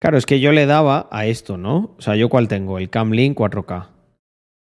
Claro, 0.00 0.18
es 0.18 0.26
que 0.26 0.40
yo 0.40 0.52
le 0.52 0.66
daba 0.66 1.08
a 1.10 1.26
esto, 1.26 1.56
¿no? 1.56 1.94
O 1.98 2.00
sea, 2.02 2.16
¿yo 2.16 2.28
cuál 2.28 2.48
tengo? 2.48 2.78
El 2.78 2.90
Camlink 2.90 3.36
4K. 3.36 3.88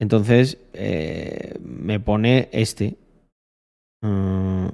Entonces, 0.00 0.58
eh, 0.72 1.58
me 1.60 2.00
pone 2.00 2.48
este. 2.52 2.96
Mm. 4.02 4.68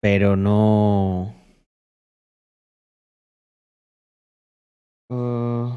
Pero 0.00 0.36
no... 0.36 1.34
Uh, 5.10 5.70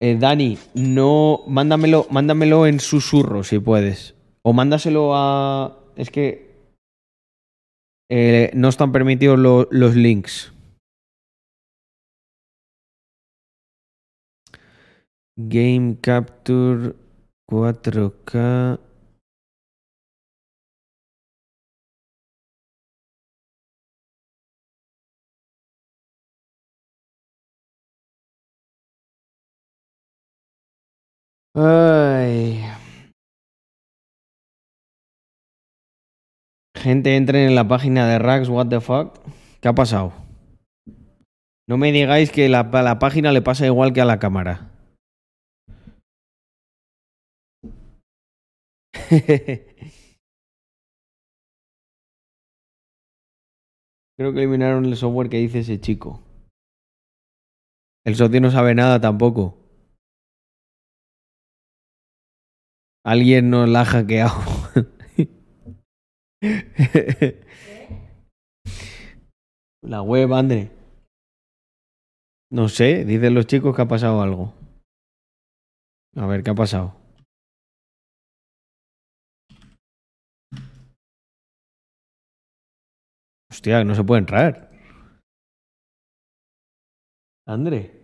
eh, 0.00 0.16
Dani, 0.18 0.56
no, 0.74 1.42
mándamelo, 1.46 2.06
mándamelo 2.10 2.66
en 2.66 2.80
susurro 2.80 3.44
si 3.44 3.58
puedes. 3.58 4.14
O 4.42 4.54
mándaselo 4.54 5.14
a. 5.14 5.76
Es 5.96 6.10
que 6.10 6.47
eh, 8.10 8.50
no 8.54 8.68
están 8.68 8.92
permitidos 8.92 9.38
lo- 9.38 9.68
los 9.70 9.94
links. 9.96 10.52
Game 15.52 15.96
Capture 16.02 16.94
4K. 17.46 18.78
Ay. 31.54 31.97
Gente, 36.78 37.16
entren 37.16 37.48
en 37.48 37.54
la 37.56 37.66
página 37.66 38.06
de 38.06 38.20
Rax, 38.20 38.48
what 38.48 38.68
the 38.68 38.80
fuck. 38.80 39.18
¿Qué 39.60 39.66
ha 39.66 39.74
pasado? 39.74 40.12
No 41.66 41.76
me 41.76 41.90
digáis 41.90 42.30
que 42.30 42.48
la, 42.48 42.62
la 42.62 43.00
página 43.00 43.32
le 43.32 43.42
pasa 43.42 43.66
igual 43.66 43.92
que 43.92 44.00
a 44.00 44.04
la 44.04 44.20
cámara. 44.20 44.70
Creo 54.16 54.32
que 54.32 54.38
eliminaron 54.38 54.84
el 54.84 54.96
software 54.96 55.28
que 55.28 55.38
dice 55.38 55.58
ese 55.60 55.80
chico. 55.80 56.22
El 58.04 58.14
socio 58.14 58.40
no 58.40 58.52
sabe 58.52 58.74
nada 58.76 59.00
tampoco. 59.00 59.58
Alguien 63.04 63.50
nos 63.50 63.68
la 63.68 63.80
ha 63.80 63.84
hackeado. 63.84 64.57
La 69.82 70.02
web, 70.02 70.32
André. 70.32 70.70
No 72.50 72.68
sé, 72.68 73.04
dicen 73.04 73.34
los 73.34 73.46
chicos 73.46 73.74
que 73.74 73.82
ha 73.82 73.88
pasado 73.88 74.22
algo. 74.22 74.54
A 76.16 76.26
ver, 76.26 76.42
¿qué 76.42 76.50
ha 76.50 76.54
pasado? 76.54 76.94
Hostia, 83.50 83.84
no 83.84 83.94
se 83.94 84.04
puede 84.04 84.20
entrar. 84.20 84.70
André. 87.46 87.98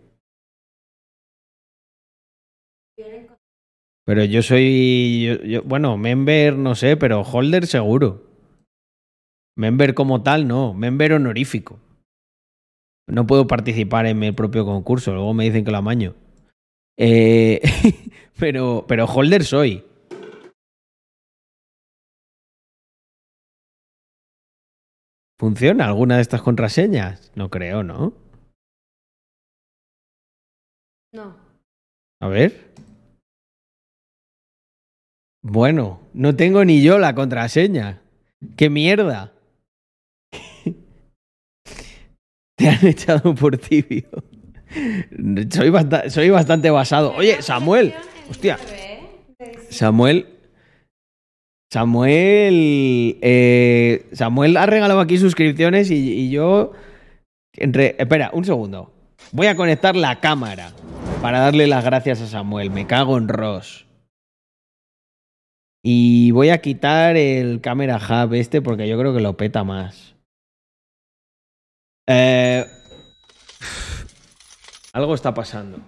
Pero 4.05 4.23
yo 4.23 4.41
soy. 4.41 5.61
bueno, 5.65 5.97
member 5.97 6.55
no 6.55 6.75
sé, 6.75 6.97
pero 6.97 7.21
holder 7.21 7.65
seguro. 7.67 8.24
Member 9.57 9.93
como 9.93 10.21
tal, 10.21 10.47
no. 10.47 10.73
Member 10.73 11.13
honorífico. 11.13 11.79
No 13.07 13.27
puedo 13.27 13.47
participar 13.47 14.05
en 14.07 14.19
mi 14.19 14.31
propio 14.31 14.65
concurso, 14.65 15.13
luego 15.13 15.33
me 15.33 15.43
dicen 15.45 15.63
que 15.63 15.71
lo 15.71 15.77
amaño. 15.77 16.15
Eh, 16.97 17.61
pero, 18.39 18.85
pero 18.87 19.05
holder 19.05 19.43
soy. 19.43 19.83
¿Funciona 25.37 25.85
alguna 25.85 26.15
de 26.15 26.21
estas 26.21 26.41
contraseñas? 26.41 27.31
No 27.35 27.49
creo, 27.49 27.83
¿no? 27.83 28.13
No. 31.13 31.35
A 32.21 32.27
ver. 32.27 32.73
Bueno, 35.43 35.99
no 36.13 36.35
tengo 36.35 36.65
ni 36.65 36.81
yo 36.81 36.97
la 36.97 37.13
contraseña. 37.13 38.01
¡Qué 38.57 38.69
mierda! 38.69 39.34
Te 42.57 42.69
han 42.69 42.85
echado 42.87 43.35
por 43.35 43.57
tibio. 43.57 44.07
Soy, 45.51 45.69
basta- 45.69 46.09
soy 46.09 46.29
bastante 46.29 46.69
basado. 46.69 47.13
Oye, 47.15 47.41
Samuel. 47.41 47.93
Hostia. 48.29 48.57
Samuel. 49.69 50.27
Samuel. 51.71 53.17
eh, 53.21 54.05
Samuel 54.13 54.57
ha 54.57 54.65
regalado 54.65 54.99
aquí 54.99 55.17
suscripciones 55.17 55.91
y, 55.91 56.29
yo. 56.29 56.71
Espera, 57.53 58.31
un 58.33 58.45
segundo. 58.45 58.93
Voy 59.31 59.47
a 59.47 59.55
conectar 59.55 59.95
la 59.95 60.19
cámara 60.19 60.71
para 61.21 61.39
darle 61.39 61.67
las 61.67 61.83
gracias 61.83 62.21
a 62.21 62.27
Samuel. 62.27 62.69
Me 62.71 62.87
cago 62.87 63.17
en 63.17 63.27
Ross. 63.27 63.85
Y 65.83 66.31
voy 66.31 66.49
a 66.49 66.61
quitar 66.61 67.15
el 67.15 67.61
Camera 67.61 67.97
Hub 67.97 68.33
este 68.33 68.61
porque 68.61 68.87
yo 68.87 68.97
creo 68.97 69.13
que 69.13 69.21
lo 69.21 69.37
peta 69.37 69.63
más. 69.63 70.14
Eh, 72.07 72.65
algo 74.93 75.15
está 75.15 75.33
pasando. 75.33 75.79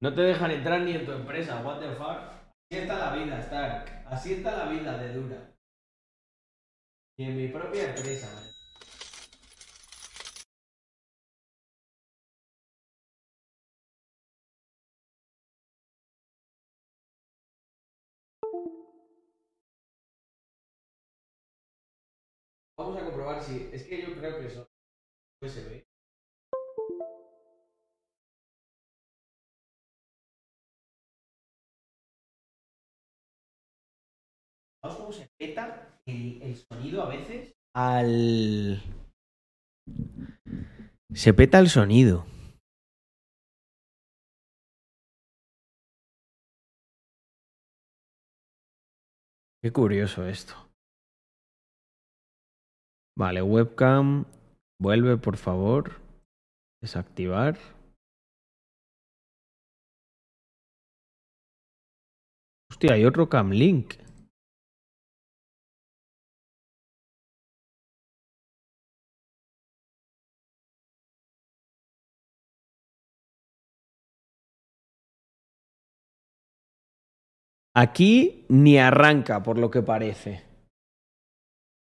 No 0.00 0.14
te 0.14 0.22
dejan 0.22 0.50
entrar 0.50 0.80
ni 0.80 0.92
en 0.92 1.04
tu 1.04 1.12
empresa, 1.12 1.62
what 1.62 1.80
the 1.80 1.94
fuck. 1.94 2.36
Así 2.70 2.80
está 2.82 2.98
la 2.98 3.16
vida, 3.16 3.38
Stark. 3.40 4.04
Así 4.06 4.34
está 4.34 4.56
la 4.56 4.70
vida 4.70 4.98
de 4.98 5.12
dura. 5.12 5.54
Y 7.18 7.24
en 7.24 7.36
mi 7.36 7.48
propia 7.48 7.94
empresa, 7.94 8.32
man. 8.34 8.55
Vamos 22.78 22.98
a 22.98 23.04
comprobar 23.04 23.42
si. 23.42 23.70
Es 23.72 23.84
que 23.84 24.02
yo 24.02 24.14
creo 24.14 24.38
que 24.38 24.50
son 24.50 24.66
USB. 25.42 25.82
¿Sabes 34.82 34.96
cómo 34.98 35.12
se 35.12 35.28
peta 35.38 36.00
el, 36.06 36.42
el 36.42 36.56
sonido 36.56 37.02
a 37.02 37.08
veces? 37.08 37.54
Al. 37.74 38.82
Se 41.14 41.32
peta 41.32 41.58
el 41.58 41.70
sonido. 41.70 42.26
Qué 49.62 49.72
curioso 49.72 50.26
esto. 50.26 50.65
Vale, 53.18 53.40
webcam. 53.42 54.26
Vuelve, 54.78 55.16
por 55.16 55.36
favor. 55.38 56.00
Desactivar. 56.82 57.56
Hostia, 62.70 62.92
hay 62.92 63.06
otro 63.06 63.28
cam 63.30 63.50
link. 63.52 63.94
Aquí 77.74 78.46
ni 78.48 78.78
arranca, 78.78 79.42
por 79.42 79.58
lo 79.58 79.70
que 79.70 79.82
parece. 79.82 80.55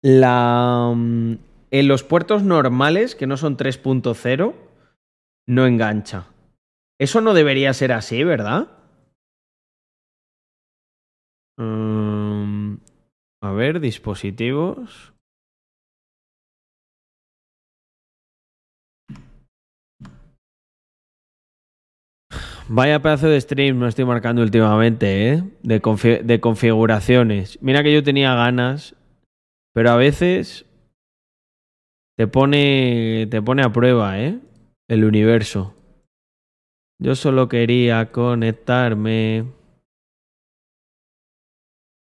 La, 0.03 0.91
mm, 0.95 1.33
en 1.71 1.87
los 1.87 2.03
puertos 2.03 2.43
normales, 2.43 3.15
que 3.15 3.27
no 3.27 3.37
son 3.37 3.57
3.0, 3.57 4.55
no 5.47 5.65
engancha. 5.65 6.27
Eso 6.99 7.21
no 7.21 7.33
debería 7.33 7.73
ser 7.73 7.91
así, 7.93 8.23
¿verdad? 8.23 8.69
Mm, 11.57 12.75
a 13.41 13.51
ver, 13.51 13.79
dispositivos. 13.79 15.13
Vaya 22.67 23.01
pedazo 23.01 23.27
de 23.27 23.39
stream 23.41 23.77
me 23.77 23.87
estoy 23.87 24.05
marcando 24.05 24.41
últimamente, 24.41 25.29
¿eh? 25.33 25.43
De, 25.63 25.81
confi- 25.81 26.21
de 26.21 26.39
configuraciones. 26.39 27.57
Mira 27.61 27.83
que 27.83 27.93
yo 27.93 28.03
tenía 28.03 28.33
ganas, 28.35 28.95
pero 29.73 29.91
a 29.91 29.95
veces 29.95 30.65
te 32.17 32.27
pone, 32.27 33.27
te 33.29 33.41
pone 33.41 33.63
a 33.63 33.71
prueba, 33.71 34.19
¿eh? 34.19 34.39
El 34.87 35.05
universo. 35.05 35.75
Yo 36.99 37.15
solo 37.15 37.47
quería 37.49 38.11
conectarme, 38.11 39.45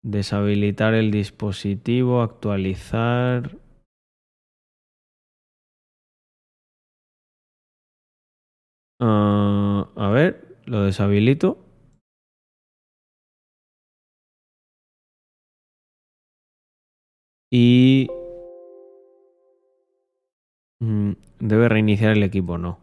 deshabilitar 0.03 0.95
el 0.95 1.11
dispositivo, 1.11 2.23
actualizar. 2.23 3.59
Ah, 9.01 9.91
a 9.97 10.11
ver, 10.11 10.57
lo 10.65 10.83
deshabilito. 10.85 11.66
Y... 17.59 18.09
Mm, 20.79 21.13
Debe 21.39 21.71
reiniciar 21.71 22.13
el 22.13 22.23
equipo, 22.23 22.59
no. 22.59 22.79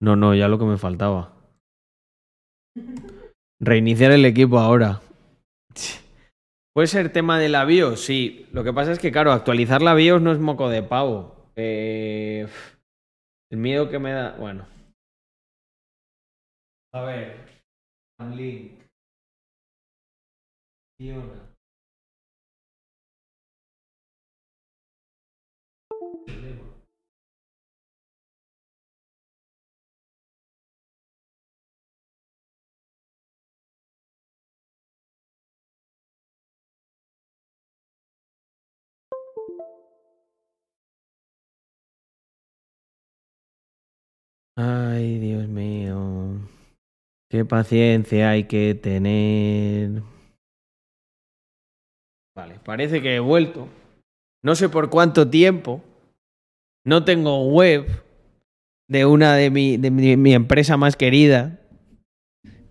No, 0.00 0.14
no, 0.14 0.32
ya 0.36 0.46
lo 0.46 0.60
que 0.60 0.64
me 0.64 0.78
faltaba. 0.78 1.34
Reiniciar 3.60 4.12
el 4.12 4.24
equipo 4.24 4.60
ahora. 4.60 5.00
¿Puede 6.72 6.86
ser 6.86 7.12
tema 7.12 7.40
de 7.40 7.48
la 7.48 7.64
BIOS? 7.64 8.04
Sí. 8.04 8.46
Lo 8.52 8.62
que 8.62 8.72
pasa 8.72 8.92
es 8.92 9.00
que, 9.00 9.10
claro, 9.10 9.32
actualizar 9.32 9.82
la 9.82 9.94
BIOS 9.94 10.22
no 10.22 10.30
es 10.30 10.38
moco 10.38 10.68
de 10.68 10.84
pavo. 10.84 11.50
Eh, 11.56 12.46
el 13.50 13.58
miedo 13.58 13.90
que 13.90 13.98
me 13.98 14.12
da. 14.12 14.36
Bueno. 14.36 14.68
A 16.92 17.00
ver. 17.02 17.55
Link. 18.18 18.80
Fiona. 20.98 21.52
Ay, 44.58 45.18
Dios 45.18 45.46
mío. 45.48 46.55
Qué 47.28 47.44
paciencia 47.44 48.30
hay 48.30 48.44
que 48.44 48.74
tener. 48.74 50.02
Vale, 52.36 52.60
parece 52.64 53.02
que 53.02 53.16
he 53.16 53.20
vuelto. 53.20 53.68
No 54.42 54.54
sé 54.54 54.68
por 54.68 54.90
cuánto 54.90 55.28
tiempo. 55.28 55.82
No 56.84 57.04
tengo 57.04 57.50
web 57.50 58.04
de 58.88 59.06
una 59.06 59.34
de 59.34 59.50
mi, 59.50 59.76
de 59.76 59.90
mi, 59.90 60.34
empresa 60.34 60.76
más 60.76 60.96
querida. 60.96 61.58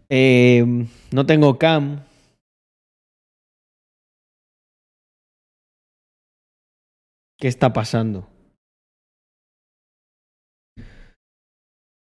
Eh, 0.08 0.64
no 1.12 1.26
tengo 1.26 1.58
cam. 1.58 2.06
¿Qué 7.38 7.50
está 7.50 7.74
pasando? 7.74 8.35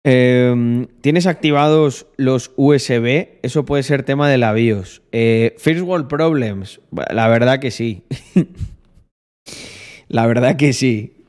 Eh, 0.05 0.87
¿Tienes 1.01 1.27
activados 1.27 2.07
los 2.17 2.53
USB? 2.57 3.39
Eso 3.43 3.65
puede 3.65 3.83
ser 3.83 4.03
tema 4.03 4.29
de 4.29 4.39
la 4.39 4.53
BIOS. 4.53 5.03
Eh, 5.13 5.55
First 5.59 5.83
World 5.83 6.09
Problems. 6.09 6.81
La 7.11 7.29
verdad 7.29 7.61
que 7.61 7.71
sí. 7.71 8.05
la 10.09 10.27
verdad 10.27 10.57
que 10.57 10.73
sí. 10.73 11.25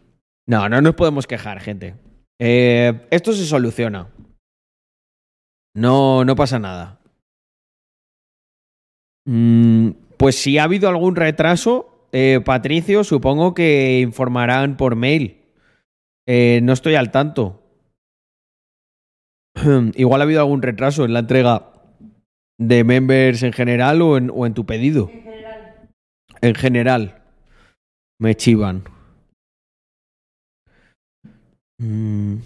No, 0.47 0.67
no 0.69 0.81
nos 0.81 0.95
podemos 0.95 1.27
quejar, 1.27 1.59
gente. 1.59 1.95
Eh, 2.39 3.07
esto 3.11 3.33
se 3.33 3.45
soluciona. 3.45 4.09
No, 5.75 6.25
no 6.25 6.35
pasa 6.35 6.59
nada. 6.59 6.99
Mm, 9.25 9.91
pues 10.17 10.35
si 10.35 10.57
ha 10.57 10.63
habido 10.63 10.89
algún 10.89 11.15
retraso, 11.15 12.07
eh, 12.11 12.41
Patricio, 12.43 13.03
supongo 13.03 13.53
que 13.53 13.99
informarán 14.01 14.77
por 14.77 14.95
mail. 14.95 15.41
Eh, 16.27 16.59
no 16.63 16.73
estoy 16.73 16.95
al 16.95 17.11
tanto. 17.11 17.62
Igual 19.95 20.21
ha 20.21 20.23
habido 20.23 20.41
algún 20.41 20.61
retraso 20.61 21.05
en 21.05 21.13
la 21.13 21.19
entrega 21.19 21.71
de 22.59 22.83
members 22.83 23.43
en 23.43 23.53
general 23.53 24.01
o 24.01 24.17
en, 24.17 24.31
o 24.33 24.45
en 24.45 24.53
tu 24.53 24.65
pedido. 24.65 25.09
En 25.11 25.23
general. 25.23 25.89
En 26.41 26.55
general. 26.55 27.21
Me 28.19 28.35
chivan. 28.35 28.83
Mm. 31.79 32.37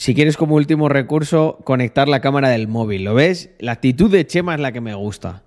Si 0.00 0.14
quieres 0.14 0.36
como 0.36 0.54
último 0.54 0.88
recurso, 0.88 1.58
conectar 1.64 2.08
la 2.08 2.20
cámara 2.20 2.50
del 2.50 2.68
móvil. 2.68 3.04
¿Lo 3.04 3.14
ves? 3.14 3.50
La 3.58 3.72
actitud 3.72 4.10
de 4.10 4.26
Chema 4.26 4.54
es 4.54 4.60
la 4.60 4.70
que 4.70 4.80
me 4.80 4.94
gusta. 4.94 5.42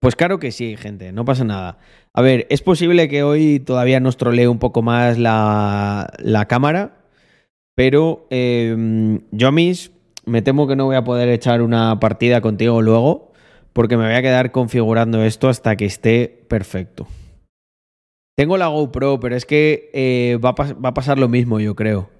Pues 0.00 0.14
claro 0.14 0.38
que 0.38 0.52
sí, 0.52 0.76
gente, 0.76 1.12
no 1.12 1.24
pasa 1.24 1.44
nada. 1.44 1.78
A 2.12 2.20
ver, 2.20 2.46
es 2.50 2.60
posible 2.60 3.08
que 3.08 3.22
hoy 3.22 3.58
todavía 3.60 3.98
nos 3.98 4.18
trolee 4.18 4.48
un 4.48 4.58
poco 4.58 4.82
más 4.82 5.18
la, 5.18 6.12
la 6.18 6.44
cámara, 6.46 7.05
pero 7.76 8.26
eh, 8.30 9.20
yo, 9.30 9.52
me 9.52 10.42
temo 10.42 10.66
que 10.66 10.74
no 10.74 10.86
voy 10.86 10.96
a 10.96 11.04
poder 11.04 11.28
echar 11.28 11.62
una 11.62 12.00
partida 12.00 12.40
contigo 12.40 12.82
luego, 12.82 13.32
porque 13.72 13.96
me 13.96 14.06
voy 14.06 14.14
a 14.14 14.22
quedar 14.22 14.50
configurando 14.50 15.22
esto 15.22 15.48
hasta 15.48 15.76
que 15.76 15.84
esté 15.84 16.44
perfecto. 16.48 17.06
Tengo 18.34 18.56
la 18.56 18.66
GoPro, 18.66 19.20
pero 19.20 19.36
es 19.36 19.46
que 19.46 19.90
eh, 19.92 20.38
va, 20.44 20.50
a 20.50 20.72
va 20.72 20.88
a 20.88 20.94
pasar 20.94 21.18
lo 21.18 21.28
mismo, 21.28 21.60
yo 21.60 21.76
creo. 21.76 22.10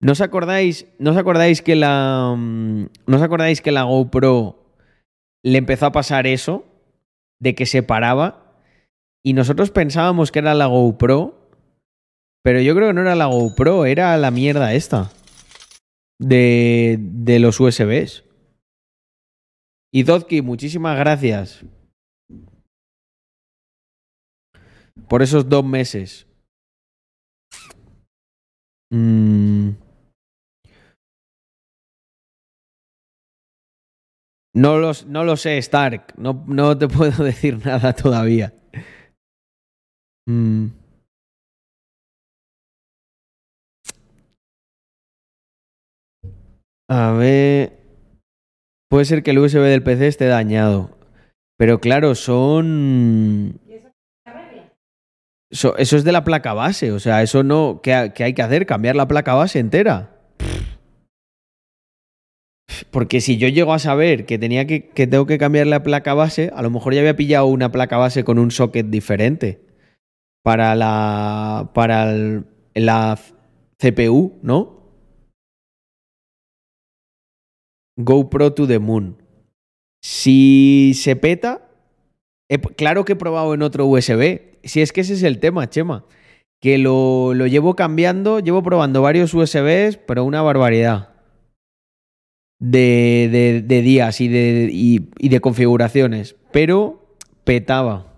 ¿No 0.00 0.12
os 0.12 0.20
acordáis, 0.20 0.86
¿no 0.98 1.12
os 1.12 1.16
acordáis 1.16 1.62
que 1.62 1.76
la. 1.76 2.34
mm, 2.36 2.86
¿No 3.06 3.16
os 3.16 3.22
acordáis 3.22 3.60
que 3.60 3.70
la 3.70 3.84
GoPro 3.84 4.64
le 5.44 5.58
empezó 5.58 5.86
a 5.86 5.92
pasar 5.92 6.26
eso? 6.26 6.64
De 7.40 7.54
que 7.54 7.66
se 7.66 7.84
paraba. 7.84 8.56
Y 9.24 9.34
nosotros 9.34 9.70
pensábamos 9.70 10.32
que 10.32 10.40
era 10.40 10.54
la 10.54 10.66
GoPro. 10.66 11.41
Pero 12.42 12.60
yo 12.60 12.74
creo 12.74 12.88
que 12.88 12.94
no 12.94 13.02
era 13.02 13.14
la 13.14 13.26
GoPro, 13.26 13.86
era 13.86 14.16
la 14.16 14.30
mierda 14.30 14.74
esta. 14.74 15.10
De, 16.20 16.98
de 17.00 17.38
los 17.38 17.60
USBs. 17.60 18.24
Y 19.92 20.02
Dotki, 20.04 20.42
muchísimas 20.42 20.98
gracias. 20.98 21.64
Por 25.08 25.22
esos 25.22 25.48
dos 25.48 25.64
meses. 25.64 26.26
Mm. 28.90 29.70
No, 34.54 34.78
los, 34.78 35.06
no 35.06 35.24
lo 35.24 35.36
sé, 35.36 35.58
Stark. 35.58 36.14
No, 36.18 36.44
no 36.46 36.76
te 36.76 36.88
puedo 36.96 37.24
decir 37.24 37.64
nada 37.64 37.92
todavía. 37.94 38.52
Mm. 40.26 40.81
A 46.92 47.12
ver. 47.12 47.72
Puede 48.90 49.06
ser 49.06 49.22
que 49.22 49.30
el 49.30 49.38
USB 49.38 49.62
del 49.62 49.82
PC 49.82 50.08
esté 50.08 50.26
dañado. 50.26 50.90
Pero 51.56 51.80
claro, 51.80 52.14
son. 52.14 53.58
Eso, 55.50 55.76
eso 55.78 55.96
es 55.96 56.04
de 56.04 56.12
la 56.12 56.22
placa 56.24 56.52
base. 56.52 56.92
O 56.92 56.98
sea, 56.98 57.22
eso 57.22 57.42
no. 57.42 57.80
¿Qué, 57.82 57.94
ha- 57.94 58.12
qué 58.12 58.24
hay 58.24 58.34
que 58.34 58.42
hacer? 58.42 58.66
¿Cambiar 58.66 58.94
la 58.96 59.08
placa 59.08 59.32
base 59.32 59.58
entera? 59.58 60.18
Porque 62.90 63.22
si 63.22 63.38
yo 63.38 63.48
llego 63.48 63.72
a 63.72 63.78
saber 63.78 64.26
que 64.26 64.38
tenía 64.38 64.66
que, 64.66 64.88
que 64.90 65.06
tengo 65.06 65.24
que 65.26 65.38
cambiar 65.38 65.66
la 65.68 65.82
placa 65.82 66.12
base, 66.12 66.50
a 66.54 66.60
lo 66.60 66.68
mejor 66.70 66.92
ya 66.92 67.00
había 67.00 67.16
pillado 67.16 67.46
una 67.46 67.72
placa 67.72 67.96
base 67.96 68.22
con 68.24 68.38
un 68.38 68.50
socket 68.50 68.86
diferente 68.88 69.64
para 70.44 70.74
la 70.74 71.70
para 71.74 72.10
el- 72.12 72.44
la 72.74 73.18
CPU, 73.78 74.38
¿no? 74.42 74.81
GoPro 77.98 78.52
to 78.54 78.66
the 78.66 78.78
Moon. 78.78 79.16
Si 80.02 80.92
se 80.94 81.14
peta, 81.16 81.68
claro 82.76 83.04
que 83.04 83.12
he 83.12 83.16
probado 83.16 83.54
en 83.54 83.62
otro 83.62 83.86
USB. 83.86 84.40
Si 84.64 84.80
es 84.80 84.92
que 84.92 85.02
ese 85.02 85.14
es 85.14 85.22
el 85.22 85.38
tema, 85.38 85.68
Chema. 85.70 86.04
Que 86.60 86.78
lo, 86.78 87.34
lo 87.34 87.46
llevo 87.46 87.74
cambiando, 87.74 88.38
llevo 88.40 88.62
probando 88.62 89.02
varios 89.02 89.34
USBs, 89.34 89.96
pero 90.06 90.24
una 90.24 90.42
barbaridad. 90.42 91.10
De, 92.60 93.62
de- 93.66 93.82
días 93.82 94.20
y 94.20 94.28
de, 94.28 94.68
y 94.72 95.28
de 95.28 95.40
configuraciones. 95.40 96.36
Pero 96.52 97.16
petaba. 97.44 98.08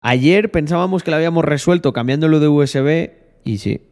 Ayer 0.00 0.50
pensábamos 0.50 1.02
que 1.02 1.10
lo 1.10 1.16
habíamos 1.16 1.44
resuelto 1.44 1.92
cambiándolo 1.92 2.38
de 2.40 2.48
USB 2.48 3.10
y 3.44 3.58
sí. 3.58 3.82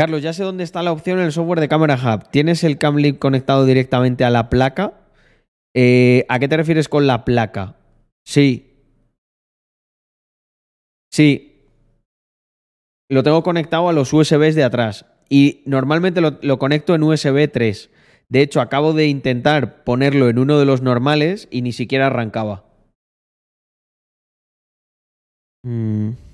Carlos, 0.00 0.22
ya 0.22 0.32
sé 0.32 0.44
dónde 0.44 0.64
está 0.64 0.82
la 0.82 0.92
opción 0.92 1.18
en 1.18 1.26
el 1.26 1.32
software 1.32 1.60
de 1.60 1.68
Camera 1.68 1.94
Hub. 1.94 2.30
¿Tienes 2.30 2.64
el 2.64 2.78
Camlink 2.78 3.18
conectado 3.18 3.66
directamente 3.66 4.24
a 4.24 4.30
la 4.30 4.48
placa? 4.48 4.94
Eh, 5.76 6.24
¿A 6.30 6.38
qué 6.38 6.48
te 6.48 6.56
refieres 6.56 6.88
con 6.88 7.06
la 7.06 7.26
placa? 7.26 7.76
Sí. 8.24 8.78
Sí. 11.12 11.66
Lo 13.10 13.22
tengo 13.22 13.42
conectado 13.42 13.90
a 13.90 13.92
los 13.92 14.14
USBs 14.14 14.54
de 14.54 14.64
atrás. 14.64 15.04
Y 15.28 15.60
normalmente 15.66 16.22
lo, 16.22 16.38
lo 16.40 16.58
conecto 16.58 16.94
en 16.94 17.02
USB 17.02 17.52
3. 17.52 17.90
De 18.30 18.40
hecho, 18.40 18.62
acabo 18.62 18.94
de 18.94 19.06
intentar 19.06 19.84
ponerlo 19.84 20.30
en 20.30 20.38
uno 20.38 20.58
de 20.58 20.64
los 20.64 20.80
normales 20.80 21.46
y 21.50 21.60
ni 21.60 21.72
siquiera 21.72 22.06
arrancaba. 22.06 22.64
Mm. 25.62 26.29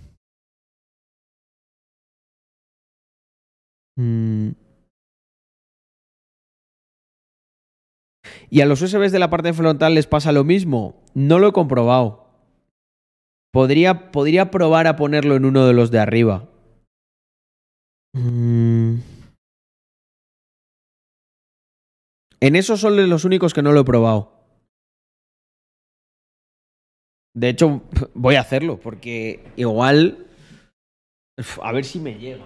Mm. 3.97 4.51
¿Y 8.51 8.61
a 8.61 8.67
los 8.67 8.83
USBs 8.83 9.13
de 9.13 9.19
la 9.19 9.31
parte 9.31 9.53
frontal 9.53 9.95
les 9.95 10.07
pasa 10.07 10.33
lo 10.33 10.45
mismo? 10.45 11.03
No 11.15 11.39
lo 11.39 11.49
he 11.49 11.53
comprobado. 11.53 12.27
Podría, 13.53 14.11
podría 14.13 14.51
probar 14.51 14.87
a 14.87 14.97
ponerlo 14.97 15.37
en 15.37 15.45
uno 15.45 15.67
de 15.67 15.73
los 15.73 15.91
de 15.91 15.99
arriba. 15.99 16.49
Mm. 18.13 18.97
En 22.41 22.57
esos 22.57 22.81
son 22.81 23.09
los 23.09 23.25
únicos 23.25 23.55
que 23.55 23.63
no 23.63 23.73
lo 23.73 23.81
he 23.81 23.85
probado. 23.85 24.33
De 27.35 27.49
hecho, 27.49 27.83
voy 28.15 28.37
a 28.37 28.41
hacerlo, 28.41 28.79
porque 28.79 29.45
igual. 29.57 30.27
A 31.63 31.73
ver 31.73 31.85
si 31.85 31.99
me 31.99 32.15
llega. 32.19 32.45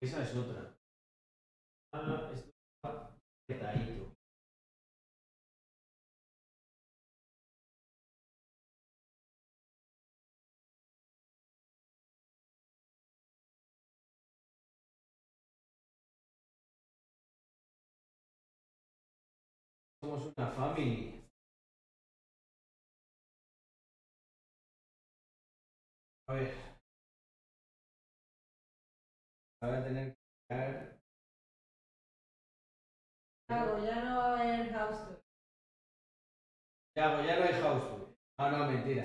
Esa 0.00 0.22
es 0.22 0.34
otra. 0.36 0.74
Ah, 1.92 2.30
esto 2.32 2.50
está 2.76 3.10
petadito. 3.46 4.12
Somos 20.00 20.32
una 20.36 20.46
family. 20.46 21.24
A 26.28 26.34
ver. 26.34 26.67
Voy 29.60 29.74
a 29.74 29.84
tener 29.84 30.14
que. 30.48 30.98
Hago, 33.50 33.84
ya 33.84 34.04
no 34.04 34.16
va 34.18 34.36
a 34.36 34.40
haber 34.40 34.72
house 34.72 35.06
tour. 35.06 35.22
Ya, 36.96 37.14
pues 37.14 37.26
ya 37.26 37.40
no 37.40 37.44
hay 37.44 37.60
house 37.60 37.88
tour. 37.88 38.16
Ah, 38.38 38.50
no, 38.50 38.70
mentira. 38.70 39.04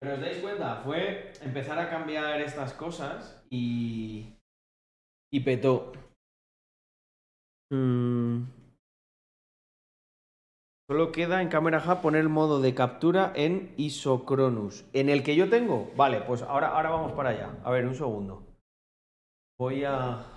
Pero 0.00 0.14
os 0.14 0.20
dais 0.20 0.38
cuenta, 0.38 0.82
fue 0.82 1.32
empezar 1.42 1.78
a 1.78 1.90
cambiar 1.90 2.40
estas 2.40 2.72
cosas 2.72 3.44
y. 3.50 4.38
y 5.30 5.40
petó. 5.40 5.92
Mm. 7.70 8.63
Solo 10.86 11.12
queda 11.12 11.40
en 11.40 11.48
Camera 11.48 11.82
Hub 11.82 12.02
poner 12.02 12.20
el 12.20 12.28
modo 12.28 12.60
de 12.60 12.74
captura 12.74 13.32
en 13.34 13.72
Isocronus. 13.78 14.84
¿En 14.92 15.08
el 15.08 15.22
que 15.22 15.34
yo 15.34 15.48
tengo? 15.48 15.90
Vale, 15.96 16.20
pues 16.20 16.42
ahora, 16.42 16.76
ahora 16.76 16.90
vamos 16.90 17.12
para 17.12 17.30
allá. 17.30 17.58
A 17.64 17.70
ver, 17.70 17.86
un 17.86 17.94
segundo. 17.94 18.42
Voy 19.58 19.82
a. 19.84 20.33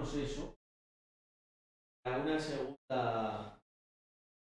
reservarnos 0.00 0.14
eso 0.14 0.56
para 2.02 2.18
una 2.18 2.38
segunda, 2.38 3.58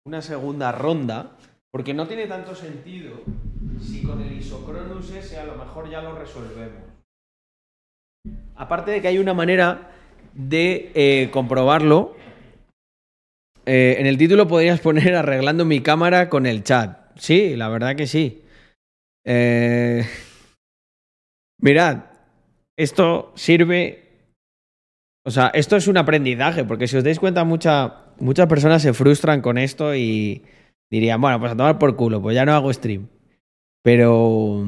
una 0.05 0.21
segunda 0.21 0.71
ronda, 0.71 1.31
porque 1.71 1.93
no 1.93 2.07
tiene 2.07 2.27
tanto 2.27 2.53
sentido 2.55 3.21
si 3.81 4.03
con 4.03 4.21
el 4.21 4.33
isocronus 4.33 5.11
ese 5.11 5.39
a 5.39 5.45
lo 5.45 5.55
mejor 5.55 5.89
ya 5.89 6.01
lo 6.01 6.17
resolvemos. 6.17 6.83
Aparte 8.55 8.91
de 8.91 9.01
que 9.01 9.07
hay 9.07 9.17
una 9.19 9.33
manera 9.33 9.91
de 10.33 10.91
eh, 10.95 11.29
comprobarlo. 11.31 12.15
Eh, 13.65 13.95
en 13.99 14.05
el 14.05 14.17
título 14.17 14.47
podrías 14.47 14.79
poner 14.79 15.15
arreglando 15.15 15.65
mi 15.65 15.81
cámara 15.81 16.29
con 16.29 16.45
el 16.45 16.63
chat. 16.63 17.17
Sí, 17.17 17.55
la 17.55 17.69
verdad 17.69 17.95
que 17.95 18.07
sí. 18.07 18.43
Eh, 19.25 20.05
Mirad, 21.61 22.03
esto 22.77 23.33
sirve. 23.35 24.04
O 25.27 25.31
sea, 25.31 25.47
esto 25.53 25.75
es 25.75 25.87
un 25.87 25.97
aprendizaje, 25.97 26.63
porque 26.65 26.87
si 26.87 26.97
os 26.97 27.03
dais 27.03 27.19
cuenta, 27.19 27.43
mucha- 27.43 28.13
muchas 28.19 28.47
personas 28.47 28.81
se 28.81 28.93
frustran 28.93 29.41
con 29.41 29.57
esto 29.57 29.95
y 29.95 30.43
dirían, 30.91 31.19
bueno, 31.19 31.39
pues 31.39 31.51
a 31.53 31.57
tomar 31.57 31.79
por 31.79 31.95
culo, 31.95 32.21
pues 32.21 32.35
ya 32.35 32.45
no 32.45 32.53
hago 32.53 32.71
stream. 32.71 33.07
Pero. 33.83 34.65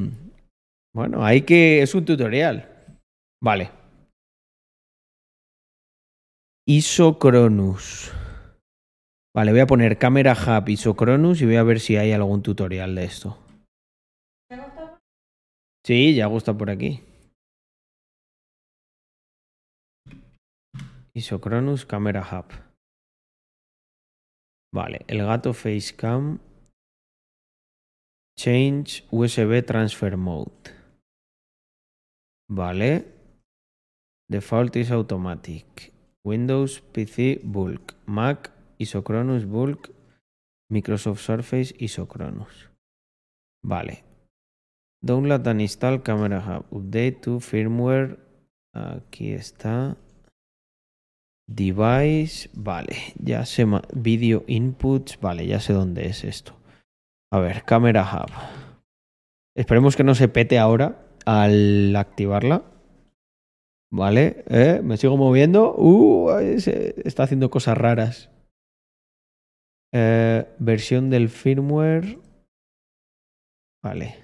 Bueno, 0.95 1.24
hay 1.24 1.41
que. 1.43 1.82
Es 1.82 1.93
un 1.93 2.05
tutorial. 2.05 2.68
Vale. 3.41 3.70
Isocronus. 6.68 8.12
Vale, 9.36 9.51
voy 9.51 9.60
a 9.62 9.68
poner 9.68 9.97
cámara 9.99 10.34
hub 10.34 10.68
Isocronus 10.70 11.41
y 11.41 11.45
voy 11.45 11.55
a 11.58 11.64
ver 11.64 11.80
si 11.80 11.95
hay 11.95 12.12
algún 12.12 12.41
tutorial 12.41 12.95
de 12.95 13.03
esto. 13.05 13.38
Sí, 15.86 16.16
ya 16.16 16.26
gusta 16.26 16.58
por 16.58 16.70
aquí. 16.70 17.01
Isocronus 21.18 21.88
Camera 21.88 22.22
Hub. 22.22 22.45
Vale, 24.72 25.03
el 25.07 25.26
gato 25.26 25.51
Facecam. 25.51 26.39
Change 28.38 29.03
USB 29.09 29.65
Transfer 29.65 30.15
Mode. 30.15 30.76
Vale. 32.51 33.05
Default 34.30 34.76
is 34.76 34.91
automatic. 34.91 35.91
Windows 36.24 36.82
PC 36.93 37.41
Bulk. 37.43 37.95
Mac 38.05 38.51
Isocronus 38.78 39.45
Bulk. 39.45 39.89
Microsoft 40.72 41.22
Surface 41.22 41.74
Isocronus. 41.80 42.70
Vale. 43.65 44.03
Download 45.03 45.47
and 45.47 45.61
install 45.61 45.97
Camera 45.97 46.39
Hub. 46.39 46.70
Update 46.70 47.22
to 47.22 47.39
firmware. 47.39 48.20
Aquí 48.76 49.34
está. 49.34 49.97
Device. 51.47 52.49
Vale, 52.53 53.13
ya 53.15 53.45
sé. 53.45 53.65
Video 53.93 54.43
inputs. 54.47 55.19
Vale, 55.19 55.47
ya 55.47 55.59
sé 55.59 55.73
dónde 55.73 56.07
es 56.07 56.23
esto. 56.23 56.53
A 57.31 57.39
ver, 57.39 57.63
Camera 57.63 58.03
Hub. 58.03 58.31
Esperemos 59.55 59.95
que 59.95 60.03
no 60.03 60.13
se 60.13 60.27
pete 60.27 60.59
ahora 60.59 61.07
al 61.25 61.95
activarla. 61.95 62.63
Vale, 63.91 64.43
¿eh? 64.49 64.81
me 64.83 64.97
sigo 64.97 65.17
moviendo. 65.17 65.73
Uh, 65.75 66.29
está 66.39 67.23
haciendo 67.23 67.49
cosas 67.49 67.77
raras. 67.77 68.29
Eh, 69.93 70.45
versión 70.59 71.09
del 71.09 71.29
firmware. 71.29 72.19
Vale. 73.83 74.15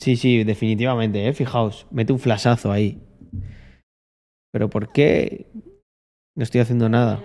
Sí, 0.00 0.16
sí, 0.16 0.44
definitivamente, 0.44 1.26
¿eh? 1.26 1.32
Fijaos, 1.32 1.86
mete 1.90 2.12
un 2.12 2.18
flashazo 2.18 2.70
ahí. 2.70 3.02
Pero 4.56 4.70
¿por 4.70 4.90
qué? 4.90 5.44
No 6.34 6.42
estoy 6.42 6.62
haciendo 6.62 6.88
nada. 6.88 7.22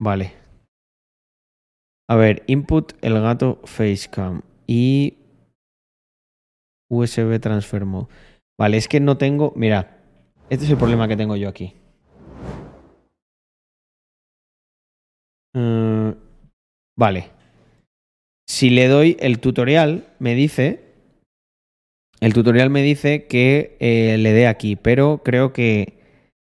Vale. 0.00 0.32
A 2.08 2.16
ver, 2.16 2.44
input 2.46 2.94
el 3.02 3.20
gato 3.20 3.60
facecam 3.64 4.40
y 4.66 5.18
USB 6.90 7.38
transfer 7.42 7.84
mode. 7.84 8.08
Vale, 8.58 8.78
es 8.78 8.88
que 8.88 8.98
no 8.98 9.18
tengo. 9.18 9.52
Mira, 9.54 10.02
este 10.48 10.64
es 10.64 10.70
el 10.70 10.78
problema 10.78 11.06
que 11.08 11.18
tengo 11.18 11.36
yo 11.36 11.50
aquí. 11.50 11.74
Mm, 15.54 16.12
vale. 16.98 17.32
Si 18.48 18.70
le 18.70 18.88
doy 18.88 19.18
el 19.20 19.40
tutorial, 19.40 20.14
me 20.20 20.34
dice. 20.34 20.85
El 22.20 22.32
tutorial 22.32 22.70
me 22.70 22.82
dice 22.82 23.26
que 23.26 23.76
eh, 23.80 24.16
le 24.18 24.32
dé 24.32 24.46
aquí, 24.46 24.76
pero 24.76 25.22
creo 25.22 25.52
que 25.52 25.98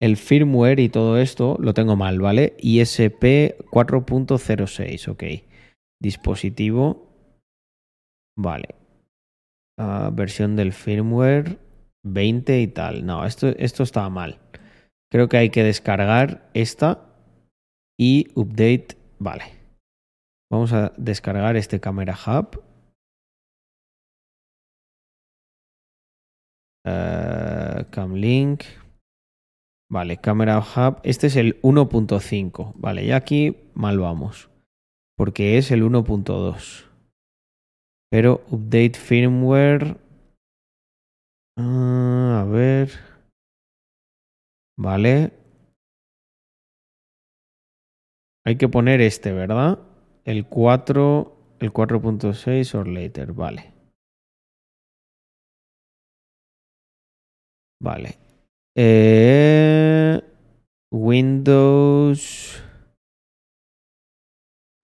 el 0.00 0.16
firmware 0.16 0.80
y 0.80 0.88
todo 0.88 1.18
esto 1.18 1.56
lo 1.58 1.72
tengo 1.72 1.96
mal, 1.96 2.20
¿vale? 2.20 2.54
ISP 2.58 3.56
4.06, 3.70 5.08
ok. 5.08 5.24
Dispositivo. 6.00 7.06
Vale. 8.38 8.74
Ah, 9.78 10.10
versión 10.12 10.56
del 10.56 10.72
firmware 10.72 11.58
20 12.04 12.60
y 12.60 12.66
tal. 12.68 13.06
No, 13.06 13.24
esto, 13.24 13.48
esto 13.48 13.82
está 13.82 14.08
mal. 14.10 14.38
Creo 15.10 15.28
que 15.28 15.38
hay 15.38 15.50
que 15.50 15.62
descargar 15.62 16.50
esta 16.52 17.06
y 17.98 18.28
update. 18.34 18.88
Vale. 19.18 19.44
Vamos 20.50 20.72
a 20.72 20.92
descargar 20.96 21.56
este 21.56 21.80
Camera 21.80 22.14
Hub. 22.14 22.62
Eh, 26.86 27.84
Camlink. 27.90 28.62
Vale, 29.90 30.18
Camera 30.18 30.58
Hub. 30.58 31.00
Este 31.02 31.26
es 31.26 31.36
el 31.36 31.60
1.5. 31.62 32.72
Vale, 32.76 33.04
y 33.04 33.12
aquí 33.12 33.56
mal 33.74 33.98
vamos. 33.98 34.48
Porque 35.16 35.58
es 35.58 35.70
el 35.70 35.82
1.2. 35.82 36.84
Pero 38.10 38.42
update 38.50 38.94
firmware. 38.94 39.96
Ah, 41.58 42.42
a 42.42 42.44
ver. 42.44 42.90
Vale. 44.78 45.32
Hay 48.44 48.56
que 48.56 48.68
poner 48.68 49.00
este, 49.00 49.32
¿verdad? 49.32 49.80
El 50.24 50.46
4, 50.46 51.56
el 51.58 51.72
4.6 51.72 52.74
or 52.76 52.86
later, 52.86 53.32
vale. 53.32 53.75
Vale. 57.80 58.16
Eh, 58.76 60.20
Windows. 60.92 62.62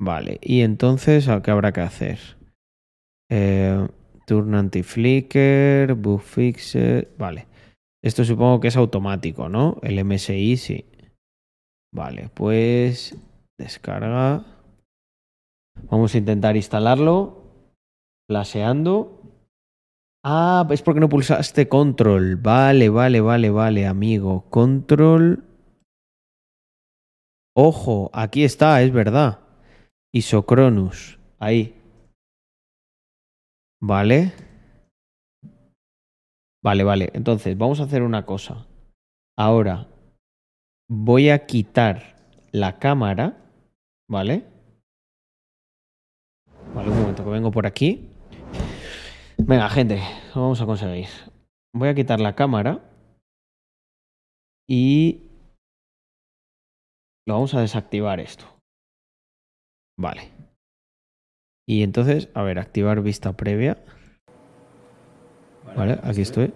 Vale, 0.01 0.39
y 0.43 0.63
entonces, 0.63 1.29
¿a 1.29 1.43
¿qué 1.43 1.53
habrá 1.53 1.73
que 1.73 1.81
hacer? 1.81 2.19
Eh, 3.31 3.87
turn 4.27 4.55
anti-flicker, 4.55 5.95
bug 5.95 6.21
fixer. 6.21 7.15
Vale. 7.19 7.47
Esto 8.05 8.25
supongo 8.25 8.59
que 8.59 8.69
es 8.69 8.77
automático, 8.77 9.49
¿no? 9.49 9.79
El 9.83 10.05
MSI 10.05 10.57
sí. 10.57 10.87
Vale, 11.95 12.31
pues 12.35 13.17
descarga. 13.59 14.45
Vamos 15.89 16.15
a 16.15 16.19
intentar 16.19 16.57
instalarlo. 16.57 17.45
Flasheando. 18.29 19.22
Ah, 20.25 20.65
es 20.71 20.83
porque 20.83 21.01
no 21.01 21.09
pulsaste 21.09 21.69
control. 21.69 22.37
Vale, 22.37 22.89
vale, 22.89 23.21
vale, 23.21 23.51
vale, 23.51 23.87
amigo. 23.87 24.49
Control. 24.51 25.45
Ojo, 27.57 28.09
aquí 28.13 28.45
está, 28.45 28.81
es 28.83 28.93
verdad. 28.93 29.41
Isocronus. 30.15 31.19
Ahí. 31.41 31.75
Vale. 33.81 34.33
Vale, 36.63 36.85
vale. 36.85 37.11
Entonces, 37.15 37.59
vamos 37.59 37.81
a 37.81 37.85
hacer 37.85 38.03
una 38.03 38.25
cosa. 38.25 38.67
Ahora 39.37 39.89
voy 40.89 41.31
a 41.31 41.47
quitar 41.47 42.17
la 42.53 42.79
cámara. 42.79 43.39
¿Vale? 44.09 44.45
Vale, 46.75 46.91
un 46.91 47.01
momento 47.01 47.25
que 47.25 47.31
vengo 47.31 47.51
por 47.51 47.67
aquí. 47.67 48.12
Venga, 49.45 49.69
gente, 49.69 50.01
lo 50.37 50.43
vamos 50.43 50.61
a 50.61 50.67
conseguir. 50.67 51.09
Voy 51.75 51.89
a 51.89 51.95
quitar 51.97 52.21
la 52.21 52.37
cámara 52.37 52.81
y 54.71 55.31
lo 57.27 57.35
vamos 57.35 57.53
a 57.55 57.61
desactivar 57.61 58.21
esto. 58.21 58.45
Vale. 59.99 60.31
Y 61.69 61.83
entonces, 61.83 62.29
a 62.35 62.43
ver, 62.43 62.61
activar 62.61 63.03
vista 63.03 63.33
previa. 63.33 63.85
Vale, 65.77 65.99
aquí 66.05 66.21
estoy. 66.21 66.55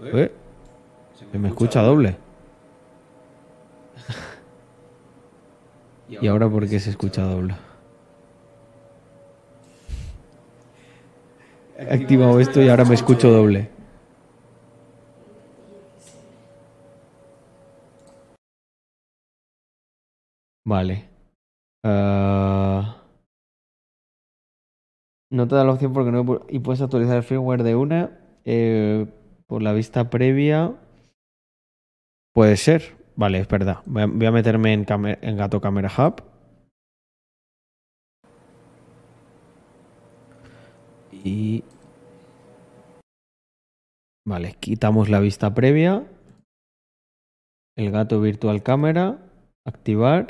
Eh, 0.00 0.32
Se 1.14 1.38
me 1.38 1.48
escucha 1.48 1.82
doble. 1.82 2.16
¿Y 6.08 6.26
ahora 6.26 6.48
por 6.48 6.66
qué 6.68 6.80
se 6.80 6.88
escucha 6.88 7.22
doble? 7.22 7.54
Activado 11.78 12.40
esto 12.40 12.62
y 12.62 12.68
ahora 12.68 12.84
me 12.84 12.94
escucho 12.94 13.30
doble. 13.30 13.70
Vale. 20.64 21.04
Ah, 21.84 23.02
no 25.30 25.48
te 25.48 25.54
da 25.54 25.64
la 25.64 25.72
opción 25.72 25.92
porque 25.92 26.10
no 26.10 26.40
y 26.48 26.58
puedes 26.60 26.80
actualizar 26.80 27.16
el 27.16 27.22
firmware 27.22 27.62
de 27.62 27.74
una 27.74 28.18
eh, 28.44 29.06
por 29.46 29.62
la 29.62 29.72
vista 29.72 30.08
previa. 30.10 30.74
Puede 32.32 32.56
ser. 32.56 32.96
Vale, 33.16 33.38
es 33.38 33.48
verdad. 33.48 33.78
Voy 33.86 34.26
a, 34.26 34.32
meterme 34.32 34.72
en, 34.72 34.86
en 34.88 35.36
Gato 35.36 35.60
Camera 35.60 35.90
Hub. 35.96 36.33
Y. 41.24 41.64
Vale, 44.26 44.54
quitamos 44.60 45.08
la 45.08 45.20
vista 45.20 45.54
previa. 45.54 46.06
El 47.76 47.90
gato 47.90 48.20
virtual 48.20 48.62
cámara. 48.62 49.18
Activar. 49.66 50.26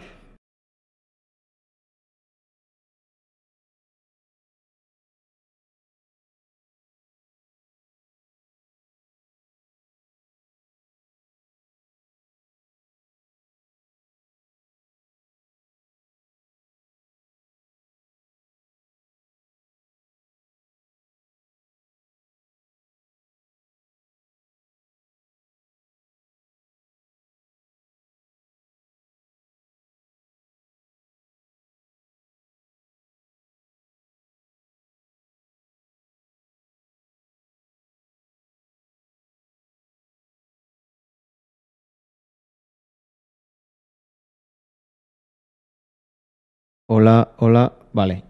Hola, 46.87 47.35
hola. 47.39 47.73
Vale. 47.93 48.25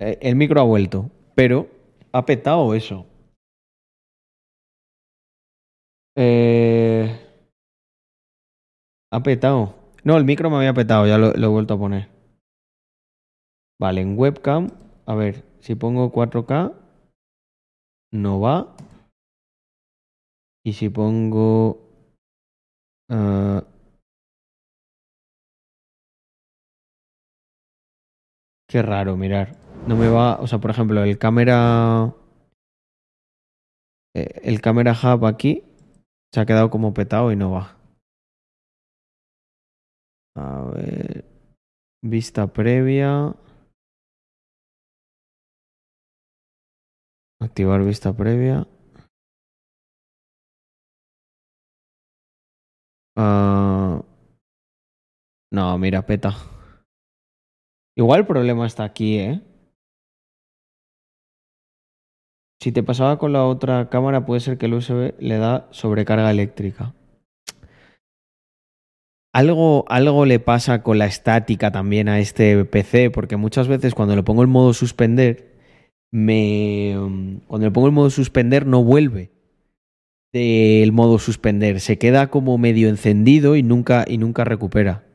Eh, 0.00 0.18
El 0.22 0.36
micro 0.36 0.60
ha 0.60 0.64
vuelto. 0.64 1.10
pero 1.34 1.68
ha 2.12 2.24
petado 2.24 2.74
eso. 2.74 3.06
Eh, 6.16 7.08
ha 9.12 9.22
petado. 9.22 9.74
No, 10.04 10.16
el 10.16 10.24
micro 10.24 10.50
me 10.50 10.56
había 10.56 10.74
petado, 10.74 11.06
ya 11.06 11.18
lo, 11.18 11.34
he 11.34 11.46
vuelto 11.46 11.74
a 11.74 11.78
poner. 11.78 12.08
Vale, 13.78 14.00
en 14.00 14.18
webcam, 14.18 14.68
a 15.06 15.14
ver, 15.14 15.44
si 15.60 15.74
pongo 15.74 16.12
4K, 16.12 16.74
no 18.12 18.40
va. 18.40 18.76
Y 20.64 20.72
si 20.74 20.88
pongo... 20.88 21.78
ah, 23.10 23.64
qué 28.70 28.82
raro, 28.82 29.16
mirar. 29.16 29.56
No 29.88 29.96
me 29.96 30.08
va... 30.08 30.40
O 30.40 30.46
sea, 30.46 30.58
por 30.60 30.70
ejemplo, 30.70 31.02
el 31.02 31.18
cámara... 31.18 32.14
eh, 34.14 34.40
El 34.44 34.60
cámara 34.60 34.92
hub 34.92 35.26
aquí 35.26 35.64
se 36.32 36.40
ha 36.40 36.46
quedado 36.46 36.70
como 36.70 36.94
petado 36.94 37.32
y 37.32 37.36
no 37.36 37.50
va. 37.50 37.76
A 40.36 40.70
ver... 40.72 41.24
Vista 42.02 42.46
previa. 42.52 43.34
Activar 47.42 47.82
vista 47.84 48.12
previa. 48.16 48.66
Ah, 53.16 54.02
no, 55.52 55.78
mira, 55.78 56.06
peta. 56.06 56.30
Igual 57.96 58.20
el 58.20 58.26
problema 58.26 58.66
está 58.66 58.84
aquí, 58.84 59.18
¿eh? 59.18 59.42
Si 62.62 62.72
te 62.72 62.82
pasaba 62.82 63.18
con 63.18 63.32
la 63.32 63.46
otra 63.46 63.88
cámara, 63.88 64.26
puede 64.26 64.40
ser 64.40 64.58
que 64.58 64.66
el 64.66 64.74
USB 64.74 65.14
le 65.18 65.38
da 65.38 65.68
sobrecarga 65.70 66.30
eléctrica. 66.30 66.94
Algo, 69.32 69.84
algo 69.88 70.26
le 70.26 70.40
pasa 70.40 70.82
con 70.82 70.98
la 70.98 71.06
estática 71.06 71.70
también 71.70 72.08
a 72.08 72.18
este 72.18 72.64
PC, 72.64 73.10
porque 73.10 73.36
muchas 73.36 73.68
veces 73.68 73.94
cuando 73.94 74.14
le 74.16 74.22
pongo 74.22 74.42
el 74.42 74.48
modo 74.48 74.74
suspender. 74.74 75.48
Cuando 76.10 77.66
le 77.66 77.70
pongo 77.70 77.86
el 77.86 77.92
modo 77.92 78.10
suspender, 78.10 78.66
no 78.66 78.82
vuelve 78.82 79.30
del 80.32 80.92
modo 80.92 81.18
suspender. 81.18 81.80
Se 81.80 81.98
queda 81.98 82.28
como 82.28 82.58
medio 82.58 82.88
encendido 82.88 83.56
y 83.56 83.62
nunca, 83.62 84.04
y 84.06 84.18
nunca 84.18 84.44
recupera. 84.44 85.06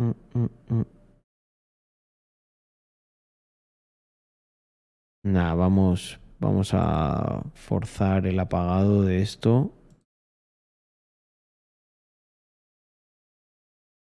Mm, 0.00 0.14
mm, 0.34 0.48
mm. 0.70 0.84
Nah, 5.24 5.54
vamos, 5.54 6.18
vamos 6.38 6.70
a 6.72 7.42
forzar 7.54 8.26
el 8.26 8.40
apagado 8.40 9.02
de 9.02 9.20
esto. 9.20 9.72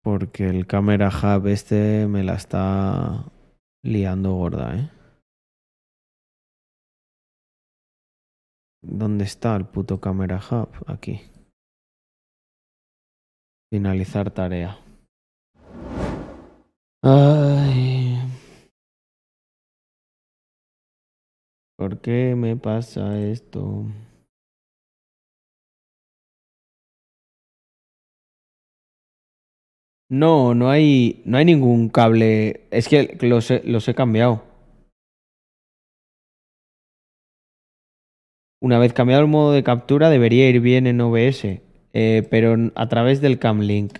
Porque 0.04 0.46
el 0.46 0.66
camera 0.66 1.08
hub 1.08 1.48
este 1.48 2.06
me 2.06 2.22
la 2.22 2.34
está 2.34 3.24
liando 3.82 4.34
gorda, 4.34 4.76
¿eh? 4.76 4.90
¿Dónde 8.82 9.24
está 9.24 9.56
el 9.56 9.66
puto 9.66 10.00
camera 10.00 10.38
hub? 10.38 10.70
Aquí. 10.86 11.20
Finalizar 13.70 14.30
tarea. 14.30 14.87
Ay. 17.02 18.18
¿Por 21.76 22.00
qué 22.00 22.34
me 22.36 22.56
pasa 22.56 23.20
esto? 23.20 23.86
No, 30.10 30.54
no 30.54 30.70
hay, 30.70 31.22
no 31.24 31.38
hay 31.38 31.44
ningún 31.44 31.88
cable. 31.88 32.66
Es 32.70 32.88
que 32.88 33.16
los 33.20 33.50
he, 33.50 33.62
los 33.64 33.86
he 33.88 33.94
cambiado. 33.94 34.42
Una 38.60 38.78
vez 38.80 38.92
cambiado 38.92 39.22
el 39.22 39.28
modo 39.28 39.52
de 39.52 39.62
captura, 39.62 40.10
debería 40.10 40.48
ir 40.48 40.60
bien 40.60 40.88
en 40.88 41.00
OBS, 41.00 41.62
eh, 41.92 42.26
pero 42.28 42.56
a 42.74 42.88
través 42.88 43.20
del 43.20 43.38
Camlink. 43.38 43.98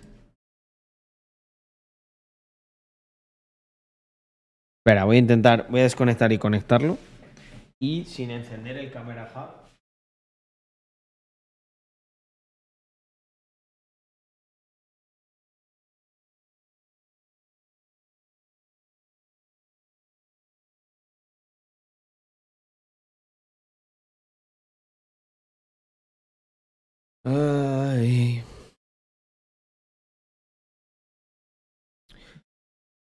Espera, 4.89 5.05
voy 5.05 5.17
a 5.17 5.19
intentar, 5.19 5.67
voy 5.69 5.81
a 5.81 5.83
desconectar 5.83 6.31
y 6.31 6.39
conectarlo. 6.39 6.97
Y 7.79 8.05
sin 8.05 8.31
encender 8.31 8.75
el 8.75 8.87
hub. 8.87 9.69
Ay. 27.23 28.43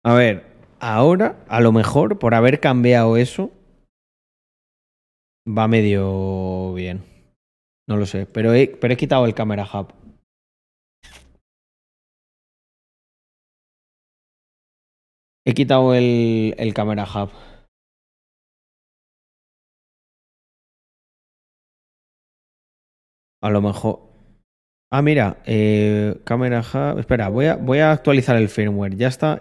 A 0.03 0.13
ver, 0.15 0.58
ahora, 0.79 1.43
a 1.47 1.61
lo 1.61 1.71
mejor, 1.71 2.19
por 2.19 2.33
haber 2.33 2.59
cambiado 2.59 3.17
eso, 3.17 3.51
va 5.47 5.67
medio 5.67 6.73
bien. 6.73 7.03
No 7.87 7.97
lo 7.97 8.05
sé, 8.05 8.25
pero 8.25 8.53
he, 8.53 8.67
pero 8.67 8.93
he 8.93 8.97
quitado 8.97 9.25
el 9.25 9.33
camera 9.33 9.65
hub. 9.65 9.93
He 15.45 15.53
quitado 15.53 15.93
el, 15.95 16.53
el 16.57 16.73
camera 16.73 17.03
hub. 17.05 17.31
A 23.41 23.49
lo 23.49 23.61
mejor. 23.61 24.08
Ah, 24.91 25.03
mira, 25.03 25.37
eh, 25.45 26.15
Hub. 26.25 26.99
Espera, 26.99 27.29
voy 27.29 27.45
a, 27.45 27.55
voy 27.55 27.79
a 27.79 27.91
actualizar 27.91 28.35
el 28.37 28.49
firmware. 28.49 28.95
Ya 28.95 29.07
está 29.07 29.37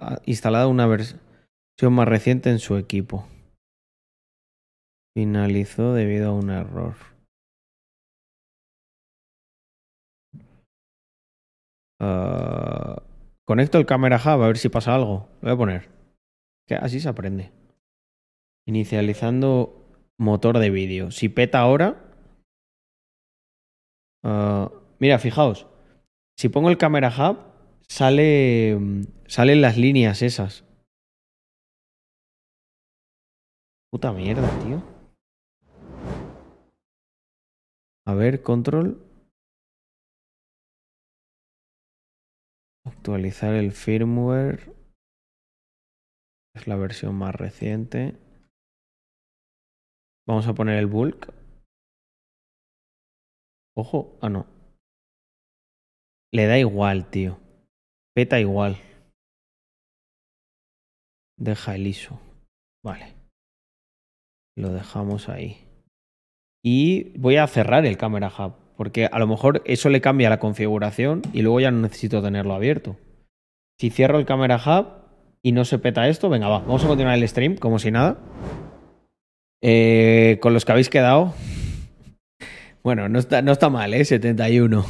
ah, 0.00 0.18
instalada 0.26 0.66
una 0.66 0.86
versión 0.86 1.20
más 1.92 2.08
reciente 2.08 2.50
en 2.50 2.58
su 2.58 2.76
equipo. 2.76 3.28
Finalizó 5.16 5.94
debido 5.94 6.30
a 6.30 6.34
un 6.34 6.50
error. 6.50 6.94
Ah, 12.00 13.02
conecto 13.44 13.78
el 13.78 13.86
Camera 13.86 14.16
Hub 14.16 14.42
a 14.42 14.46
ver 14.48 14.58
si 14.58 14.68
pasa 14.68 14.94
algo. 14.96 15.28
Lo 15.40 15.48
voy 15.48 15.52
a 15.52 15.56
poner. 15.56 15.88
Que 16.66 16.74
así 16.74 16.98
se 16.98 17.08
aprende. 17.08 17.52
Inicializando 18.66 19.86
motor 20.18 20.58
de 20.58 20.70
vídeo. 20.70 21.12
Si 21.12 21.28
peta 21.28 21.60
ahora. 21.60 22.04
Ah, 24.24 24.70
mira, 24.98 25.18
fijaos. 25.18 25.66
Si 26.36 26.48
pongo 26.48 26.70
el 26.70 26.78
Camera 26.78 27.08
Hub, 27.08 27.38
sale, 27.88 28.78
salen 29.26 29.60
las 29.60 29.76
líneas 29.76 30.22
esas. 30.22 30.64
Puta 33.90 34.12
mierda, 34.12 34.48
tío. 34.62 34.82
A 38.06 38.14
ver, 38.14 38.42
control. 38.42 39.02
Actualizar 42.84 43.54
el 43.54 43.72
firmware. 43.72 44.74
Es 46.54 46.66
la 46.66 46.76
versión 46.76 47.14
más 47.14 47.34
reciente. 47.34 48.18
Vamos 50.26 50.46
a 50.46 50.54
poner 50.54 50.78
el 50.78 50.86
bulk. 50.86 51.32
Ojo, 53.74 54.18
ah 54.20 54.28
no. 54.28 54.57
Le 56.32 56.46
da 56.46 56.58
igual, 56.58 57.10
tío. 57.10 57.38
Peta 58.14 58.38
igual. 58.40 58.76
Deja 61.38 61.74
el 61.74 61.86
ISO. 61.86 62.20
Vale. 62.84 63.14
Lo 64.56 64.70
dejamos 64.70 65.28
ahí. 65.28 65.58
Y 66.62 67.16
voy 67.18 67.36
a 67.36 67.46
cerrar 67.46 67.86
el 67.86 67.96
Camera 67.96 68.32
Hub. 68.36 68.54
Porque 68.76 69.06
a 69.06 69.18
lo 69.18 69.26
mejor 69.26 69.62
eso 69.64 69.88
le 69.88 70.00
cambia 70.00 70.30
la 70.30 70.38
configuración 70.38 71.22
y 71.32 71.42
luego 71.42 71.60
ya 71.60 71.70
no 71.70 71.80
necesito 71.80 72.22
tenerlo 72.22 72.54
abierto. 72.54 72.96
Si 73.80 73.90
cierro 73.90 74.18
el 74.18 74.26
Camera 74.26 74.56
Hub 74.56 74.86
y 75.42 75.52
no 75.52 75.64
se 75.64 75.78
peta 75.78 76.08
esto, 76.08 76.28
venga, 76.28 76.48
va. 76.48 76.60
Vamos 76.60 76.84
a 76.84 76.88
continuar 76.88 77.16
el 77.16 77.28
stream 77.28 77.56
como 77.56 77.78
si 77.78 77.90
nada. 77.90 78.18
Eh, 79.62 80.38
con 80.40 80.54
los 80.54 80.64
que 80.64 80.72
habéis 80.72 80.90
quedado. 80.90 81.34
Bueno, 82.80 83.08
no 83.08 83.18
está, 83.18 83.42
no 83.42 83.52
está 83.52 83.68
mal, 83.68 83.92
¿eh? 83.92 84.04
71. 84.04 84.86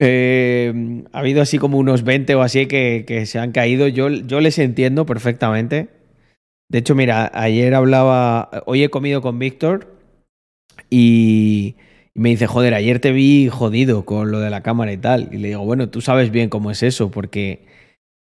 Eh, 0.00 1.04
ha 1.12 1.18
habido 1.20 1.40
así 1.40 1.58
como 1.58 1.78
unos 1.78 2.02
20 2.02 2.34
o 2.34 2.42
así 2.42 2.66
que, 2.66 3.04
que 3.06 3.26
se 3.26 3.38
han 3.38 3.52
caído. 3.52 3.88
Yo, 3.88 4.08
yo 4.08 4.40
les 4.40 4.58
entiendo 4.58 5.06
perfectamente. 5.06 5.88
De 6.68 6.78
hecho, 6.78 6.94
mira, 6.94 7.30
ayer 7.34 7.74
hablaba, 7.74 8.50
hoy 8.66 8.82
he 8.82 8.90
comido 8.90 9.22
con 9.22 9.38
Víctor 9.38 9.96
y 10.90 11.76
me 12.14 12.30
dice, 12.30 12.46
joder, 12.46 12.74
ayer 12.74 13.00
te 13.00 13.12
vi 13.12 13.48
jodido 13.48 14.04
con 14.04 14.30
lo 14.30 14.40
de 14.40 14.50
la 14.50 14.62
cámara 14.62 14.92
y 14.92 14.96
tal. 14.96 15.28
Y 15.32 15.38
le 15.38 15.48
digo, 15.48 15.64
bueno, 15.64 15.88
tú 15.88 16.00
sabes 16.00 16.30
bien 16.30 16.48
cómo 16.48 16.70
es 16.70 16.82
eso, 16.82 17.10
porque 17.10 17.66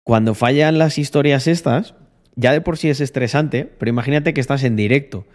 cuando 0.06 0.36
fallan 0.36 0.78
las 0.78 0.98
historias 0.98 1.48
estas, 1.48 1.96
ya 2.36 2.52
de 2.52 2.62
por 2.62 2.78
sí 2.78 2.90
es 2.90 3.02
estresante, 3.02 3.66
pero 3.66 3.90
imagínate 3.90 4.34
que 4.34 4.42
estás 4.42 4.64
en 4.64 4.76
directo. 4.76 5.26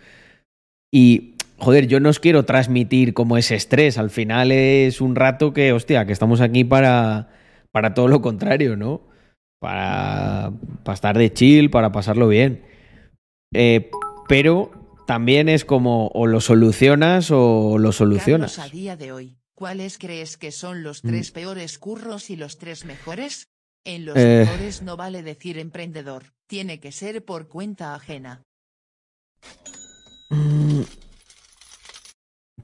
Y, 0.92 1.33
joder, 1.58 1.86
yo 1.86 2.00
no 2.00 2.08
os 2.08 2.20
quiero 2.20 2.44
transmitir 2.44 3.14
como 3.14 3.36
ese 3.36 3.54
estrés. 3.54 3.98
Al 3.98 4.10
final 4.10 4.52
es 4.52 5.00
un 5.00 5.14
rato 5.16 5.52
que, 5.52 5.72
hostia, 5.72 6.06
que 6.06 6.12
estamos 6.12 6.40
aquí 6.40 6.64
para, 6.64 7.28
para 7.72 7.94
todo 7.94 8.08
lo 8.08 8.20
contrario, 8.20 8.76
¿no? 8.76 9.02
Para, 9.60 10.52
para 10.82 10.94
estar 10.94 11.16
de 11.16 11.32
chill, 11.32 11.70
para 11.70 11.90
pasarlo 11.92 12.28
bien. 12.28 12.64
Eh, 13.54 13.90
pero 14.28 14.70
también 15.06 15.48
es 15.48 15.64
como 15.64 16.08
o 16.08 16.26
lo 16.26 16.40
solucionas 16.40 17.30
o 17.30 17.78
lo 17.78 17.92
solucionas. 17.92 18.56
Carlos, 18.56 18.72
a 18.72 18.74
día 18.74 18.96
de 18.96 19.12
hoy, 19.12 19.36
¿cuáles 19.54 19.98
crees 19.98 20.36
que 20.36 20.50
son 20.52 20.82
los 20.82 21.04
Mm. 21.04 21.08
tres 21.08 21.30
peores 21.30 21.78
curros 21.78 22.30
y 22.30 22.36
los 22.36 22.58
tres 22.58 22.84
mejores? 22.84 23.48
En 23.86 24.06
los 24.06 24.16
Eh. 24.16 24.46
mejores 24.46 24.82
no 24.82 24.96
vale 24.96 25.22
decir 25.22 25.58
emprendedor, 25.58 26.32
tiene 26.46 26.80
que 26.80 26.90
ser 26.90 27.22
por 27.24 27.48
cuenta 27.48 27.94
ajena. 27.94 28.42
Mm. 30.30 30.80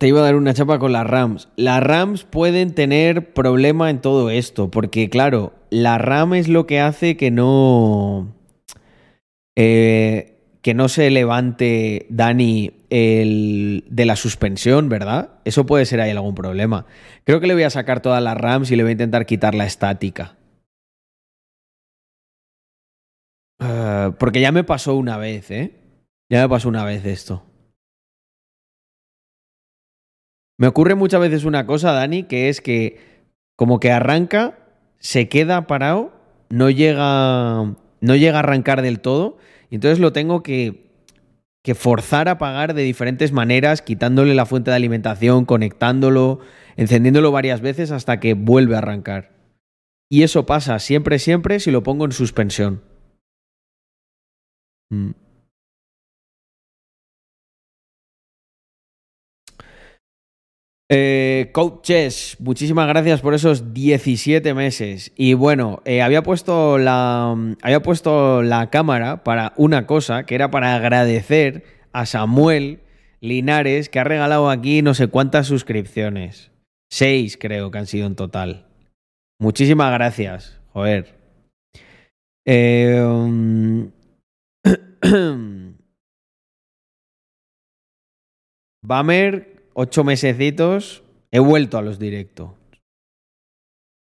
Te 0.00 0.08
iba 0.08 0.20
a 0.20 0.22
dar 0.22 0.34
una 0.34 0.54
chapa 0.54 0.78
con 0.78 0.92
las 0.92 1.06
Rams. 1.06 1.50
Las 1.56 1.82
Rams 1.82 2.24
pueden 2.24 2.74
tener 2.74 3.34
problema 3.34 3.90
en 3.90 4.00
todo 4.00 4.30
esto, 4.30 4.70
porque 4.70 5.10
claro, 5.10 5.52
la 5.68 5.98
RAM 5.98 6.32
es 6.32 6.48
lo 6.48 6.66
que 6.66 6.80
hace 6.80 7.18
que 7.18 7.30
no. 7.30 8.34
eh, 9.56 10.38
que 10.62 10.72
no 10.72 10.88
se 10.88 11.10
levante 11.10 12.06
Dani 12.08 12.72
el, 12.88 13.84
de 13.90 14.06
la 14.06 14.16
suspensión, 14.16 14.88
¿verdad? 14.88 15.32
Eso 15.44 15.66
puede 15.66 15.84
ser 15.84 16.00
ahí 16.00 16.12
algún 16.12 16.34
problema. 16.34 16.86
Creo 17.24 17.40
que 17.40 17.46
le 17.46 17.52
voy 17.52 17.64
a 17.64 17.70
sacar 17.70 18.00
todas 18.00 18.22
las 18.22 18.38
RAMs 18.38 18.70
y 18.70 18.76
le 18.76 18.84
voy 18.84 18.90
a 18.90 18.92
intentar 18.92 19.26
quitar 19.26 19.54
la 19.54 19.66
estática. 19.66 20.38
Ah, 23.58 24.14
porque 24.18 24.40
ya 24.40 24.50
me 24.50 24.64
pasó 24.64 24.94
una 24.94 25.18
vez, 25.18 25.50
¿eh? 25.50 25.74
Ya 26.30 26.40
me 26.40 26.48
pasó 26.48 26.70
una 26.70 26.84
vez 26.86 27.04
esto. 27.04 27.49
Me 30.60 30.66
ocurre 30.66 30.94
muchas 30.94 31.22
veces 31.22 31.44
una 31.44 31.64
cosa, 31.64 31.92
Dani, 31.92 32.24
que 32.24 32.50
es 32.50 32.60
que 32.60 32.98
como 33.56 33.80
que 33.80 33.92
arranca, 33.92 34.58
se 34.98 35.26
queda 35.26 35.66
parado, 35.66 36.12
no 36.50 36.68
llega, 36.68 37.74
no 38.02 38.16
llega 38.16 38.36
a 38.36 38.40
arrancar 38.40 38.82
del 38.82 39.00
todo, 39.00 39.38
y 39.70 39.76
entonces 39.76 40.00
lo 40.00 40.12
tengo 40.12 40.42
que, 40.42 40.90
que 41.64 41.74
forzar 41.74 42.28
a 42.28 42.32
apagar 42.32 42.74
de 42.74 42.82
diferentes 42.82 43.32
maneras, 43.32 43.80
quitándole 43.80 44.34
la 44.34 44.44
fuente 44.44 44.70
de 44.70 44.76
alimentación, 44.76 45.46
conectándolo, 45.46 46.40
encendiéndolo 46.76 47.32
varias 47.32 47.62
veces 47.62 47.90
hasta 47.90 48.20
que 48.20 48.34
vuelve 48.34 48.74
a 48.74 48.78
arrancar. 48.80 49.30
Y 50.10 50.24
eso 50.24 50.44
pasa 50.44 50.78
siempre, 50.78 51.18
siempre 51.18 51.58
si 51.60 51.70
lo 51.70 51.82
pongo 51.82 52.04
en 52.04 52.12
suspensión. 52.12 52.82
Mm. 54.90 55.12
Eh, 60.92 61.50
coaches, 61.52 62.36
muchísimas 62.40 62.88
gracias 62.88 63.20
por 63.20 63.32
esos 63.34 63.72
17 63.72 64.54
meses. 64.54 65.12
Y 65.14 65.34
bueno, 65.34 65.82
eh, 65.84 66.02
había, 66.02 66.24
puesto 66.24 66.78
la, 66.78 67.36
había 67.62 67.80
puesto 67.80 68.42
la 68.42 68.70
cámara 68.70 69.22
para 69.22 69.52
una 69.56 69.86
cosa, 69.86 70.26
que 70.26 70.34
era 70.34 70.50
para 70.50 70.74
agradecer 70.74 71.62
a 71.92 72.06
Samuel 72.06 72.80
Linares, 73.20 73.88
que 73.88 74.00
ha 74.00 74.04
regalado 74.04 74.50
aquí 74.50 74.82
no 74.82 74.94
sé 74.94 75.06
cuántas 75.06 75.46
suscripciones. 75.46 76.50
Seis 76.90 77.38
creo 77.40 77.70
que 77.70 77.78
han 77.78 77.86
sido 77.86 78.08
en 78.08 78.16
total. 78.16 78.66
Muchísimas 79.38 79.92
gracias. 79.92 80.60
Joder. 80.72 81.14
Eh, 82.44 83.00
um, 83.00 83.92
Bamer, 88.82 89.59
ocho 89.74 90.04
mesecitos, 90.04 91.02
he 91.30 91.38
vuelto 91.38 91.78
a 91.78 91.82
los 91.82 91.98
directos. 91.98 92.50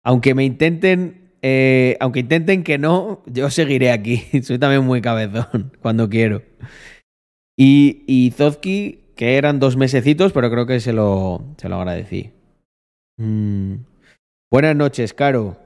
Aunque 0.03 0.33
me 0.33 0.45
intenten, 0.45 1.31
eh, 1.41 1.97
aunque 1.99 2.21
intenten 2.21 2.63
que 2.63 2.77
no, 2.77 3.23
yo 3.25 3.49
seguiré 3.49 3.91
aquí. 3.91 4.23
Soy 4.43 4.59
también 4.59 4.83
muy 4.83 5.01
cabezón 5.01 5.73
cuando 5.81 6.09
quiero. 6.09 6.43
Y, 7.57 8.03
y 8.07 8.31
que 9.15 9.37
eran 9.37 9.59
dos 9.59 9.77
mesecitos, 9.77 10.31
pero 10.31 10.51
creo 10.51 10.65
que 10.67 10.79
se 10.79 10.93
lo, 10.93 11.43
se 11.57 11.69
lo 11.69 11.77
agradecí. 11.77 12.31
Mm. 13.17 13.77
Buenas 14.51 14.75
noches, 14.75 15.13
Caro. 15.13 15.57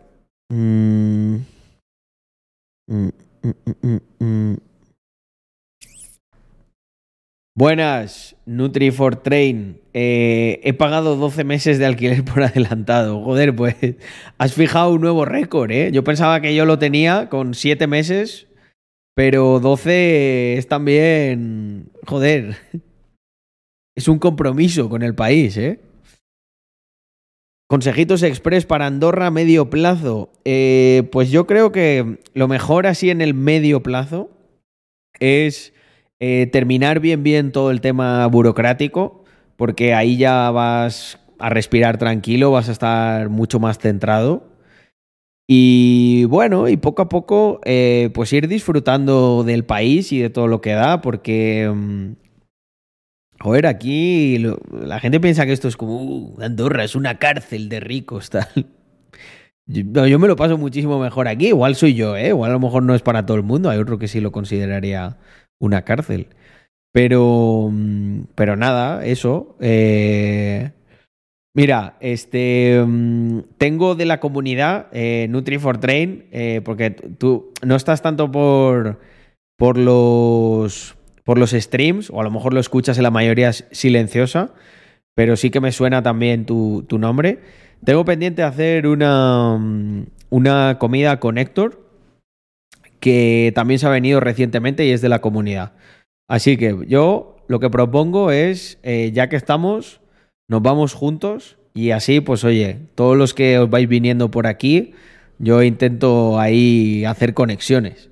Mm, 0.50 1.36
mm. 2.88 3.10
Buenas, 7.54 8.36
Nutri 8.46 8.92
for 8.92 9.18
Train. 9.18 9.81
Eh, 9.94 10.62
he 10.64 10.74
pagado 10.74 11.16
12 11.16 11.44
meses 11.44 11.80
de 11.80 11.86
alquiler 11.86 12.24
por 12.26 12.44
adelantado. 12.44 13.24
Joder, 13.24 13.56
pues 13.56 13.76
has 14.38 14.54
fijado 14.54 14.94
un 14.94 15.02
nuevo 15.02 15.26
récord, 15.26 15.72
¿eh? 15.72 15.92
Yo 15.92 16.04
pensaba 16.04 16.42
que 16.42 16.56
yo 16.56 16.66
lo 16.66 16.80
tenía 16.80 17.30
con 17.30 17.54
7 17.54 17.88
meses, 17.88 18.48
pero 19.16 19.60
12 19.60 20.58
es 20.58 20.68
también... 20.68 21.92
Joder. 22.06 22.56
Es 23.94 24.08
un 24.08 24.20
compromiso 24.20 24.90
con 24.90 25.04
el 25.04 25.16
país, 25.16 25.58
¿eh? 25.58 25.82
Consejitos 27.72 28.22
express 28.22 28.66
para 28.66 28.86
Andorra 28.86 29.28
a 29.28 29.32
medio 29.32 29.70
plazo. 29.70 30.30
Eh, 30.44 31.08
pues 31.10 31.30
yo 31.32 31.48
creo 31.48 31.72
que 31.72 32.20
lo 32.34 32.50
mejor 32.50 32.86
así 32.86 33.10
en 33.10 33.22
el 33.22 33.34
medio 33.34 33.82
plazo 33.82 34.30
es 35.22 35.74
eh, 36.20 36.50
terminar 36.52 37.00
bien 37.00 37.24
bien 37.24 37.54
todo 37.54 37.72
el 37.72 37.80
tema 37.80 38.28
burocrático, 38.28 39.21
porque 39.62 39.94
ahí 39.94 40.18
ya 40.18 40.50
vas 40.50 41.20
a 41.38 41.52
respirar 41.52 42.00
tranquilo, 42.00 42.50
vas 42.50 42.68
a 42.68 42.72
estar 42.72 43.30
mucho 43.30 43.60
más 43.60 43.78
centrado. 43.78 44.58
Y 45.48 46.24
bueno, 46.26 46.68
y 46.68 46.78
poco 46.78 47.04
a 47.04 47.10
poco, 47.10 47.62
eh, 47.64 48.10
pues 48.12 48.34
ir 48.34 48.48
disfrutando 48.48 49.44
del 49.44 49.64
país 49.64 50.12
y 50.14 50.20
de 50.20 50.32
todo 50.32 50.48
lo 50.48 50.62
que 50.62 50.72
da, 50.72 51.02
porque, 51.02 51.72
mm, 51.72 52.14
joder, 53.40 53.68
aquí 53.68 54.44
la 54.72 55.00
gente 55.00 55.20
piensa 55.20 55.46
que 55.46 55.54
esto 55.54 55.68
es 55.68 55.78
como, 55.78 55.98
"Uh, 56.02 56.42
Andorra 56.42 56.84
es 56.84 56.96
una 56.96 57.20
cárcel 57.20 57.70
de 57.70 57.82
ricos, 57.82 58.30
tal. 58.32 58.48
Yo, 59.68 60.08
yo 60.08 60.18
me 60.18 60.28
lo 60.28 60.36
paso 60.36 60.58
muchísimo 60.58 61.00
mejor 61.00 61.28
aquí, 61.28 61.50
igual 61.50 61.76
soy 61.76 61.94
yo, 61.94 62.18
¿eh? 62.18 62.30
Igual 62.30 62.50
a 62.50 62.54
lo 62.56 62.60
mejor 62.60 62.82
no 62.82 62.96
es 62.96 63.04
para 63.04 63.28
todo 63.28 63.38
el 63.38 63.44
mundo, 63.44 63.70
hay 63.70 63.78
otro 63.78 64.00
que 64.00 64.08
sí 64.08 64.22
lo 64.22 64.32
consideraría 64.32 65.20
una 65.60 65.84
cárcel. 65.84 66.30
Pero, 66.94 67.70
mm, 67.72 68.22
pero 68.36 68.56
nada, 68.56 69.06
eso. 69.06 69.56
eh, 69.62 70.72
Mira, 71.54 71.98
este 72.00 72.82
mm, 72.86 73.40
tengo 73.58 73.96
de 73.96 74.06
la 74.06 74.20
comunidad 74.22 74.88
eh, 74.94 75.28
Nutri 75.30 75.58
for 75.60 75.80
Train, 75.80 76.26
eh, 76.32 76.62
porque 76.64 76.92
tú 76.92 77.52
no 77.64 77.76
estás 77.76 78.02
tanto 78.02 78.32
por, 78.32 79.00
por 79.58 79.78
los 79.78 80.96
por 81.26 81.38
los 81.38 81.52
streams, 81.52 82.10
o 82.10 82.22
a 82.22 82.24
lo 82.24 82.32
mejor 82.32 82.54
lo 82.54 82.60
escuchas 82.62 82.98
en 82.98 83.04
la 83.04 83.12
mayoría 83.12 83.52
silenciosa, 83.54 84.54
pero 85.16 85.36
sí 85.36 85.50
que 85.52 85.60
me 85.62 85.72
suena 85.72 86.02
también 86.04 86.46
tu, 86.46 86.84
tu 86.88 86.98
nombre. 87.00 87.40
Tengo 87.84 88.06
pendiente 88.06 88.44
hacer 88.44 88.88
una, 88.88 89.58
mm, 89.60 90.06
una 90.30 90.78
comida 90.80 91.20
con 91.20 91.38
Héctor, 91.38 91.82
que 93.00 93.52
también 93.56 93.80
se 93.80 93.88
ha 93.88 93.90
venido 93.90 94.20
recientemente 94.20 94.86
y 94.86 94.92
es 94.92 95.02
de 95.02 95.10
la 95.10 95.20
comunidad. 95.22 95.74
Así 96.32 96.56
que 96.56 96.86
yo 96.88 97.36
lo 97.50 97.60
que 97.60 97.70
propongo 97.70 98.32
es, 98.32 98.80
eh, 98.84 99.12
ya 99.14 99.28
que 99.28 99.36
estamos, 99.36 100.00
nos 100.50 100.62
vamos 100.62 100.94
juntos 100.94 101.58
y 101.74 101.92
así, 101.92 102.22
pues 102.22 102.46
oye, 102.46 102.78
todos 102.96 103.18
los 103.18 103.34
que 103.34 103.60
os 103.60 103.70
vais 103.70 103.90
viniendo 103.90 104.32
por 104.32 104.48
aquí, 104.48 104.94
yo 105.40 105.62
intento 105.62 106.40
ahí 106.40 107.04
hacer 107.04 107.34
conexiones. 107.34 108.10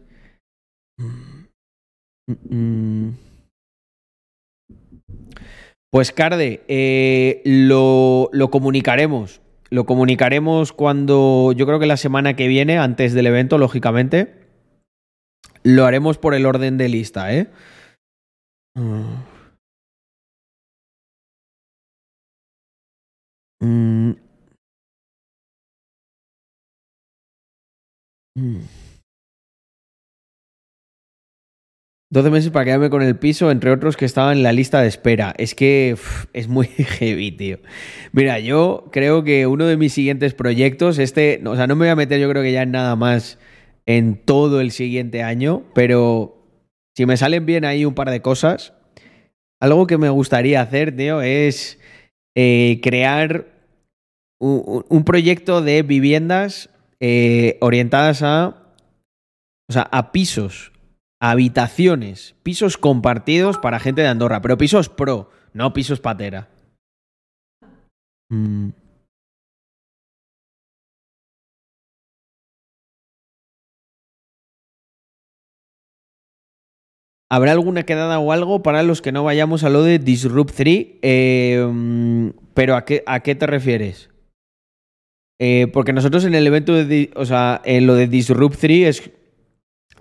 Pues 5.89 6.11
Carde, 6.11 6.65
eh, 6.67 7.41
lo 7.45 8.49
comunicaremos. 8.51 9.39
Lo 9.69 9.85
comunicaremos 9.85 10.73
cuando, 10.73 11.53
yo 11.55 11.65
creo 11.65 11.79
que 11.79 11.85
la 11.85 11.95
semana 11.95 12.35
que 12.35 12.49
viene, 12.49 12.79
antes 12.79 13.13
del 13.13 13.27
evento, 13.27 13.57
lógicamente, 13.57 14.33
lo 15.63 15.85
haremos 15.85 16.17
por 16.17 16.33
el 16.33 16.45
orden 16.45 16.77
de 16.77 16.89
lista, 16.89 17.33
¿eh? 17.33 17.47
Mm. 18.79 19.29
Mm. 23.61 24.15
12 32.11 32.31
meses 32.31 32.51
para 32.51 32.65
quedarme 32.65 32.89
con 32.89 33.03
el 33.03 33.17
piso, 33.17 33.51
entre 33.51 33.69
otros 33.69 33.95
que 33.95 34.05
estaba 34.05 34.31
en 34.31 34.41
la 34.41 34.51
lista 34.51 34.81
de 34.81 34.87
espera. 34.87 35.35
Es 35.37 35.53
que 35.53 35.95
es 36.33 36.47
muy 36.47 36.67
heavy, 36.99 37.31
tío. 37.31 37.59
Mira, 38.13 38.39
yo 38.39 38.89
creo 38.91 39.23
que 39.23 39.45
uno 39.45 39.65
de 39.65 39.77
mis 39.77 39.93
siguientes 39.93 40.33
proyectos, 40.33 40.97
este, 40.97 41.41
o 41.45 41.55
sea, 41.55 41.67
no 41.67 41.75
me 41.75 41.85
voy 41.85 41.91
a 41.91 41.95
meter 41.95 42.19
yo 42.19 42.29
creo 42.29 42.41
que 42.41 42.53
ya 42.53 42.63
en 42.63 42.71
nada 42.71 42.95
más 42.95 43.37
en 43.85 44.15
todo 44.15 44.61
el 44.61 44.71
siguiente 44.71 45.21
año, 45.21 45.63
pero 45.75 46.38
si 46.95 47.05
me 47.05 47.17
salen 47.17 47.45
bien 47.45 47.65
ahí 47.65 47.85
un 47.85 47.95
par 47.95 48.09
de 48.09 48.21
cosas, 48.21 48.73
algo 49.61 49.87
que 49.87 49.97
me 49.97 50.09
gustaría 50.09 50.61
hacer, 50.61 50.95
tío, 50.95 51.21
es 51.21 51.79
eh, 52.35 52.79
crear 52.81 53.47
un, 54.39 55.03
proyecto 55.03 55.61
de 55.61 55.83
viviendas 55.83 56.69
eh, 56.99 57.57
orientadas 57.61 58.23
a, 58.23 58.73
o 59.69 59.73
sea, 59.73 59.83
a 59.91 60.11
pisos 60.11 60.71
habitaciones, 61.21 62.35
pisos 62.43 62.77
compartidos 62.77 63.57
para 63.57 63.79
gente 63.79 64.01
de 64.01 64.07
Andorra, 64.07 64.41
pero 64.41 64.57
pisos 64.57 64.87
pro, 64.89 65.29
no 65.53 65.73
pisos 65.73 65.99
patera. 65.99 66.47
Mm. 68.29 68.69
¿Habrá 77.31 77.51
alguna 77.51 77.83
quedada 77.83 78.19
o 78.19 78.31
algo 78.31 78.63
para 78.63 78.83
los 78.83 79.01
que 79.01 79.11
no 79.11 79.23
vayamos 79.23 79.63
a 79.63 79.69
lo 79.69 79.83
de 79.83 79.99
Disrupt 79.99 80.55
3? 80.55 80.87
Eh, 81.01 81.67
mm, 81.71 82.29
pero 82.53 82.75
¿a 82.75 82.85
qué, 82.85 83.03
¿a 83.05 83.19
qué 83.21 83.35
te 83.35 83.45
refieres? 83.45 84.09
Eh, 85.39 85.67
porque 85.71 85.93
nosotros 85.93 86.25
en 86.25 86.35
el 86.35 86.45
evento 86.47 86.73
de, 86.73 87.11
o 87.15 87.25
sea, 87.25 87.61
lo 87.65 87.95
de 87.95 88.07
Disrupt 88.07 88.59
3 88.59 88.87
es 88.87 89.11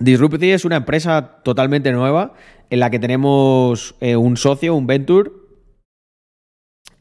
Disrupti 0.01 0.51
es 0.51 0.65
una 0.65 0.77
empresa 0.77 1.43
totalmente 1.43 1.91
nueva 1.93 2.35
en 2.71 2.81
la 2.81 2.91
que 2.91 2.99
tenemos 2.99 3.97
eh, 4.01 4.17
un 4.17 4.37
socio, 4.37 4.75
un 4.75 4.87
Venture. 4.87 5.31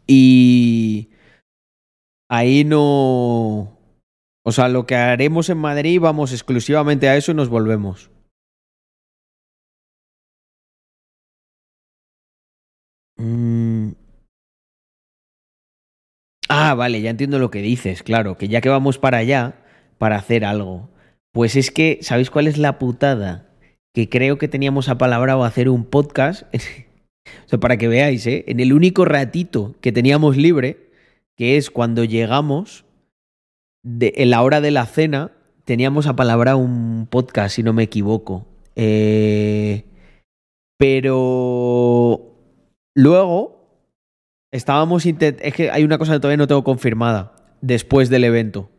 Y 0.07 1.09
ahí 2.29 2.63
no. 2.63 3.77
O 4.43 4.51
sea, 4.51 4.69
lo 4.69 4.85
que 4.85 4.95
haremos 4.95 5.49
en 5.49 5.57
Madrid, 5.57 5.99
vamos 5.99 6.31
exclusivamente 6.31 7.09
a 7.09 7.17
eso 7.17 7.31
y 7.33 7.35
nos 7.35 7.49
volvemos. 7.49 8.09
Mm. 13.17 13.91
Ah, 16.59 16.73
vale, 16.73 17.01
ya 17.01 17.11
entiendo 17.11 17.37
lo 17.37 17.51
que 17.51 17.61
dices, 17.61 18.01
claro, 18.01 18.37
que 18.37 18.47
ya 18.47 18.61
que 18.61 18.69
vamos 18.69 18.97
para 18.97 19.19
allá, 19.19 19.55
para 19.99 20.15
hacer 20.15 20.43
algo. 20.43 20.89
Pues 21.31 21.55
es 21.55 21.69
que, 21.69 21.99
¿sabéis 22.01 22.31
cuál 22.31 22.47
es 22.47 22.57
la 22.57 22.79
putada? 22.79 23.49
Que 23.93 24.09
creo 24.09 24.39
que 24.39 24.47
teníamos 24.47 24.89
apalabrado 24.89 25.43
hacer 25.43 25.69
un 25.69 25.85
podcast. 25.85 26.43
para 27.61 27.77
que 27.77 27.87
veáis, 27.87 28.25
¿eh? 28.25 28.43
En 28.47 28.59
el 28.59 28.73
único 28.73 29.05
ratito 29.05 29.75
que 29.81 29.91
teníamos 29.91 30.35
libre, 30.35 30.89
que 31.35 31.57
es 31.57 31.69
cuando 31.69 32.03
llegamos, 32.03 32.85
de, 33.83 34.13
en 34.17 34.31
la 34.31 34.41
hora 34.41 34.59
de 34.59 34.71
la 34.71 34.87
cena, 34.87 35.31
teníamos 35.63 36.07
apalabrado 36.07 36.57
un 36.57 37.07
podcast, 37.07 37.55
si 37.55 37.61
no 37.61 37.73
me 37.73 37.83
equivoco. 37.83 38.47
Eh, 38.75 39.83
pero 40.77 42.33
luego 42.95 43.56
estábamos 44.51 45.05
Es 45.05 45.53
que 45.53 45.71
hay 45.71 45.83
una 45.83 45.97
cosa 45.97 46.13
que 46.13 46.19
todavía 46.19 46.37
no 46.37 46.47
tengo 46.47 46.63
confirmada 46.63 47.35
después 47.61 48.09
del 48.09 48.23
evento. 48.23 48.69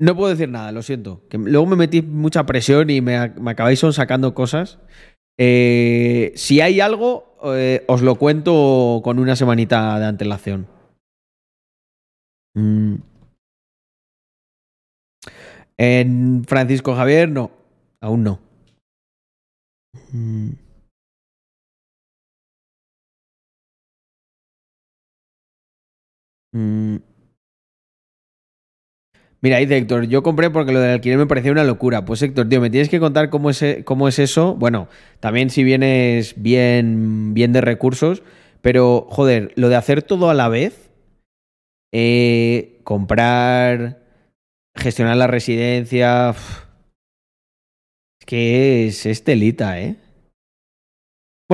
No 0.00 0.16
puedo 0.16 0.30
decir 0.30 0.48
nada, 0.48 0.72
lo 0.72 0.82
siento. 0.82 1.22
Que 1.28 1.38
luego 1.38 1.66
me 1.66 1.76
metí 1.76 2.02
mucha 2.02 2.44
presión 2.46 2.90
y 2.90 3.00
me, 3.00 3.28
me 3.30 3.52
acabáis 3.52 3.78
son 3.78 3.92
sacando 3.92 4.34
cosas. 4.34 4.78
Eh, 5.38 6.32
si 6.36 6.60
hay 6.60 6.80
algo, 6.80 7.36
eh, 7.44 7.84
os 7.88 8.02
lo 8.02 8.16
cuento 8.16 9.00
con 9.04 9.18
una 9.18 9.36
semanita 9.36 9.98
de 9.98 10.06
antelación. 10.06 10.66
Mm. 12.54 12.96
En 15.76 16.44
Francisco 16.44 16.94
Javier, 16.94 17.28
no. 17.28 17.50
Aún 18.00 18.22
no. 18.24 18.40
Mm. 20.12 20.63
Mm. 26.54 26.96
Mira, 29.40 29.58
dice 29.58 29.76
Héctor, 29.76 30.06
yo 30.06 30.22
compré 30.22 30.48
porque 30.50 30.72
lo 30.72 30.80
del 30.80 30.92
alquiler 30.92 31.18
me 31.18 31.26
parecía 31.26 31.52
una 31.52 31.64
locura. 31.64 32.04
Pues 32.06 32.22
Héctor, 32.22 32.48
tío, 32.48 32.60
me 32.62 32.70
tienes 32.70 32.88
que 32.88 32.98
contar 33.00 33.28
cómo 33.28 33.50
es, 33.50 33.60
e- 33.62 33.84
cómo 33.84 34.08
es 34.08 34.18
eso. 34.18 34.54
Bueno, 34.54 34.88
también 35.20 35.50
si 35.50 35.64
vienes 35.64 36.34
bien, 36.36 37.34
bien 37.34 37.52
de 37.52 37.60
recursos, 37.60 38.22
pero 38.62 39.06
joder, 39.10 39.52
lo 39.56 39.68
de 39.68 39.76
hacer 39.76 40.02
todo 40.02 40.30
a 40.30 40.34
la 40.34 40.48
vez, 40.48 40.90
eh, 41.92 42.80
comprar, 42.84 44.02
gestionar 44.76 45.16
la 45.16 45.26
residencia, 45.26 46.34
es 48.20 48.26
que 48.26 48.86
es, 48.86 49.06
es 49.06 49.24
telita, 49.24 49.80
¿eh? 49.80 49.96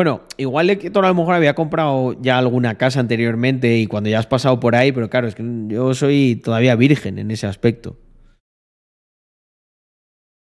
Bueno, 0.01 0.23
igual 0.39 0.71
Héctor 0.71 1.05
a 1.05 1.09
lo 1.09 1.15
mejor 1.15 1.35
había 1.35 1.55
comprado 1.55 2.17
ya 2.23 2.39
alguna 2.39 2.79
casa 2.79 3.01
anteriormente 3.01 3.77
y 3.77 3.87
cuando 3.87 4.09
ya 4.09 4.19
has 4.19 4.27
pasado 4.27 4.59
por 4.59 4.75
ahí, 4.75 4.93
pero 4.93 5.11
claro, 5.11 5.29
es 5.29 5.35
que 5.35 5.45
yo 5.69 5.93
soy 5.93 6.41
todavía 6.43 6.75
virgen 6.75 7.19
en 7.19 7.31
ese 7.31 7.47
aspecto. 7.47 7.99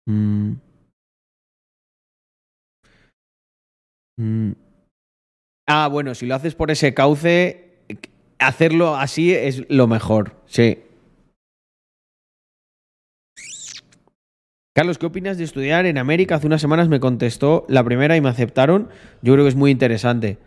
Mm. 0.07 0.53
Mm. 4.17 4.53
Ah, 5.69 5.89
bueno, 5.89 6.15
si 6.15 6.25
lo 6.25 6.37
haces 6.37 6.55
por 6.55 6.71
ese 6.71 6.95
cauce, 6.95 7.85
hacerlo 8.39 8.97
así 8.97 9.35
es 9.35 9.69
lo 9.69 9.87
mejor, 9.87 10.41
sí. 10.47 10.79
Carlos, 14.73 14.99
¿qué 14.99 15.07
opinas 15.07 15.37
de 15.37 15.43
estudiar 15.43 15.85
en 15.87 15.99
América? 15.99 16.37
Hace 16.37 16.47
unas 16.47 16.61
semanas 16.61 16.89
me 16.89 17.01
contestó 17.01 17.67
la 17.69 17.83
primera 17.83 18.17
y 18.17 18.21
me 18.21 18.29
aceptaron. 18.29 18.89
Yo 19.21 19.33
creo 19.33 19.45
que 19.45 19.49
es 19.49 19.57
muy 19.57 19.73
interesante. 19.73 20.39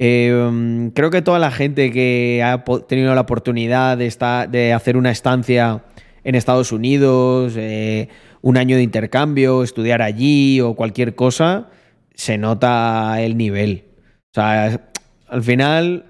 Um, 0.00 0.90
creo 0.90 1.10
que 1.10 1.20
toda 1.20 1.38
la 1.38 1.50
gente 1.50 1.90
que 1.90 2.42
ha 2.42 2.64
tenido 2.86 3.14
la 3.14 3.20
oportunidad 3.20 3.98
de 3.98 4.72
hacer 4.72 4.96
una 4.96 5.10
estancia 5.10 5.84
en 6.24 6.34
Estados 6.34 6.72
Unidos, 6.72 7.54
eh, 7.56 8.08
un 8.40 8.56
año 8.56 8.76
de 8.76 8.82
intercambio, 8.82 9.62
estudiar 9.62 10.00
allí 10.00 10.62
o 10.62 10.74
cualquier 10.74 11.14
cosa, 11.14 11.68
se 12.14 12.38
nota 12.38 13.20
el 13.20 13.36
nivel. 13.36 13.84
O 14.30 14.34
sea, 14.34 14.90
al 15.26 15.42
final, 15.42 16.06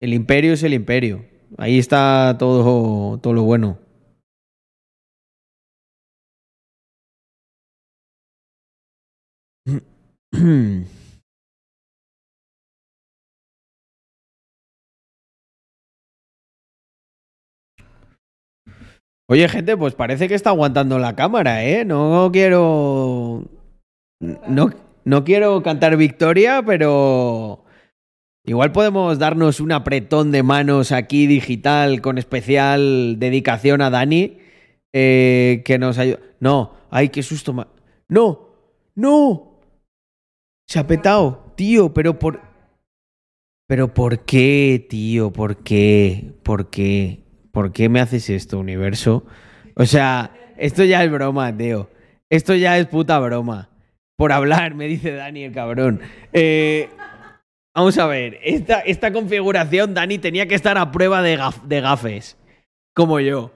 el 0.00 0.14
imperio 0.14 0.54
es 0.54 0.62
el 0.62 0.72
imperio. 0.72 1.26
Ahí 1.58 1.78
está 1.78 2.36
todo, 2.38 3.18
todo 3.18 3.34
lo 3.34 3.42
bueno. 3.42 3.83
Oye, 19.26 19.48
gente, 19.48 19.76
pues 19.76 19.94
parece 19.94 20.28
que 20.28 20.34
está 20.34 20.50
aguantando 20.50 20.98
la 20.98 21.16
cámara, 21.16 21.64
¿eh? 21.64 21.84
No 21.84 22.30
quiero. 22.32 23.44
No, 24.20 24.70
no 25.04 25.24
quiero 25.24 25.62
cantar 25.62 25.96
victoria, 25.96 26.62
pero. 26.64 27.64
Igual 28.46 28.72
podemos 28.72 29.18
darnos 29.18 29.60
un 29.60 29.72
apretón 29.72 30.30
de 30.30 30.42
manos 30.42 30.92
aquí 30.92 31.26
digital 31.26 32.02
con 32.02 32.18
especial 32.18 33.18
dedicación 33.18 33.80
a 33.80 33.90
Dani. 33.90 34.38
eh, 34.92 35.62
que 35.64 35.78
nos 35.78 35.98
ayuda. 35.98 36.20
No, 36.40 36.74
ay, 36.90 37.08
qué 37.08 37.22
susto. 37.22 37.54
No, 38.08 38.48
no. 38.94 39.53
Se 40.68 40.78
ha 40.78 40.86
petado, 40.86 41.52
tío, 41.56 41.92
pero 41.92 42.18
por. 42.18 42.40
Pero 43.66 43.94
¿por 43.94 44.24
qué, 44.24 44.86
tío? 44.88 45.32
¿Por 45.32 45.62
qué? 45.62 46.32
¿Por 46.42 46.70
qué? 46.70 47.22
¿Por 47.50 47.72
qué 47.72 47.88
me 47.88 48.00
haces 48.00 48.28
esto, 48.30 48.58
universo? 48.58 49.24
O 49.76 49.86
sea, 49.86 50.32
esto 50.56 50.84
ya 50.84 51.02
es 51.04 51.10
broma, 51.10 51.56
tío. 51.56 51.88
Esto 52.30 52.54
ya 52.54 52.78
es 52.78 52.86
puta 52.86 53.18
broma. 53.18 53.70
Por 54.16 54.32
hablar, 54.32 54.74
me 54.74 54.86
dice 54.86 55.12
Dani, 55.12 55.44
el 55.44 55.52
cabrón. 55.52 56.00
Eh, 56.32 56.88
vamos 57.74 57.98
a 57.98 58.06
ver, 58.06 58.38
esta, 58.42 58.80
esta 58.80 59.12
configuración, 59.12 59.94
Dani, 59.94 60.18
tenía 60.18 60.46
que 60.46 60.54
estar 60.54 60.78
a 60.78 60.92
prueba 60.92 61.22
de, 61.22 61.38
de 61.64 61.80
gafes. 61.80 62.36
Como 62.94 63.20
yo. 63.20 63.52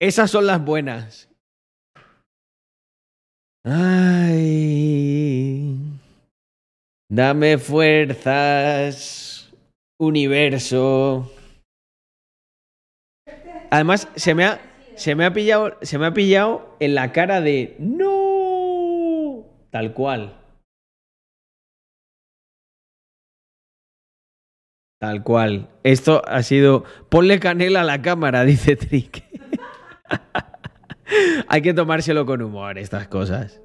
Esas 0.00 0.30
son 0.30 0.46
las 0.46 0.62
buenas. 0.64 1.30
Ay. 3.64 4.84
Dame 7.10 7.58
fuerzas, 7.58 9.52
universo. 9.98 11.30
Además, 13.70 14.08
se 14.16 14.34
me 14.34 14.44
ha, 14.44 14.60
Se 14.96 15.14
me 15.14 15.24
ha 15.24 15.32
pillado, 15.32 15.76
se 15.82 15.98
me 15.98 16.06
ha 16.06 16.14
pillado 16.14 16.76
en 16.78 16.94
la 16.94 17.12
cara 17.12 17.40
de 17.40 17.76
¡No! 17.78 19.44
Tal 19.70 19.92
cual. 19.92 20.40
Tal 25.00 25.22
cual. 25.24 25.68
Esto 25.82 26.22
ha 26.26 26.42
sido. 26.42 26.84
Ponle 27.10 27.40
canela 27.40 27.80
a 27.80 27.84
la 27.84 28.00
cámara, 28.00 28.44
dice 28.44 28.76
Trick. 28.76 29.24
Hay 31.48 31.60
que 31.60 31.74
tomárselo 31.74 32.24
con 32.24 32.40
humor, 32.40 32.78
estas 32.78 33.08
cosas. 33.08 33.63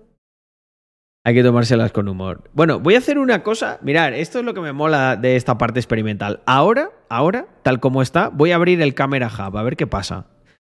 Hay 1.30 1.36
que 1.36 1.44
tomárselas 1.44 1.92
con 1.92 2.08
humor. 2.08 2.50
Bueno, 2.54 2.80
voy 2.80 2.96
a 2.96 2.98
hacer 2.98 3.20
una 3.20 3.44
cosa. 3.44 3.78
Mirad, 3.84 4.16
esto 4.16 4.40
es 4.40 4.46
lo 4.46 4.56
que 4.56 4.62
me 4.62 4.74
mola 4.74 5.16
de 5.16 5.36
esta 5.36 5.60
parte 5.60 5.80
experimental. 5.80 6.42
Ahora, 6.48 6.90
ahora, 7.08 7.46
tal 7.62 7.80
como 7.80 8.02
está, 8.02 8.30
voy 8.30 8.50
a 8.52 8.56
abrir 8.56 8.82
el 8.82 8.96
Camera 8.96 9.28
Hub 9.28 9.56
a 9.56 9.62
ver 9.62 9.78
qué 9.78 9.86
pasa. 9.86 10.26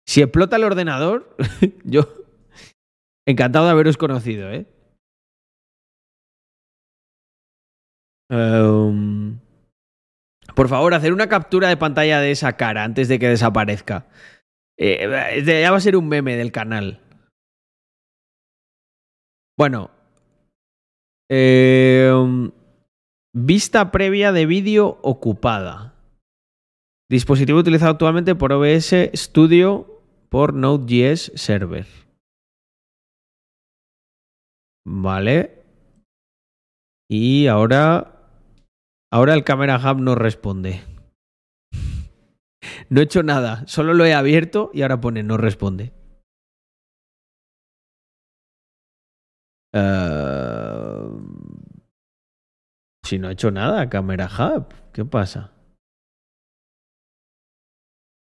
Si 0.06 0.22
explota 0.22 0.58
el 0.58 0.66
ordenador, 0.66 1.34
yo. 1.86 2.14
Encantado 3.26 3.68
de 3.68 3.72
haberos 3.72 3.96
conocido, 3.96 4.52
¿eh? 4.52 4.66
Um, 8.30 9.40
por 10.58 10.68
favor, 10.68 10.94
hacer 10.94 11.14
una 11.14 11.30
captura 11.30 11.70
de 11.70 11.78
pantalla 11.78 12.20
de 12.20 12.32
esa 12.32 12.58
cara 12.58 12.84
antes 12.84 13.08
de 13.08 13.18
que 13.18 13.30
desaparezca. 13.30 14.08
Eh, 14.78 15.42
ya 15.46 15.72
va 15.72 15.78
a 15.78 15.80
ser 15.80 15.96
un 15.96 16.10
meme 16.10 16.36
del 16.36 16.52
canal. 16.52 17.00
Bueno. 19.58 19.99
Eh, 21.32 22.12
vista 23.34 23.92
previa 23.92 24.32
de 24.32 24.46
vídeo 24.46 25.00
ocupada. 25.04 25.94
Dispositivo 27.10 27.60
utilizado 27.60 27.92
actualmente 27.92 28.36
por 28.36 28.52
OBS 28.54 28.94
Studio 29.14 30.02
por 30.30 30.54
Node.js 30.54 31.32
Server. 31.36 31.86
Vale. 34.86 35.64
Y 37.10 37.48
ahora. 37.48 38.16
Ahora 39.12 39.34
el 39.34 39.44
Camera 39.44 39.78
Hub 39.78 40.00
no 40.00 40.16
responde. 40.16 40.82
No 42.90 43.02
he 43.02 43.04
hecho 43.04 43.22
nada, 43.22 43.68
solo 43.68 43.94
lo 43.94 44.04
he 44.04 44.14
abierto 44.14 44.72
y 44.74 44.82
ahora 44.82 45.00
pone 45.00 45.22
no 45.22 45.38
responde. 45.38 45.92
Uh... 49.76 50.39
Si 53.10 53.18
no 53.18 53.28
he 53.28 53.32
hecho 53.32 53.50
nada, 53.50 53.90
Camera 53.90 54.28
Hub, 54.28 54.68
¿qué 54.94 55.04
pasa? 55.04 55.52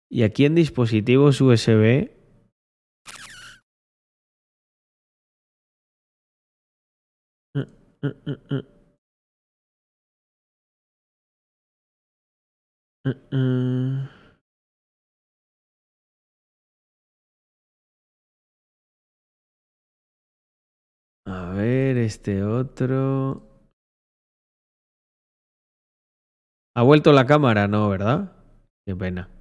Y 0.07 0.21
aquí 0.21 0.45
en 0.45 0.53
dispositivos 0.53 1.41
USB. 1.41 2.11
A 21.25 21.49
ver, 21.55 21.97
este 21.97 22.43
otro. 22.43 23.46
¿Ha 26.77 26.83
vuelto 26.83 27.11
la 27.11 27.25
cámara? 27.25 27.67
No, 27.67 27.89
¿verdad? 27.89 28.33
Qué 28.85 28.95
pena. 28.95 29.31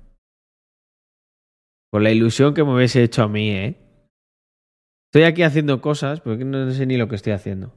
Con 1.92 2.02
la 2.02 2.10
ilusión 2.10 2.54
que 2.54 2.64
me 2.64 2.74
hubiese 2.74 3.02
hecho 3.02 3.24
a 3.24 3.28
mí, 3.28 3.50
¿eh? 3.50 3.76
Estoy 5.10 5.24
aquí 5.24 5.42
haciendo 5.42 5.82
cosas, 5.82 6.22
porque 6.22 6.46
no 6.46 6.70
sé 6.70 6.86
ni 6.86 6.96
lo 6.96 7.08
que 7.08 7.16
estoy 7.16 7.34
haciendo. 7.34 7.74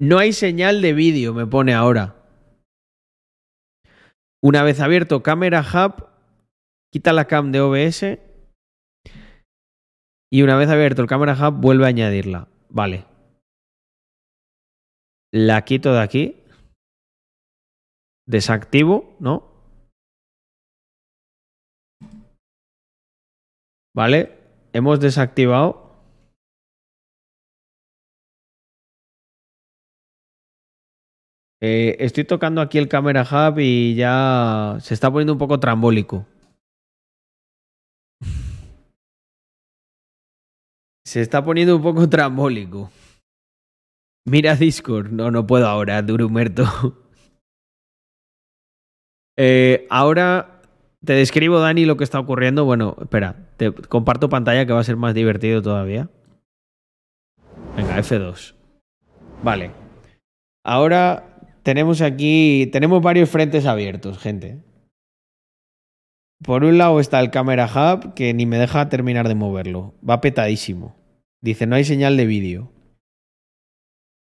No 0.00 0.18
hay 0.18 0.32
señal 0.32 0.80
de 0.80 0.94
vídeo, 0.94 1.34
me 1.34 1.46
pone 1.46 1.74
ahora. 1.74 2.16
Una 4.42 4.62
vez 4.62 4.80
abierto 4.80 5.22
Camera 5.22 5.60
Hub, 5.60 6.08
quita 6.90 7.12
la 7.12 7.26
cam 7.26 7.52
de 7.52 7.60
OBS. 7.60 8.18
Y 10.32 10.40
una 10.40 10.56
vez 10.56 10.70
abierto 10.70 11.02
el 11.02 11.08
Camera 11.08 11.34
Hub, 11.34 11.60
vuelve 11.60 11.84
a 11.84 11.88
añadirla. 11.88 12.48
Vale. 12.70 13.04
La 15.34 15.62
quito 15.66 15.92
de 15.92 16.00
aquí. 16.00 16.45
Desactivo, 18.26 19.16
¿no? 19.20 19.44
Vale. 23.94 24.36
Hemos 24.72 25.00
desactivado. 25.00 25.86
Eh, 31.62 31.96
estoy 32.00 32.24
tocando 32.24 32.60
aquí 32.60 32.76
el 32.76 32.88
Camera 32.88 33.22
Hub 33.22 33.58
y 33.58 33.94
ya 33.94 34.76
se 34.80 34.92
está 34.92 35.10
poniendo 35.10 35.32
un 35.32 35.38
poco 35.38 35.58
trambólico. 35.58 36.26
Se 41.06 41.20
está 41.20 41.42
poniendo 41.44 41.76
un 41.76 41.82
poco 41.82 42.08
trambólico. 42.08 42.90
Mira 44.26 44.56
Discord. 44.56 45.12
No, 45.12 45.30
no 45.30 45.46
puedo 45.46 45.66
ahora, 45.68 46.02
Durumerto. 46.02 46.64
eh, 49.36 49.86
ahora 49.90 50.60
te 51.04 51.12
describo, 51.12 51.60
Dani, 51.60 51.84
lo 51.84 51.96
que 51.96 52.04
está 52.04 52.18
ocurriendo. 52.18 52.64
Bueno, 52.64 52.96
espera, 53.00 53.48
te 53.56 53.72
comparto 53.72 54.28
pantalla 54.28 54.66
que 54.66 54.72
va 54.72 54.80
a 54.80 54.84
ser 54.84 54.96
más 54.96 55.14
divertido 55.14 55.62
todavía. 55.62 56.10
Venga, 57.76 57.98
F2. 57.98 58.54
Vale. 59.42 59.70
Ahora 60.64 61.40
tenemos 61.62 62.00
aquí, 62.00 62.68
tenemos 62.72 63.02
varios 63.02 63.30
frentes 63.30 63.66
abiertos, 63.66 64.18
gente. 64.18 64.62
Por 66.42 66.64
un 66.64 66.78
lado 66.78 67.00
está 67.00 67.20
el 67.20 67.30
Camera 67.30 67.66
Hub, 67.66 68.14
que 68.14 68.34
ni 68.34 68.46
me 68.46 68.58
deja 68.58 68.88
terminar 68.88 69.28
de 69.28 69.34
moverlo. 69.34 69.94
Va 70.08 70.20
petadísimo. 70.20 70.96
Dice, 71.40 71.66
no 71.66 71.76
hay 71.76 71.84
señal 71.84 72.16
de 72.16 72.26
vídeo. 72.26 72.72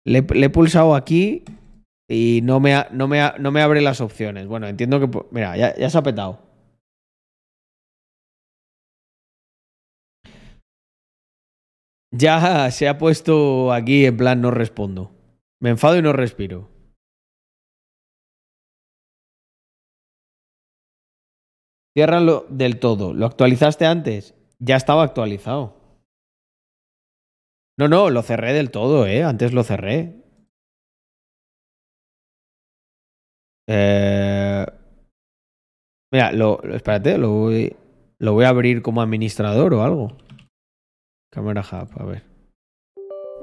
Le, 0.05 0.25
he 0.33 0.51
pulsado 0.51 0.95
aquí 0.95 1.45
y 2.13 2.43
no 2.43 2.61
me, 2.61 2.75
no, 2.91 3.09
me 3.09 3.33
no 3.39 3.51
me 3.51 3.63
abre 3.63 3.81
las 3.81 4.03
opciones. 4.03 4.47
Bueno, 4.47 4.67
entiendo 4.67 5.01
que... 5.01 5.09
Mira, 5.31 5.57
ya, 5.57 5.75
ya 5.77 5.89
se 5.89 5.97
ha 5.97 6.03
petado. 6.03 6.41
Ya 12.13 12.71
se 12.71 12.87
ha 12.89 12.99
puesto 12.99 13.73
aquí 13.73 14.05
en 14.05 14.19
plan 14.19 14.43
no 14.43 14.51
respondo. 14.51 15.13
Me 15.59 15.71
enfado 15.71 15.97
y 15.97 16.03
no 16.03 16.13
respiro. 16.13 16.69
Ciérralo 21.95 22.47
del 22.51 22.79
todo. 22.79 23.15
¿Lo 23.15 23.25
actualizaste 23.25 23.87
antes? 23.87 24.35
Ya 24.59 24.77
estaba 24.77 25.03
actualizado. 25.03 25.77
No, 27.79 27.89
no, 27.89 28.11
lo 28.11 28.23
cerré 28.23 28.53
del 28.53 28.71
todo, 28.71 29.07
¿eh? 29.07 29.23
Antes 29.23 29.55
lo 29.55 29.65
cerré. 29.65 30.22
Eh... 33.73 34.67
Mira, 36.13 36.31
espérate, 36.75 37.17
lo 37.17 37.31
voy, 37.31 38.45
a 38.45 38.49
abrir 38.49 38.83
como 38.83 39.01
administrador 39.01 39.73
o 39.73 39.83
algo. 39.83 40.19
Camera 41.33 41.63
Hub, 41.63 41.89
a 41.99 42.05
ver. 42.05 42.23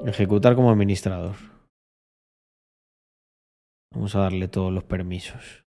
Ejecutar 0.06 0.54
como 0.54 0.70
administrador. 0.70 1.34
Vamos 3.92 4.14
a 4.14 4.20
darle 4.20 4.46
todos 4.46 4.72
los 4.72 4.84
permisos. 4.84 5.64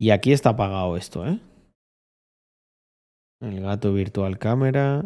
Y 0.00 0.10
aquí 0.10 0.32
está 0.32 0.50
apagado 0.50 0.96
esto, 0.96 1.26
¿eh? 1.26 1.38
El 3.42 3.60
gato 3.60 3.92
virtual 3.92 4.38
cámara 4.38 5.04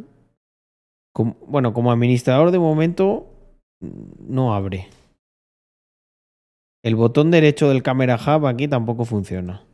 bueno, 1.24 1.72
como 1.72 1.90
administrador 1.90 2.50
de 2.50 2.58
momento 2.58 3.26
no 3.80 4.54
abre. 4.54 4.88
El 6.86 6.94
botón 6.94 7.32
derecho 7.32 7.68
del 7.68 7.82
Camera 7.82 8.14
Hub 8.14 8.46
aquí 8.46 8.68
tampoco 8.68 9.04
funciona. 9.04 9.66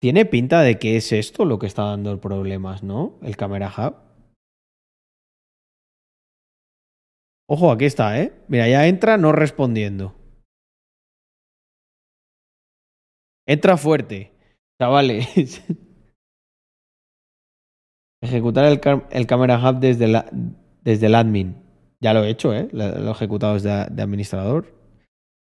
Tiene 0.00 0.26
pinta 0.26 0.60
de 0.60 0.78
que 0.78 0.96
es 0.96 1.10
esto 1.10 1.44
lo 1.44 1.58
que 1.58 1.66
está 1.66 1.86
dando 1.86 2.20
problemas, 2.20 2.84
¿no? 2.84 3.18
El 3.22 3.36
Camera 3.36 3.66
Hub. 3.76 3.96
Ojo, 7.48 7.72
aquí 7.72 7.84
está, 7.84 8.20
¿eh? 8.20 8.32
Mira, 8.46 8.68
ya 8.68 8.86
entra 8.86 9.16
no 9.16 9.32
respondiendo. 9.32 10.14
Entra 13.44 13.76
fuerte, 13.76 14.30
chavales. 14.80 15.64
Ejecutar 18.22 18.66
el, 18.66 19.26
Camera 19.26 19.58
Hub 19.58 19.80
desde, 19.80 20.06
desde 20.84 21.06
el 21.06 21.16
admin. 21.16 21.61
Ya 22.02 22.12
lo 22.12 22.24
he 22.24 22.30
hecho, 22.30 22.52
¿eh? 22.52 22.68
Lo, 22.72 22.84
he 22.84 23.10
ejecutado 23.10 23.54
desde 23.54 23.86
de 23.86 24.02
administrador. 24.02 24.74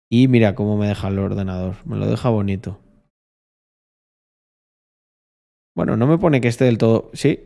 Y 0.09 0.27
mira 0.27 0.53
cómo 0.53 0.77
me 0.77 0.88
deja 0.88 1.07
el 1.07 1.17
ordenador. 1.17 1.75
Me 1.85 1.97
lo 1.97 2.05
deja 2.05 2.30
bonito. 2.30 2.80
Bueno, 5.75 5.97
no 5.97 6.05
me 6.05 6.19
pone 6.19 6.41
que 6.41 6.49
esté 6.49 6.65
del 6.65 6.77
todo. 6.77 7.09
Sí. 7.13 7.39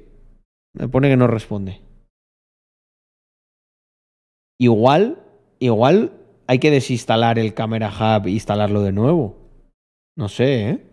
Me 0.73 0.89
pone 0.89 1.07
que 1.07 1.15
no 1.15 1.27
responde. 1.27 1.81
Igual, 4.59 5.23
igual 5.59 6.11
hay 6.47 6.59
que 6.59 6.71
desinstalar 6.71 7.39
el 7.39 7.53
Camera 7.53 7.89
Hub 7.89 8.27
e 8.27 8.31
instalarlo 8.31 8.81
de 8.81 8.91
nuevo. 8.91 9.37
No 10.17 10.27
sé, 10.27 10.69
¿eh? 10.69 10.86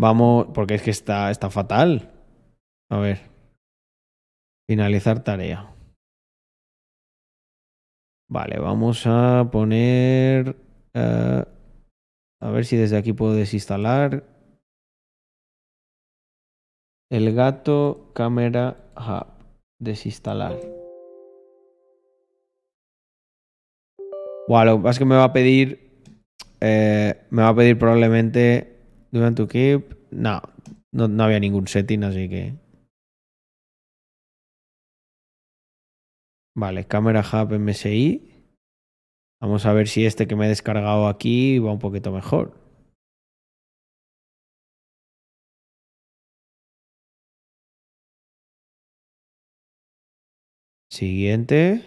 Vamos, 0.00 0.46
porque 0.54 0.74
es 0.74 0.82
que 0.82 0.92
está, 0.92 1.28
está 1.28 1.50
fatal. 1.50 2.12
A 2.88 2.98
ver. 2.98 3.18
Finalizar 4.68 5.24
tarea. 5.24 5.74
Vale, 8.30 8.60
vamos 8.60 9.02
a 9.06 9.48
poner... 9.50 10.54
eh, 10.94 11.44
a 12.40 12.50
ver 12.50 12.64
si 12.64 12.76
desde 12.76 12.96
aquí 12.96 13.12
puedo 13.12 13.32
desinstalar. 13.32 14.22
El 17.10 17.34
gato 17.34 18.12
Camera 18.14 18.92
Hub. 18.94 19.26
Desinstalar. 19.80 20.56
Buah, 24.46 24.64
lo 24.64 24.80
que 24.80 24.90
es 24.90 24.98
que 24.98 25.04
me 25.04 25.16
va 25.16 25.24
a 25.24 25.32
pedir. 25.32 26.04
eh, 26.60 27.26
me 27.30 27.42
va 27.42 27.48
a 27.48 27.56
pedir 27.56 27.76
probablemente. 27.76 28.77
Want 29.12 29.36
to 29.36 29.46
keep? 29.48 29.94
No, 30.10 30.42
no, 30.92 31.08
no 31.08 31.24
había 31.24 31.40
ningún 31.40 31.66
setting, 31.66 32.04
así 32.04 32.28
que. 32.28 32.54
Vale, 36.54 36.86
Camera 36.86 37.20
Hub 37.20 37.52
MSI. 37.58 38.28
Vamos 39.40 39.64
a 39.66 39.72
ver 39.72 39.88
si 39.88 40.04
este 40.04 40.26
que 40.26 40.36
me 40.36 40.46
he 40.46 40.48
descargado 40.48 41.06
aquí 41.08 41.58
va 41.58 41.72
un 41.72 41.78
poquito 41.78 42.10
mejor. 42.12 42.52
Siguiente. 50.90 51.82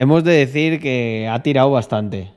Hemos 0.00 0.22
de 0.22 0.32
decir 0.32 0.80
que 0.80 1.28
ha 1.28 1.42
tirado 1.42 1.70
bastante. 1.72 2.32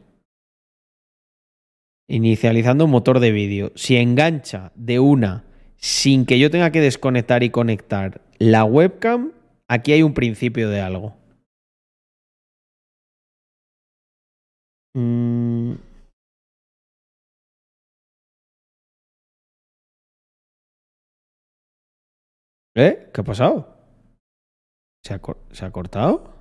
Inicializando 2.10 2.88
motor 2.88 3.20
de 3.20 3.32
vídeo. 3.32 3.72
Si 3.76 3.98
engancha 3.98 4.72
de 4.76 5.00
una 5.00 5.46
sin 5.78 6.26
que 6.26 6.40
yo 6.40 6.50
tenga 6.50 6.72
que 6.72 6.82
desconectar 6.82 7.44
y 7.44 7.52
conectar 7.52 8.22
la 8.40 8.66
webcam, 8.66 9.32
aquí 9.68 9.94
hay 9.94 10.04
un 10.04 10.14
principio 10.14 10.70
de 10.70 10.82
algo. 10.82 11.16
Mm. 14.96 15.76
¿Eh? 22.76 23.10
¿Qué 23.14 23.22
ha 23.22 23.24
pasado? 23.24 23.78
¿Se 25.04 25.14
ha, 25.14 25.22
¿se 25.52 25.66
ha 25.66 25.72
cortado? 25.72 26.41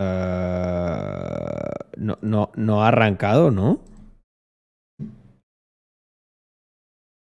Eh, 0.00 1.70
no, 1.98 2.18
no, 2.22 2.50
no 2.56 2.82
ha 2.82 2.88
arrancado, 2.88 3.50
¿no? 3.50 3.80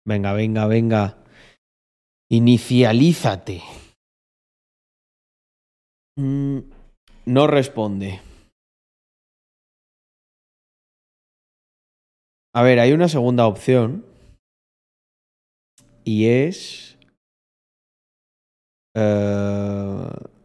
Venga, 0.07 0.33
venga, 0.33 0.67
venga. 0.67 1.19
Inicialízate. 2.31 3.63
Mm, 6.19 6.59
no 7.27 7.47
responde. 7.47 8.21
A 12.55 12.63
ver, 12.63 12.81
hay 12.81 12.93
una 12.93 13.09
segunda 13.09 13.47
opción. 13.47 14.07
Y 16.05 16.27
es. 16.29 16.99
eh, 18.95 20.36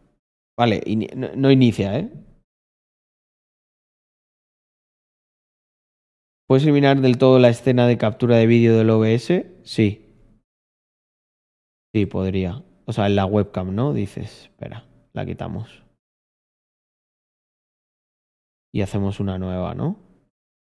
vale, 0.56 0.82
no, 1.16 1.28
no 1.36 1.50
inicia, 1.50 1.98
¿eh? 1.98 2.10
¿Puedes 6.46 6.64
eliminar 6.64 7.00
del 7.00 7.18
todo 7.18 7.38
la 7.38 7.48
escena 7.48 7.86
de 7.86 7.96
captura 7.96 8.36
de 8.36 8.46
vídeo 8.46 8.76
del 8.76 8.90
OBS? 8.90 9.46
Sí. 9.64 10.04
Sí, 11.94 12.06
podría. 12.06 12.62
O 12.86 12.92
sea, 12.92 13.06
en 13.06 13.16
la 13.16 13.26
webcam, 13.26 13.74
¿no? 13.74 13.92
Dices, 13.92 14.42
espera, 14.44 14.84
la 15.12 15.24
quitamos. 15.24 15.82
Y 18.74 18.82
hacemos 18.82 19.20
una 19.20 19.38
nueva, 19.38 19.74
¿no? 19.74 19.96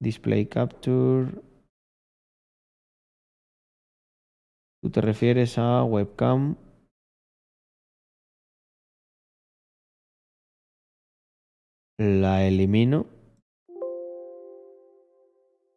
Display 0.01 0.45
capture. 0.45 1.31
Tú 4.81 4.89
te 4.91 5.01
refieres 5.01 5.57
a 5.57 5.83
webcam. 5.83 6.55
La 11.97 12.43
elimino. 12.45 13.05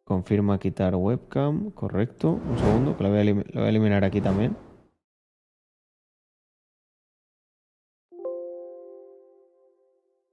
Confirma 0.03 0.59
quitar 0.59 0.95
webcam. 0.95 1.71
Correcto. 1.71 2.31
Un 2.31 2.57
segundo, 2.57 2.97
que 2.97 3.03
la 3.03 3.09
voy 3.09 3.19
a, 3.19 3.69
eliminar 3.69 4.03
aquí 4.03 4.19
también. 4.19 4.57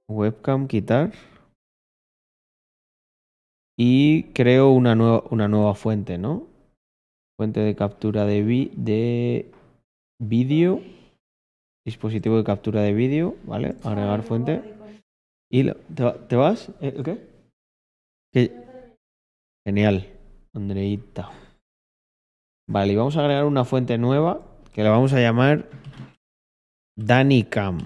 Webcam 0.09 0.67
quitar. 0.67 1.13
Y 3.79 4.23
creo 4.33 4.71
una 4.71 4.95
nueva, 4.95 5.23
una 5.29 5.47
nueva 5.47 5.73
fuente, 5.75 6.17
¿no? 6.17 6.47
Fuente 7.37 7.61
de 7.61 7.75
captura 7.75 8.25
de, 8.25 8.41
vi- 8.41 8.71
de 8.75 9.51
vídeo. 10.19 10.81
Dispositivo 11.85 12.35
de 12.35 12.43
captura 12.43 12.81
de 12.81 12.93
vídeo, 12.93 13.35
¿vale? 13.45 13.75
Agregar 13.83 14.23
fuente. 14.23 14.76
¿Y 15.51 15.63
te, 15.95 16.03
va- 16.03 16.27
te 16.27 16.35
vas? 16.35 16.69
¿Eh, 16.81 16.93
¿El 16.97 17.03
qué? 17.03 17.29
¿Qué? 18.33 18.95
Genial, 19.65 20.07
Andreita. 20.53 21.29
Vale, 22.69 22.93
y 22.93 22.95
vamos 22.95 23.15
a 23.15 23.21
agregar 23.21 23.45
una 23.45 23.63
fuente 23.65 23.97
nueva 23.97 24.41
que 24.73 24.83
la 24.83 24.89
vamos 24.89 25.13
a 25.13 25.19
llamar 25.19 25.69
DaniCam. 26.97 27.79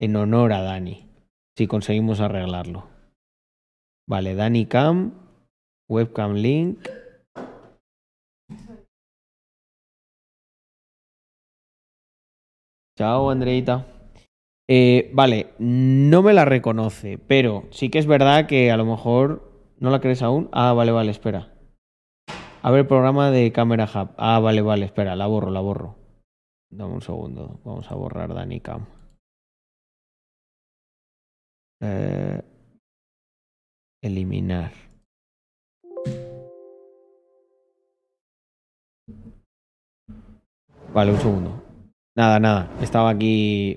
En 0.00 0.16
honor 0.16 0.52
a 0.52 0.62
Dani. 0.62 1.08
Si 1.56 1.66
conseguimos 1.66 2.20
arreglarlo. 2.20 2.86
Vale, 4.08 4.34
DaniCam. 4.34 5.12
Webcam 5.88 6.34
link. 6.34 6.88
Chao, 12.96 13.30
Andreita. 13.30 13.93
Eh, 14.66 15.10
vale, 15.12 15.52
no 15.58 16.22
me 16.22 16.32
la 16.32 16.46
reconoce, 16.46 17.18
pero 17.18 17.64
sí 17.70 17.90
que 17.90 17.98
es 17.98 18.06
verdad 18.06 18.46
que 18.46 18.70
a 18.70 18.76
lo 18.76 18.86
mejor 18.86 19.52
no 19.78 19.90
la 19.90 20.00
crees 20.00 20.22
aún. 20.22 20.48
Ah, 20.52 20.72
vale, 20.72 20.90
vale, 20.92 21.10
espera. 21.10 21.52
A 22.62 22.70
ver, 22.70 22.88
programa 22.88 23.30
de 23.30 23.52
Camera 23.52 23.84
Hub. 23.84 24.14
Ah, 24.16 24.40
vale, 24.40 24.62
vale, 24.62 24.86
espera, 24.86 25.16
la 25.16 25.26
borro, 25.26 25.50
la 25.50 25.60
borro. 25.60 25.96
Dame 26.70 26.94
un 26.94 27.02
segundo. 27.02 27.60
Vamos 27.64 27.90
a 27.90 27.94
borrar 27.94 28.32
DaniCam. 28.32 28.86
Eh, 31.82 32.40
eliminar. 34.02 34.72
Vale, 40.94 41.12
un 41.12 41.18
segundo. 41.18 41.62
Nada, 42.16 42.40
nada. 42.40 42.70
Estaba 42.80 43.10
aquí. 43.10 43.76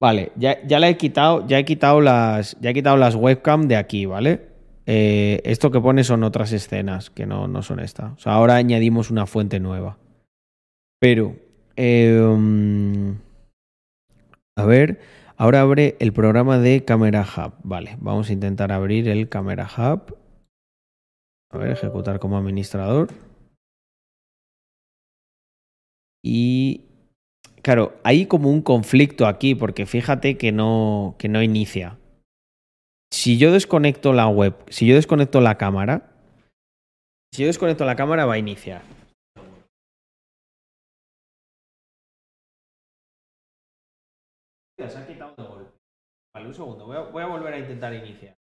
Vale, 0.00 0.32
ya, 0.36 0.64
ya 0.64 0.78
le 0.78 0.90
he 0.90 0.96
quitado, 0.96 1.46
ya 1.46 1.58
he 1.58 1.64
quitado 1.64 2.00
las. 2.00 2.56
Ya 2.60 2.70
he 2.70 2.74
quitado 2.74 2.96
las 2.96 3.14
webcam 3.14 3.66
de 3.66 3.76
aquí, 3.76 4.06
¿vale? 4.06 4.48
Eh, 4.86 5.40
esto 5.44 5.70
que 5.70 5.80
pone 5.80 6.04
son 6.04 6.22
otras 6.22 6.52
escenas, 6.52 7.10
que 7.10 7.26
no, 7.26 7.48
no 7.48 7.62
son 7.62 7.80
esta. 7.80 8.12
O 8.12 8.18
sea, 8.18 8.32
ahora 8.34 8.56
añadimos 8.56 9.10
una 9.10 9.26
fuente 9.26 9.60
nueva. 9.60 9.98
Pero. 11.00 11.36
um, 11.76 13.16
a 14.56 14.64
ver. 14.64 15.00
Ahora 15.36 15.60
abre 15.60 15.96
el 16.00 16.12
programa 16.12 16.58
de 16.58 16.84
Camera 16.84 17.22
Hub. 17.22 17.52
Vale, 17.62 17.96
vamos 18.00 18.28
a 18.28 18.32
intentar 18.32 18.72
abrir 18.72 19.08
el 19.08 19.28
Camera 19.28 19.68
Hub. 19.76 20.16
A 21.50 21.58
ver, 21.58 21.70
ejecutar 21.70 22.18
como 22.18 22.36
administrador. 22.36 23.08
Y 26.24 26.87
Claro, 27.62 27.94
hay 28.04 28.26
como 28.26 28.50
un 28.50 28.62
conflicto 28.62 29.26
aquí, 29.26 29.54
porque 29.54 29.86
fíjate 29.86 30.38
que 30.38 30.52
no, 30.52 31.16
que 31.18 31.28
no 31.28 31.42
inicia. 31.42 31.98
Si 33.12 33.38
yo 33.38 33.52
desconecto 33.52 34.12
la 34.12 34.28
web, 34.28 34.54
si 34.68 34.86
yo 34.86 34.94
desconecto 34.94 35.40
la 35.40 35.56
cámara, 35.56 36.12
si 37.32 37.42
yo 37.42 37.48
desconecto 37.48 37.84
la 37.84 37.96
cámara 37.96 38.26
va 38.26 38.34
a 38.34 38.38
iniciar. 38.38 38.82
Se 44.78 44.96
ha 44.96 45.06
quitado 45.06 45.34
de 45.36 45.42
golpe. 45.42 45.72
Vale, 46.34 46.46
un 46.46 46.54
segundo, 46.54 46.86
voy 46.86 47.22
a 47.22 47.26
volver 47.26 47.54
a 47.54 47.58
intentar 47.58 47.92
iniciar. 47.92 48.37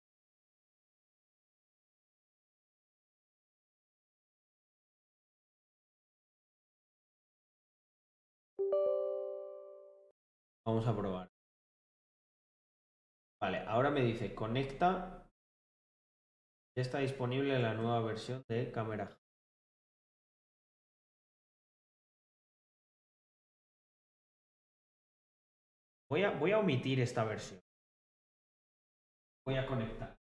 Vamos 10.66 10.86
a 10.88 10.96
probar. 10.96 11.30
Vale, 13.40 13.58
ahora 13.68 13.90
me 13.90 14.02
dice 14.02 14.34
conecta. 14.34 15.30
Está 16.76 16.98
disponible 16.98 17.58
la 17.60 17.74
nueva 17.74 18.00
versión 18.00 18.44
de 18.48 18.72
cámara. 18.72 19.16
Voy 26.10 26.24
a, 26.24 26.30
voy 26.32 26.50
a 26.52 26.58
omitir 26.58 27.00
esta 27.00 27.24
versión. 27.24 27.60
Voy 29.44 29.56
a 29.56 29.66
conectar. 29.66 30.16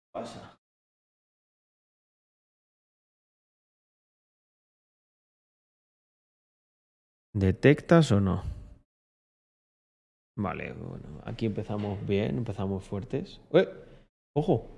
¿Qué 0.00 0.10
pasa? 0.12 0.53
¿Detectas 7.34 8.12
o 8.12 8.20
no? 8.20 8.44
Vale, 10.36 10.72
bueno, 10.72 11.20
aquí 11.24 11.46
empezamos 11.46 12.06
bien, 12.06 12.38
empezamos 12.38 12.84
fuertes. 12.84 13.40
¡Eh! 13.52 13.68
¡Ojo! 14.36 14.68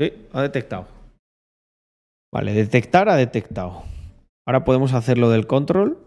Sí, 0.00 0.28
ha 0.32 0.42
detectado. 0.42 0.88
Vale, 2.32 2.52
detectar 2.52 3.08
ha 3.08 3.16
detectado. 3.16 3.84
Ahora 4.46 4.64
podemos 4.64 4.94
hacer 4.94 5.16
lo 5.16 5.30
del 5.30 5.46
control. 5.46 5.98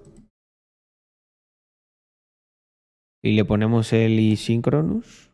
Y 3.23 3.35
le 3.35 3.45
ponemos 3.45 3.91
el 3.93 4.19
isynchronous. 4.19 5.31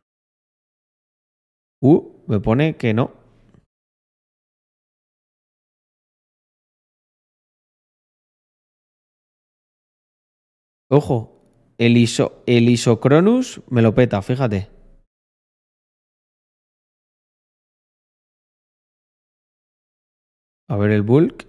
Uh, 1.82 2.24
me 2.28 2.40
pone 2.40 2.78
que 2.78 2.94
no. 2.94 3.25
Ojo, 10.90 11.42
el, 11.80 11.98
iso, 11.98 12.44
el 12.46 12.70
isocronus 12.70 13.62
me 13.70 13.82
lo 13.82 13.96
peta, 13.96 14.22
fíjate. 14.22 14.70
A 20.70 20.78
ver 20.78 20.92
el 20.92 21.02
bulk. 21.02 21.48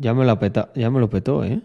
Ya 0.00 0.14
me 0.14 0.24
lo 0.24 0.38
peta, 0.38 0.72
ya 0.74 0.90
me 0.90 1.00
lo 1.00 1.08
petó, 1.08 1.42
¿eh? 1.44 1.60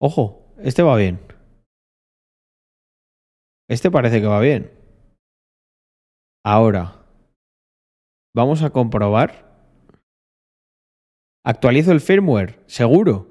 Ojo, 0.00 0.52
este 0.58 0.82
va 0.82 0.96
bien. 0.96 1.20
Este 3.68 3.90
parece 3.90 4.20
que 4.20 4.26
va 4.26 4.40
bien. 4.40 4.70
Ahora, 6.44 7.06
vamos 8.34 8.62
a 8.62 8.70
comprobar. 8.70 9.45
Actualizo 11.48 11.92
el 11.92 12.00
firmware, 12.00 12.58
seguro. 12.66 13.28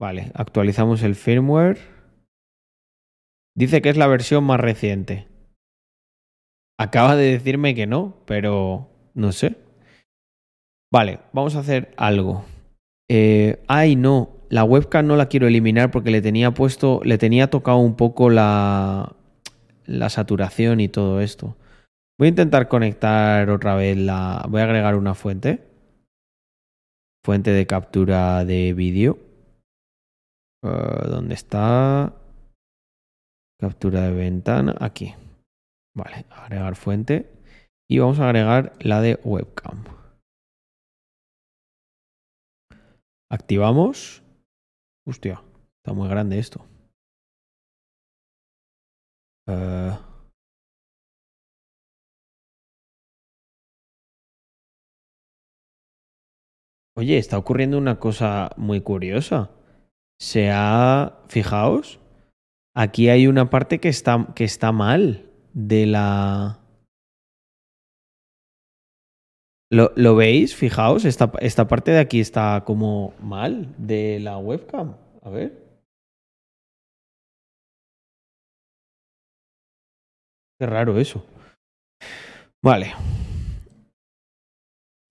Vale, 0.00 0.32
actualizamos 0.34 1.04
el 1.04 1.14
firmware. 1.14 1.78
Dice 3.54 3.80
que 3.82 3.90
es 3.90 3.96
la 3.96 4.08
versión 4.08 4.42
más 4.42 4.58
reciente. 4.58 5.28
Acaba 6.76 7.14
de 7.14 7.30
decirme 7.30 7.76
que 7.76 7.86
no, 7.86 8.24
pero 8.26 8.88
no 9.14 9.30
sé. 9.30 9.54
Vale, 10.92 11.20
vamos 11.32 11.54
a 11.54 11.60
hacer 11.60 11.94
algo. 11.96 12.44
Eh, 13.08 13.62
ay, 13.68 13.94
no, 13.94 14.40
la 14.50 14.64
webcam 14.64 15.06
no 15.06 15.14
la 15.14 15.28
quiero 15.28 15.46
eliminar 15.46 15.92
porque 15.92 16.10
le 16.10 16.20
tenía 16.20 16.50
puesto, 16.50 17.00
le 17.04 17.16
tenía 17.16 17.48
tocado 17.48 17.78
un 17.78 17.94
poco 17.94 18.28
la, 18.28 19.14
la 19.86 20.10
saturación 20.10 20.80
y 20.80 20.88
todo 20.88 21.20
esto. 21.20 21.56
Voy 22.18 22.26
a 22.26 22.30
intentar 22.30 22.68
conectar 22.68 23.50
otra 23.50 23.74
vez 23.74 23.96
la... 23.96 24.44
Voy 24.48 24.60
a 24.60 24.64
agregar 24.64 24.94
una 24.96 25.14
fuente. 25.14 25.68
Fuente 27.24 27.50
de 27.50 27.66
captura 27.66 28.44
de 28.44 28.72
vídeo. 28.74 29.18
Uh, 30.64 31.08
¿Dónde 31.08 31.34
está? 31.34 32.14
Captura 33.60 34.02
de 34.02 34.12
ventana. 34.12 34.74
Aquí. 34.80 35.14
Vale, 35.94 36.26
agregar 36.30 36.76
fuente. 36.76 37.30
Y 37.88 37.98
vamos 37.98 38.20
a 38.20 38.26
agregar 38.26 38.72
la 38.80 39.00
de 39.00 39.18
webcam. 39.24 39.84
Activamos. 43.30 44.22
Hostia, 45.06 45.42
está 45.78 45.92
muy 45.92 46.08
grande 46.08 46.38
esto. 46.38 46.71
Uh, 49.48 49.96
Oye, 56.94 57.16
está 57.16 57.38
ocurriendo 57.38 57.78
una 57.78 57.98
cosa 57.98 58.50
muy 58.56 58.80
curiosa. 58.80 59.50
Se 60.20 60.50
ha. 60.52 61.18
Fijaos. 61.28 62.00
Aquí 62.74 63.08
hay 63.08 63.26
una 63.26 63.50
parte 63.50 63.80
que 63.80 63.88
está, 63.88 64.28
que 64.34 64.44
está 64.44 64.72
mal 64.72 65.30
de 65.52 65.86
la. 65.86 66.60
¿Lo, 69.70 69.90
¿Lo, 69.96 70.16
veis? 70.16 70.54
Fijaos, 70.54 71.06
esta, 71.06 71.32
esta 71.40 71.66
parte 71.66 71.92
de 71.92 71.98
aquí 71.98 72.20
está 72.20 72.62
como 72.66 73.14
mal 73.20 73.74
de 73.78 74.20
la 74.20 74.36
webcam. 74.36 74.96
A 75.22 75.30
ver. 75.30 75.61
Qué 80.62 80.66
raro 80.66 80.96
eso. 80.96 81.26
Vale. 82.62 82.94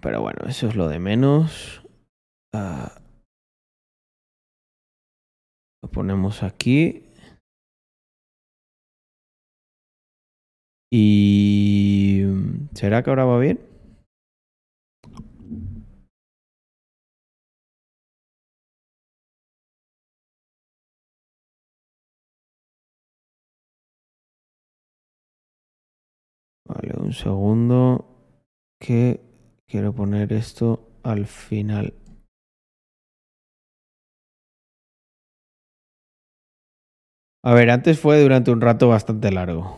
Pero 0.01 0.21
bueno, 0.21 0.47
eso 0.47 0.69
es 0.69 0.77
lo 0.77 0.87
de 0.87 0.97
menos. 0.97 1.83
Uh, 2.55 2.87
lo 5.83 5.91
ponemos 5.91 6.41
aquí. 6.41 7.03
Y... 10.89 12.23
¿Será 12.73 13.03
que 13.03 13.09
ahora 13.09 13.25
va 13.25 13.37
bien? 13.37 13.70
Vale, 26.71 26.93
un 26.97 27.11
segundo. 27.11 28.05
Que 28.79 29.19
quiero 29.67 29.93
poner 29.93 30.31
esto 30.31 30.87
al 31.03 31.25
final. 31.27 31.93
A 37.43 37.53
ver, 37.53 37.69
antes 37.71 37.99
fue 37.99 38.21
durante 38.21 38.51
un 38.51 38.61
rato 38.61 38.87
bastante 38.87 39.31
largo. 39.31 39.77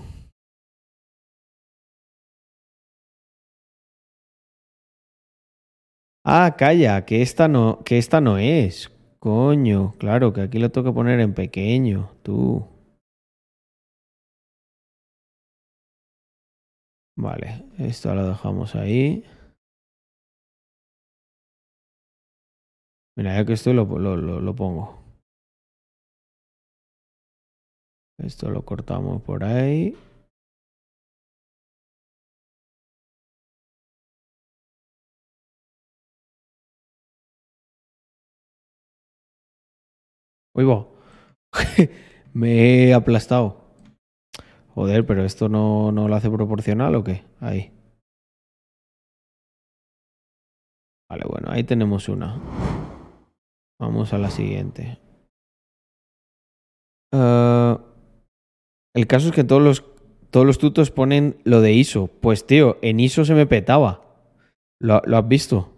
Ah, 6.26 6.56
calla, 6.58 7.06
que 7.06 7.22
esta 7.22 7.48
no, 7.48 7.80
que 7.84 7.98
esta 7.98 8.22
no 8.22 8.38
es. 8.38 8.92
Coño, 9.20 9.94
claro, 9.98 10.32
que 10.34 10.42
aquí 10.42 10.60
lo 10.60 10.72
que 10.72 10.92
poner 10.92 11.20
en 11.20 11.34
pequeño, 11.34 12.12
tú. 12.24 12.73
Vale, 17.16 17.66
esto 17.80 18.14
lo 18.16 18.28
dejamos 18.28 18.76
ahí. 18.76 19.24
Mira, 23.16 23.36
ya 23.36 23.46
que 23.46 23.54
esto 23.54 23.74
lo, 23.74 23.86
lo, 23.96 24.56
pongo. 24.56 25.00
Esto 28.18 28.50
lo 28.50 28.66
cortamos 28.66 29.22
por 29.22 29.44
ahí. 29.44 29.96
Uy, 40.56 40.64
va. 40.66 40.88
Me 42.34 42.88
he 42.90 42.94
aplastado. 42.94 43.63
Joder, 44.74 45.06
pero 45.06 45.24
esto 45.24 45.50
no, 45.50 45.92
no 45.92 46.08
lo 46.08 46.16
hace 46.16 46.32
proporcional 46.32 46.96
o 46.96 47.04
qué? 47.04 47.24
Ahí. 47.40 47.72
Vale, 51.10 51.26
bueno, 51.30 51.50
ahí 51.52 51.64
tenemos 51.64 52.10
una. 52.10 52.42
Vamos 53.80 54.14
a 54.14 54.18
la 54.18 54.32
siguiente. 54.32 54.98
Uh, 57.14 57.78
El 58.96 59.06
caso 59.06 59.28
es 59.28 59.36
que 59.36 59.44
todos 59.44 59.62
los, 59.62 59.84
todos 60.32 60.46
los 60.46 60.58
tutos 60.58 60.90
ponen 60.90 61.38
lo 61.44 61.62
de 61.62 61.74
ISO. 61.74 62.08
Pues 62.08 62.48
tío, 62.48 62.78
en 62.82 63.00
ISO 63.00 63.26
se 63.26 63.36
me 63.36 63.46
petaba. 63.46 64.02
¿Lo, 64.82 65.02
lo 65.06 65.18
has 65.18 65.28
visto? 65.28 65.70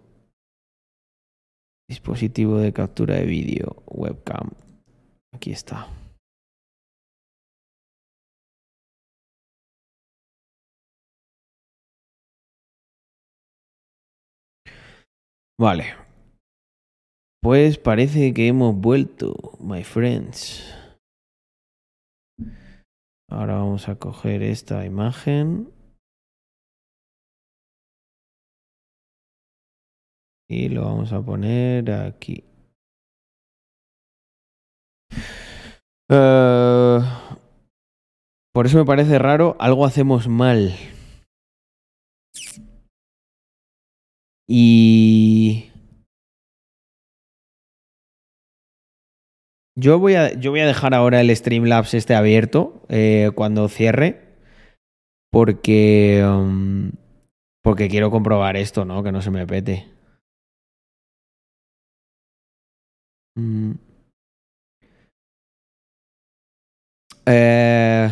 Dispositivo 1.88 2.56
de 2.56 2.72
captura 2.72 3.16
de 3.16 3.26
vídeo, 3.26 3.82
webcam. 3.86 4.50
Aquí 5.34 5.52
está. 5.52 5.86
Vale. 15.58 15.94
Pues 17.42 17.78
parece 17.78 18.34
que 18.34 18.48
hemos 18.48 18.74
vuelto, 18.74 19.34
my 19.60 19.84
friends. 19.84 20.74
Ahora 23.30 23.54
vamos 23.54 23.88
a 23.88 23.98
coger 23.98 24.42
esta 24.42 24.84
imagen. 24.84 25.72
Y 30.48 30.68
lo 30.68 30.84
vamos 30.84 31.12
a 31.12 31.22
poner 31.22 31.90
aquí. 31.90 32.44
Eh, 36.10 37.00
por 38.52 38.66
eso 38.66 38.78
me 38.78 38.84
parece 38.84 39.18
raro, 39.18 39.56
algo 39.58 39.86
hacemos 39.86 40.28
mal. 40.28 40.72
Y 44.48 45.70
yo 49.76 49.98
voy 49.98 50.14
a, 50.14 50.32
yo 50.34 50.50
voy 50.50 50.60
a 50.60 50.66
dejar 50.66 50.94
ahora 50.94 51.20
el 51.20 51.34
Streamlabs 51.34 51.94
este 51.94 52.14
abierto 52.14 52.82
eh, 52.88 53.30
cuando 53.34 53.68
cierre. 53.68 54.22
Porque. 55.30 56.24
um, 56.24 56.92
porque 57.66 57.88
quiero 57.88 58.12
comprobar 58.12 58.56
esto, 58.56 58.84
¿no? 58.84 59.02
Que 59.02 59.10
no 59.10 59.20
se 59.20 59.32
me 59.32 59.44
pete. 59.44 59.88
Mm. 63.36 63.72
Eh, 67.26 68.08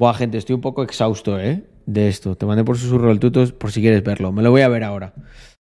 buah, 0.00 0.14
gente, 0.14 0.38
estoy 0.38 0.56
un 0.56 0.60
poco 0.60 0.82
exhausto, 0.82 1.38
¿eh? 1.38 1.64
De 1.86 2.08
esto. 2.08 2.34
Te 2.36 2.44
mandé 2.44 2.64
por 2.64 2.76
susurro 2.76 3.12
el 3.12 3.20
tutos 3.20 3.52
por 3.52 3.70
si 3.70 3.80
quieres 3.80 4.02
verlo. 4.02 4.32
Me 4.32 4.42
lo 4.42 4.50
voy 4.50 4.62
a 4.62 4.68
ver 4.68 4.82
ahora. 4.82 5.14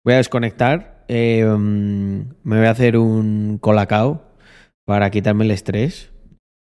Voy 0.07 0.15
a 0.15 0.19
desconectar. 0.19 1.05
mm, 1.09 2.21
me 2.45 2.57
voy 2.59 2.67
a 2.67 2.71
hacer 2.71 2.97
un 2.97 3.59
colacao 3.59 4.23
para 4.85 5.11
quitarme 5.11 5.45
el 5.45 5.51
estrés. 5.51 6.13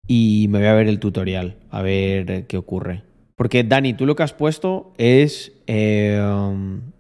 Y 0.08 0.48
me 0.50 0.60
voy 0.60 0.68
a 0.68 0.74
ver 0.74 0.88
el 0.88 1.02
tutorial. 1.02 1.58
A 1.70 1.82
ver 1.82 2.48
qué 2.48 2.56
ocurre. 2.56 3.04
Porque, 3.36 3.66
Dani, 3.66 3.94
tú 3.94 4.06
lo 4.06 4.16
que 4.16 4.24
has 4.24 4.32
puesto 4.32 4.94
es. 4.98 5.52
um, 5.68 6.94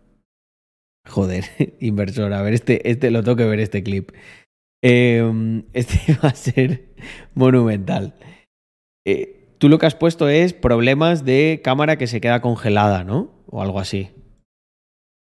joder, 1.07 1.45
inversor. 1.79 2.33
A 2.33 2.41
ver, 2.41 2.53
este, 2.53 2.91
este 2.91 3.11
lo 3.11 3.23
tengo 3.23 3.37
que 3.37 3.45
ver 3.45 3.61
este 3.61 3.81
clip. 3.81 4.11
Eh, 4.83 5.63
este 5.73 6.17
va 6.21 6.29
a 6.29 6.35
ser 6.35 6.89
monumental. 7.33 8.13
Eh, 9.07 9.55
tú 9.57 9.69
lo 9.69 9.79
que 9.79 9.85
has 9.85 9.95
puesto 9.95 10.27
es 10.27 10.51
problemas 10.51 11.23
de 11.23 11.61
cámara 11.63 11.97
que 11.97 12.07
se 12.07 12.19
queda 12.19 12.41
congelada, 12.41 13.05
¿no? 13.05 13.31
O 13.45 13.61
algo 13.61 13.79
así. 13.79 14.09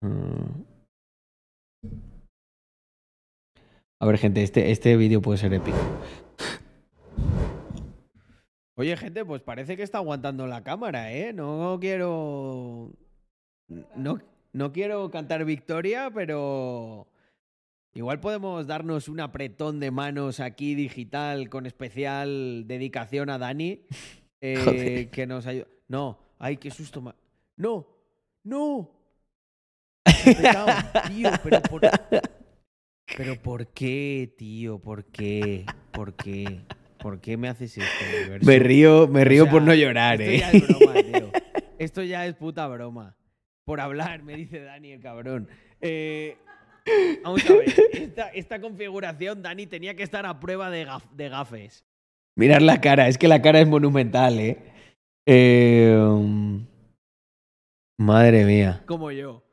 Mm. 0.03 0.68
A 4.01 4.07
ver, 4.07 4.19
gente, 4.19 4.43
este, 4.43 4.71
este 4.71 4.97
vídeo 4.97 5.21
puede 5.21 5.39
ser 5.39 5.53
épico. 5.55 5.77
Oye, 8.77 8.97
gente, 8.97 9.25
pues 9.25 9.43
parece 9.43 9.77
que 9.77 9.83
está 9.83 9.99
aguantando 9.99 10.47
la 10.47 10.63
cámara, 10.63 11.13
¿eh? 11.13 11.33
No 11.33 11.79
quiero. 11.81 12.93
No, 13.97 14.21
no 14.53 14.73
quiero 14.73 15.11
cantar 15.11 15.45
victoria, 15.45 16.11
pero. 16.15 17.09
Igual 17.95 18.21
podemos 18.21 18.67
darnos 18.69 19.09
un 19.09 19.19
apretón 19.19 19.81
de 19.81 19.91
manos 19.91 20.39
aquí 20.39 20.77
digital 20.77 21.49
con 21.49 21.67
especial 21.67 22.69
dedicación 22.69 23.31
a 23.31 23.39
Dani. 23.39 23.83
eh, 24.41 24.63
Joder. 24.65 25.11
que 25.11 25.27
nos 25.27 25.47
ayuda. 25.47 25.67
No, 25.89 26.19
ay, 26.39 26.57
qué 26.59 26.71
susto. 26.71 27.01
ma- 27.01 27.17
No, 27.57 27.85
no. 28.45 28.91
Me 30.25 30.31
he 30.31 30.35
petado, 30.37 30.69
tío, 31.09 31.31
pero 31.43 31.61
por... 31.63 31.81
pero 33.17 33.37
¿por 33.41 33.69
qué, 33.69 34.33
tío? 34.37 34.79
¿Por 34.79 35.05
qué? 35.07 35.65
¿Por 35.93 36.15
qué? 36.15 36.61
¿Por 36.99 37.21
qué 37.21 37.37
me 37.37 37.49
haces 37.49 37.79
esto, 37.79 38.05
universo? 38.21 38.47
Me 38.47 38.59
río, 38.59 39.07
me 39.09 39.23
O 39.23 39.25
río 39.25 39.43
sea, 39.45 39.53
por 39.53 39.63
no 39.63 39.75
llorar, 39.75 40.21
esto 40.21 40.31
¿eh? 40.33 40.39
ya 40.39 40.51
es 40.51 40.69
broma, 40.69 40.95
tío. 41.13 41.33
Esto 41.79 42.03
ya 42.03 42.27
es 42.27 42.35
puta 42.35 42.67
broma. 42.67 43.17
Por 43.65 43.81
hablar, 43.81 44.23
me 44.23 44.35
dice 44.37 44.61
Dani, 44.61 44.93
el 44.93 45.01
cabrón. 45.01 45.49
Eh, 45.81 46.37
vamos 47.23 47.49
a 47.49 47.53
ver. 47.53 47.75
Esta, 47.93 48.29
esta 48.31 48.61
configuración, 48.61 49.43
Dani, 49.43 49.67
tenía 49.67 49.95
que 49.95 50.03
estar 50.03 50.27
a 50.27 50.41
prueba 50.41 50.71
de, 50.71 50.87
gaf- 50.87 51.11
de 51.13 51.29
gafes. 51.29 51.85
Mirar 52.35 52.63
la 52.63 52.81
cara, 52.81 53.09
es 53.09 53.19
que 53.19 53.29
la 53.29 53.43
cara 53.43 53.61
es 53.61 53.69
monumental, 53.69 54.39
¿eh? 54.41 54.59
Eh, 55.27 55.95
um, 56.01 56.67
Madre 57.99 58.45
mía. 58.45 58.83
como 58.87 59.11
yo. 59.13 59.45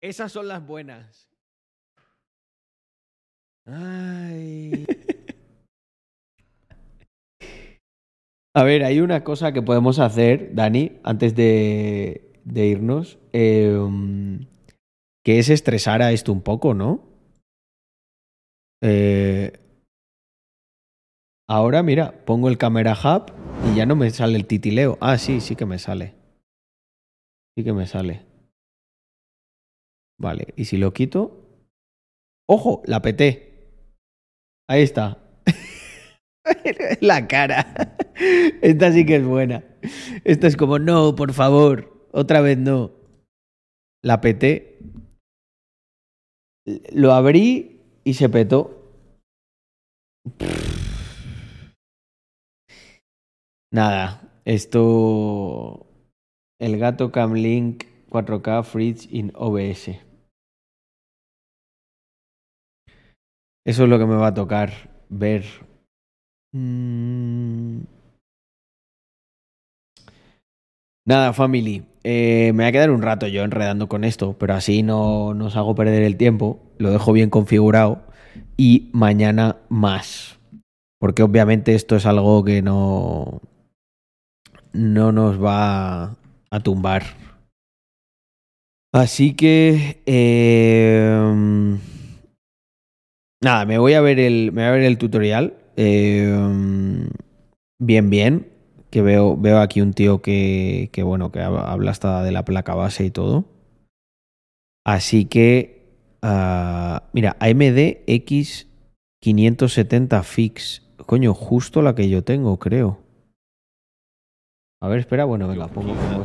Esas 0.00 0.32
son 0.32 0.48
las 0.48 0.64
buenas. 0.66 1.27
Ay. 3.70 4.86
A 8.56 8.64
ver, 8.64 8.82
hay 8.82 9.00
una 9.00 9.22
cosa 9.24 9.52
que 9.52 9.62
podemos 9.62 9.98
hacer, 9.98 10.54
Dani, 10.54 10.98
antes 11.04 11.34
de, 11.36 12.32
de 12.44 12.66
irnos, 12.66 13.18
um, 13.34 14.46
que 15.24 15.38
es 15.38 15.50
estresar 15.50 16.02
a 16.02 16.12
esto 16.12 16.32
un 16.32 16.40
poco, 16.40 16.72
¿no? 16.74 17.04
Eh, 18.82 19.52
ahora, 21.48 21.82
mira, 21.82 22.24
pongo 22.24 22.48
el 22.48 22.58
Camera 22.58 22.94
Hub 22.94 23.32
y 23.70 23.76
ya 23.76 23.86
no 23.86 23.96
me 23.96 24.10
sale 24.10 24.36
el 24.36 24.46
titileo. 24.46 24.96
Ah, 25.00 25.18
sí, 25.18 25.40
sí 25.40 25.54
que 25.54 25.66
me 25.66 25.78
sale. 25.78 26.14
Sí 27.56 27.64
que 27.64 27.72
me 27.72 27.86
sale. 27.86 28.24
Vale, 30.18 30.54
y 30.56 30.64
si 30.64 30.78
lo 30.78 30.92
quito... 30.92 31.44
¡Ojo! 32.48 32.82
La 32.86 33.02
peté. 33.02 33.47
Ahí 34.68 34.82
está. 34.82 35.18
La 37.00 37.26
cara. 37.26 37.96
Esta 38.62 38.92
sí 38.92 39.06
que 39.06 39.16
es 39.16 39.24
buena. 39.24 39.64
Esta 40.24 40.46
es 40.46 40.56
como, 40.56 40.78
no, 40.78 41.14
por 41.14 41.32
favor, 41.32 42.08
otra 42.12 42.40
vez 42.40 42.58
no. 42.58 42.92
La 44.02 44.20
peté. 44.20 44.78
Lo 46.92 47.12
abrí 47.12 47.80
y 48.04 48.14
se 48.14 48.28
petó. 48.28 48.74
Nada, 53.72 54.40
esto... 54.44 55.86
El 56.60 56.76
gato 56.78 57.12
Camlink 57.12 57.84
4K 58.10 58.64
Fridge 58.64 59.08
in 59.12 59.32
OBS. 59.34 60.07
Eso 63.64 63.84
es 63.84 63.88
lo 63.88 63.98
que 63.98 64.06
me 64.06 64.16
va 64.16 64.28
a 64.28 64.34
tocar 64.34 64.72
ver. 65.08 65.44
Mm. 66.52 67.80
Nada, 71.04 71.32
family. 71.32 71.84
Eh, 72.04 72.52
me 72.54 72.64
voy 72.64 72.68
a 72.68 72.72
quedar 72.72 72.90
un 72.90 73.02
rato 73.02 73.26
yo 73.26 73.42
enredando 73.42 73.88
con 73.88 74.04
esto, 74.04 74.36
pero 74.38 74.54
así 74.54 74.82
no 74.82 75.32
nos 75.34 75.56
hago 75.56 75.74
perder 75.74 76.02
el 76.02 76.16
tiempo. 76.16 76.60
Lo 76.78 76.90
dejo 76.90 77.12
bien 77.12 77.30
configurado. 77.30 78.02
Y 78.56 78.90
mañana 78.92 79.56
más. 79.68 80.38
Porque 80.98 81.22
obviamente 81.22 81.74
esto 81.74 81.96
es 81.96 82.06
algo 82.06 82.44
que 82.44 82.60
no. 82.62 83.40
No 84.72 85.12
nos 85.12 85.42
va 85.42 86.16
a 86.50 86.60
tumbar. 86.60 87.04
Así 88.92 89.34
que. 89.34 90.02
eh, 90.06 91.78
Nada, 93.42 93.64
me 93.66 93.78
voy 93.78 93.94
a 93.94 94.00
ver 94.00 94.18
el, 94.18 94.50
me 94.52 94.62
voy 94.62 94.68
a 94.68 94.72
ver 94.72 94.82
el 94.82 94.98
tutorial. 94.98 95.54
eh, 95.76 97.06
bien, 97.80 98.10
bien. 98.10 98.48
Que 98.90 99.02
veo, 99.02 99.36
veo 99.36 99.60
aquí 99.60 99.80
un 99.82 99.92
tío 99.92 100.22
que, 100.22 100.88
que, 100.92 101.02
bueno, 101.02 101.30
que 101.30 101.40
hab- 101.40 101.62
habla 101.66 101.90
hasta 101.90 102.22
de 102.22 102.32
la 102.32 102.42
placa 102.44 102.74
base 102.74 103.04
y 103.04 103.10
todo. 103.10 103.44
Así 104.86 105.26
que, 105.26 105.82
ah, 106.22 107.02
mira, 107.12 107.36
AMD 107.38 108.02
X570 108.06 110.22
Fix. 110.24 110.88
Coño, 111.06 111.34
justo 111.34 111.82
la 111.82 111.94
que 111.94 112.08
yo 112.08 112.24
tengo, 112.24 112.58
creo. 112.58 112.98
A 114.80 114.88
ver, 114.88 115.00
espera, 115.00 115.24
bueno, 115.26 115.46
venga, 115.48 115.68
pongo, 115.68 115.92
pongo. 115.94 116.22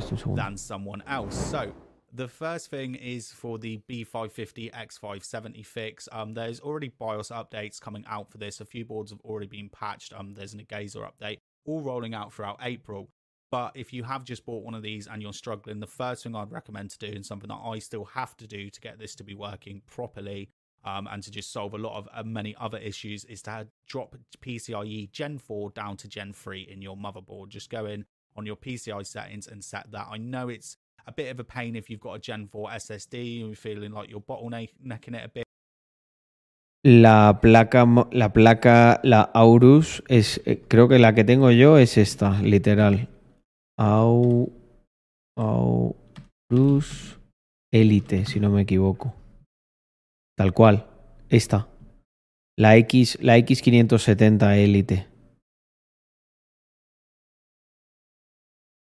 The 2.14 2.28
first 2.28 2.70
thing 2.70 2.94
is 2.94 3.32
for 3.32 3.58
the 3.58 3.82
B550 3.90 4.72
X570 4.72 5.66
fix. 5.66 6.08
Um, 6.12 6.36
there's 6.36 6.60
already 6.60 6.90
BIOS 6.90 7.30
updates 7.30 7.82
coming 7.82 8.06
out 8.08 8.30
for 8.30 8.38
this. 8.38 8.62
A 8.62 8.66
few 8.66 8.86
boards 8.86 9.12
have 9.12 9.20
already 9.22 9.48
been 9.48 9.70
patched. 9.70 10.14
Um, 10.14 10.36
there's 10.36 10.54
an 10.54 10.66
Gazer 10.70 11.02
update, 11.02 11.40
all 11.66 11.82
rolling 11.82 12.14
out 12.14 12.32
throughout 12.32 12.60
April. 12.62 13.10
But 13.52 13.72
if 13.76 13.94
you 13.94 14.04
have 14.04 14.24
just 14.24 14.46
bought 14.46 14.64
one 14.64 14.76
of 14.76 14.84
these 14.84 15.08
and 15.08 15.22
you're 15.22 15.34
struggling, 15.34 15.80
the 15.80 15.88
first 15.88 16.24
thing 16.24 16.36
I'd 16.36 16.52
recommend 16.52 16.92
to 16.92 17.00
do, 17.00 17.16
and 17.16 17.26
something 17.26 17.48
that 17.48 17.62
I 17.64 17.80
still 17.80 18.06
have 18.06 18.38
to 18.38 18.48
do 18.48 18.70
to 18.70 18.82
get 18.82 19.00
this 19.00 19.16
to 19.16 19.24
be 19.24 19.34
working 19.34 19.82
properly, 19.88 20.50
um, 20.86 21.08
and 21.12 21.24
to 21.24 21.32
just 21.32 21.52
solve 21.52 21.74
a 21.74 21.78
lot 21.78 21.98
of 21.98 22.08
uh, 22.14 22.24
many 22.24 22.56
other 22.60 22.78
issues, 22.78 23.26
is 23.26 23.42
to 23.44 23.68
drop 23.88 24.16
PCIe 24.42 25.12
Gen 25.12 25.40
4 25.40 25.72
down 25.72 25.98
to 25.98 26.08
Gen 26.08 26.34
3 26.34 26.62
in 26.62 26.82
your 26.82 26.98
motherboard. 26.98 27.50
Just 27.50 27.70
go 27.70 27.86
in 27.86 28.06
on 28.36 28.46
your 28.46 28.56
PCI 28.56 29.06
settings 29.06 29.48
and 29.48 29.64
set 29.64 29.92
that. 29.92 30.08
I 30.12 30.18
know 30.18 30.50
it's 30.50 30.78
a 31.06 31.12
bit 31.12 31.32
of 31.32 31.40
a 31.40 31.44
pain 31.44 31.76
if 31.76 31.90
you've 31.90 32.00
got 32.00 32.16
a 32.16 32.20
Gen 32.20 32.48
4 32.48 32.70
SSD 32.70 33.42
and 33.42 33.48
you're 33.48 33.56
feeling 33.56 33.92
like 33.92 34.10
you're 34.10 34.22
bottlenecking 34.22 35.16
it 35.16 35.26
a 35.26 35.30
bit. 35.30 35.44
La 36.86 37.40
placa, 37.40 37.86
la 38.12 38.34
placa, 38.34 39.00
la 39.04 39.22
Aurus, 39.34 40.04
es, 40.10 40.42
eh, 40.46 40.62
creo 40.68 40.90
que 40.90 41.00
la 41.00 41.16
que 41.16 41.24
tengo 41.24 41.50
yo 41.50 41.78
es 41.78 41.98
esta, 41.98 42.42
literal. 42.42 43.08
Au, 43.78 44.52
Aurus 45.38 47.20
Elite, 47.74 48.26
si 48.26 48.42
no 48.42 48.50
me 48.50 48.64
equivoco. 48.64 49.14
Tal 50.38 50.54
cual, 50.54 50.86
esta. 51.30 51.70
La 52.58 52.76
X, 52.76 53.18
la 53.22 53.38
X570 53.38 54.58
Elite. 54.58 55.08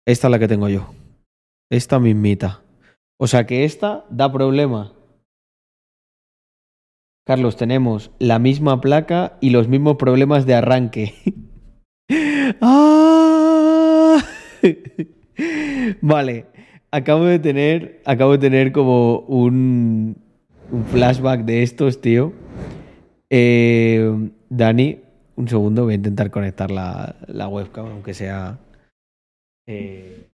Esta 0.07 0.27
es 0.27 0.31
la 0.31 0.39
que 0.39 0.47
tengo 0.47 0.67
yo. 0.69 1.00
Esta 1.71 1.99
mismita. 2.01 2.63
O 3.17 3.27
sea 3.27 3.47
que 3.47 3.63
esta 3.63 4.05
da 4.09 4.29
problema. 4.29 4.93
Carlos, 7.25 7.55
tenemos 7.55 8.11
la 8.19 8.39
misma 8.39 8.81
placa 8.81 9.37
y 9.39 9.51
los 9.51 9.69
mismos 9.69 9.95
problemas 9.95 10.45
de 10.45 10.55
arranque. 10.55 11.13
¡Ah! 12.61 14.17
vale, 16.01 16.47
acabo 16.91 17.23
de 17.23 17.39
tener, 17.39 18.01
acabo 18.05 18.33
de 18.33 18.39
tener 18.39 18.73
como 18.73 19.19
un, 19.19 20.17
flashback 20.91 21.45
de 21.45 21.63
estos, 21.63 22.01
tío. 22.01 22.33
Eh, 23.29 24.29
Dani, 24.49 24.99
un 25.37 25.47
segundo, 25.47 25.85
voy 25.85 25.93
a 25.93 25.95
intentar 25.95 26.31
conectar 26.31 26.69
la, 26.69 27.15
la 27.27 27.47
webcam, 27.47 27.85
aunque 27.85 28.13
sea... 28.13 28.59
Eh... 29.67 30.30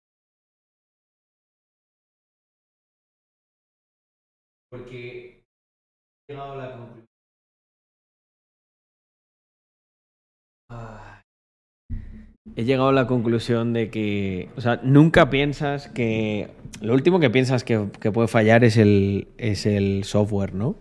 Porque 4.70 5.44
he 6.28 6.34
llegado 6.34 6.54
a 6.54 6.56
la 6.56 6.72
conclusión. 6.72 7.08
He 12.56 12.64
llegado 12.64 12.90
a 12.90 12.94
la 12.94 13.08
conclusión 13.08 13.74
de 13.74 13.92
que, 13.92 14.50
o 14.58 14.62
sea, 14.62 14.78
nunca 14.84 15.30
piensas 15.30 15.90
que, 15.90 16.50
lo 16.82 16.94
último 16.94 17.20
que 17.20 17.30
piensas 17.30 17.64
que, 17.64 17.92
que 18.00 18.12
puede 18.12 18.28
fallar 18.28 18.64
es 18.64 18.78
el, 18.78 19.28
es 19.38 19.66
el 19.66 20.04
software, 20.04 20.54
¿no? 20.54 20.76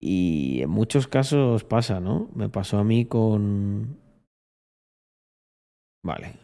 Y 0.00 0.60
en 0.62 0.70
muchos 0.70 1.06
casos 1.06 1.64
pasa, 1.64 2.00
¿no? 2.00 2.28
Me 2.34 2.48
pasó 2.48 2.78
a 2.78 2.84
mí 2.84 3.06
con... 3.06 3.96
Vale, 6.04 6.34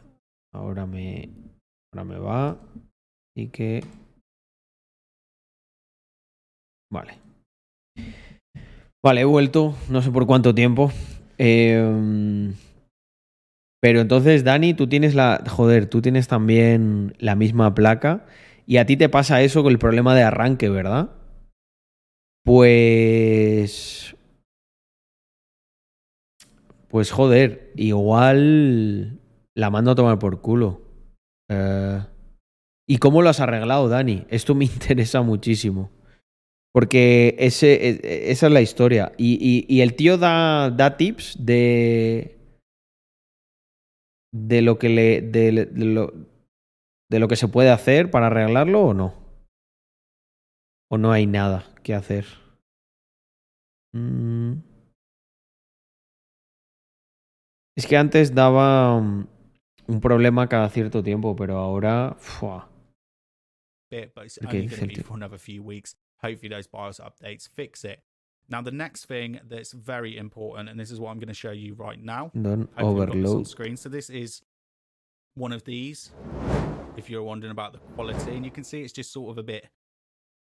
ahora 0.55 0.87
me, 0.87 1.29
ahora 1.93 2.05
me 2.05 2.19
va 2.19 2.59
y 3.37 3.49
que 3.49 3.83
Vale. 6.91 7.19
Vale, 9.03 9.21
he 9.23 9.25
vuelto, 9.25 9.75
no 9.89 10.03
sé 10.03 10.11
por 10.11 10.27
cuánto 10.27 10.55
tiempo. 10.55 10.93
Eh, 11.39 12.53
pero 13.81 14.01
entonces, 14.01 14.45
Dani, 14.45 14.75
tú 14.75 14.89
tienes 14.89 15.15
la. 15.15 15.43
Joder, 15.49 15.87
tú 15.87 16.03
tienes 16.03 16.29
también 16.29 17.15
la 17.19 17.35
misma 17.35 17.75
placa. 17.75 18.27
Y 18.67 18.77
a 18.77 18.87
ti 18.87 18.97
te 18.97 19.09
pasa 19.09 19.43
eso 19.43 19.63
con 19.63 19.73
el 19.73 19.79
problema 19.79 20.15
de 20.15 20.23
arranque, 20.23 20.69
¿verdad? 20.69 21.11
Pues. 22.45 24.15
Pues 26.89 27.13
joder, 27.13 27.73
igual 27.77 29.21
la 29.55 29.71
mando 29.71 29.93
a 29.93 29.95
tomar 29.95 30.19
por 30.19 30.41
culo. 30.41 30.83
Eh, 31.49 32.01
¿Y 32.87 32.99
cómo 32.99 33.23
lo 33.23 33.31
has 33.31 33.41
arreglado, 33.41 33.89
Dani? 33.89 34.27
Esto 34.29 34.55
me 34.55 34.65
interesa 34.67 35.23
muchísimo. 35.23 35.91
Porque 36.73 37.35
ese, 37.39 37.89
e, 37.89 38.31
esa 38.31 38.47
es 38.47 38.53
la 38.53 38.61
historia. 38.61 39.13
Y, 39.19 39.39
y, 39.41 39.67
y 39.75 39.81
el 39.81 39.95
tío 39.97 40.19
da, 40.19 40.71
da, 40.71 40.97
tips 40.97 41.45
de. 41.45 42.39
de 44.33 44.63
lo 44.63 44.79
que 44.79 44.89
le. 44.89 45.21
De, 45.21 45.67
de, 45.67 45.85
lo, 45.85 46.13
de 47.11 47.19
lo 47.19 47.29
que 47.29 47.37
se 47.37 47.49
puede 47.49 47.71
hacer 47.71 48.11
para 48.11 48.29
arreglarlo 48.29 48.83
o 48.83 48.95
no. 48.95 49.15
O 50.91 50.99
no 50.99 51.13
hay 51.13 51.27
nada 51.27 51.65
que 51.83 51.95
hacer. 51.95 52.27
Mm. 53.93 54.55
Es 57.77 57.87
que 57.87 57.97
antes 57.97 58.35
daba 58.35 58.97
un 58.97 60.01
problema 60.01 60.49
cada 60.49 60.69
cierto 60.69 61.03
tiempo, 61.03 61.35
pero 61.35 61.59
ahora. 61.59 62.15
Fua. 62.19 62.69
Bit, 63.91 64.15
but 64.15 64.25
it's 64.27 64.39
only 64.39 64.69
going 64.69 64.69
to 64.69 64.87
be 64.87 65.03
for 65.03 65.17
another 65.17 65.39
few 65.39 65.65
weeks. 65.65 65.97
Hopefully 66.23 66.49
those 66.49 66.67
BIOS 66.67 67.01
updates 67.01 67.49
fix 67.49 67.85
it. 67.85 68.03
Now, 68.49 68.61
the 68.61 68.73
next 68.73 69.05
thing 69.05 69.41
that's 69.49 69.73
very 69.73 70.17
important, 70.17 70.69
and 70.69 70.79
this 70.79 70.91
is 70.91 70.99
what 70.99 71.11
I'm 71.11 71.19
going 71.19 71.29
to 71.29 71.35
show 71.35 71.53
you 71.53 71.75
right 71.75 72.03
now. 72.03 72.33
Don't 72.41 72.69
overload. 72.77 73.47
Screen. 73.47 73.77
So 73.77 73.89
this 73.89 74.11
is 74.11 74.43
one 75.35 75.53
of 75.53 75.65
these. 75.65 76.11
If 76.97 77.09
you're 77.09 77.23
wondering 77.23 77.53
about 77.53 77.73
the 77.73 77.79
quality, 77.95 78.35
and 78.35 78.45
you 78.45 78.51
can 78.51 78.65
see 78.65 78.83
it's 78.83 78.93
just 78.93 79.13
sort 79.13 79.31
of 79.31 79.39
a 79.39 79.45
bit, 79.45 79.69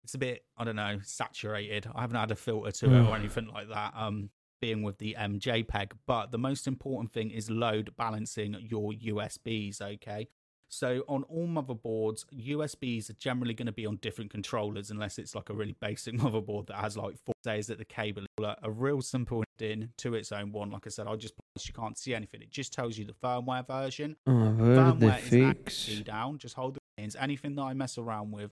it's 0.05 0.13
a 0.13 0.17
bit, 0.17 0.45
I 0.57 0.63
don't 0.63 0.77
know, 0.77 0.99
saturated. 1.03 1.85
I 1.93 2.01
haven't 2.01 2.17
had 2.17 2.31
a 2.31 2.35
filter 2.35 2.71
to 2.71 2.85
it 2.95 3.07
or 3.09 3.15
anything 3.15 3.47
like 3.47 3.67
that. 3.69 3.93
Um, 3.95 4.29
being 4.61 4.83
with 4.83 4.99
the 4.99 5.15
MJPEG, 5.19 5.91
but 6.05 6.31
the 6.31 6.38
most 6.38 6.67
important 6.67 7.11
thing 7.11 7.31
is 7.31 7.49
load 7.49 7.91
balancing 7.97 8.55
your 8.61 8.91
USBs. 8.93 9.81
Okay, 9.81 10.27
so 10.72 11.03
on 11.10 11.23
all 11.23 11.48
motherboards, 11.48 12.23
USBs 12.34 13.10
are 13.10 13.14
generally 13.19 13.53
going 13.53 13.65
to 13.65 13.73
be 13.73 13.85
on 13.85 13.98
different 13.98 14.31
controllers 14.31 14.89
unless 14.89 15.19
it's 15.19 15.35
like 15.35 15.49
a 15.49 15.53
really 15.53 15.76
basic 15.81 16.14
motherboard 16.23 16.68
that 16.68 16.77
has 16.77 16.95
like 16.95 17.18
four 17.26 17.35
days 17.43 17.68
that 17.68 17.77
the 17.77 17.85
cable 17.85 18.23
a 18.39 18.72
real 18.72 19.02
simple 19.02 19.43
in 19.60 19.89
to 19.98 20.15
its 20.15 20.31
own 20.31 20.53
one. 20.53 20.72
Like 20.72 20.88
I 20.88 20.89
said, 20.89 21.07
I 21.07 21.15
just 21.18 21.34
you 21.61 21.73
can't 21.73 21.98
see 21.98 22.15
anything. 22.15 22.41
It 22.41 22.49
just 22.49 22.72
tells 22.72 22.98
you 22.98 23.06
the 23.06 23.14
firmware 23.14 23.68
version. 23.68 24.15
Ver, 24.26 24.34
firmware 24.34 25.19
fix. 25.19 25.89
is 25.89 26.02
down. 26.02 26.38
Just 26.38 26.56
hold 26.56 26.76
the 26.76 26.80
buttons. 26.98 27.18
Anything 27.19 27.56
that 27.56 27.64
I 27.64 27.73
mess 27.73 27.98
around 27.98 28.31
with. 28.31 28.52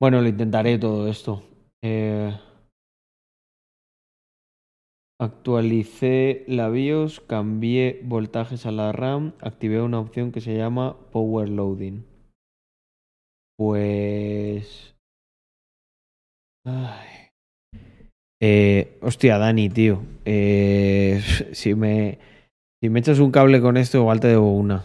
Bueno, 0.00 0.20
lo 0.20 0.28
intentaré 0.28 0.78
todo 0.78 1.06
esto. 1.06 1.42
Eh... 1.82 2.32
Actualicé 5.18 6.44
la 6.46 6.68
BIOS, 6.68 7.20
cambié 7.20 8.02
voltajes 8.04 8.66
a 8.66 8.70
la 8.70 8.92
RAM, 8.92 9.32
activé 9.40 9.80
una 9.80 9.98
opción 9.98 10.30
que 10.30 10.42
se 10.42 10.54
llama 10.54 10.98
Power 11.10 11.48
Loading. 11.48 12.04
Pues... 13.56 14.94
Ay. 16.66 17.30
Eh, 18.42 18.98
hostia, 19.00 19.38
Dani, 19.38 19.70
tío. 19.70 20.02
Eh, 20.26 21.22
si, 21.52 21.74
me, 21.74 22.18
si 22.82 22.90
me 22.90 23.00
echas 23.00 23.18
un 23.18 23.30
cable 23.30 23.62
con 23.62 23.78
esto, 23.78 23.96
igual 23.96 24.20
te 24.20 24.28
debo 24.28 24.52
una. 24.52 24.84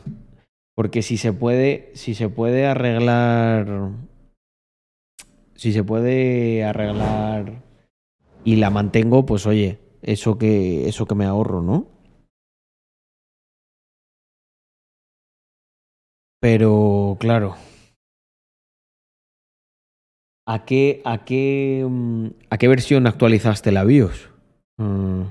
Porque 0.76 1.02
si 1.02 1.18
se 1.18 1.34
puede, 1.34 1.92
si 1.94 2.16
se 2.16 2.30
puede 2.30 2.66
arreglar... 2.66 3.92
Si 5.56 5.74
se 5.74 5.84
puede 5.84 6.64
arreglar 6.64 7.62
y 8.44 8.56
la 8.56 8.72
mantengo, 8.72 9.28
pues 9.28 9.46
oye, 9.46 9.81
eso 10.02 10.38
que, 10.38 10.88
eso 10.88 11.06
que 11.06 11.16
me 11.16 11.26
ahorro, 11.26 11.62
¿no? 11.62 11.88
Pero, 16.40 17.18
claro. 17.20 17.56
¿A 20.48 20.66
qué, 20.66 21.02
a 21.06 21.24
qué, 21.24 21.86
mm, 21.88 22.28
a 22.50 22.58
qué 22.58 22.68
versión 22.68 23.06
actualizaste 23.08 23.72
la 23.72 23.84
BIOS? 23.84 24.30
Mm. 24.78 25.24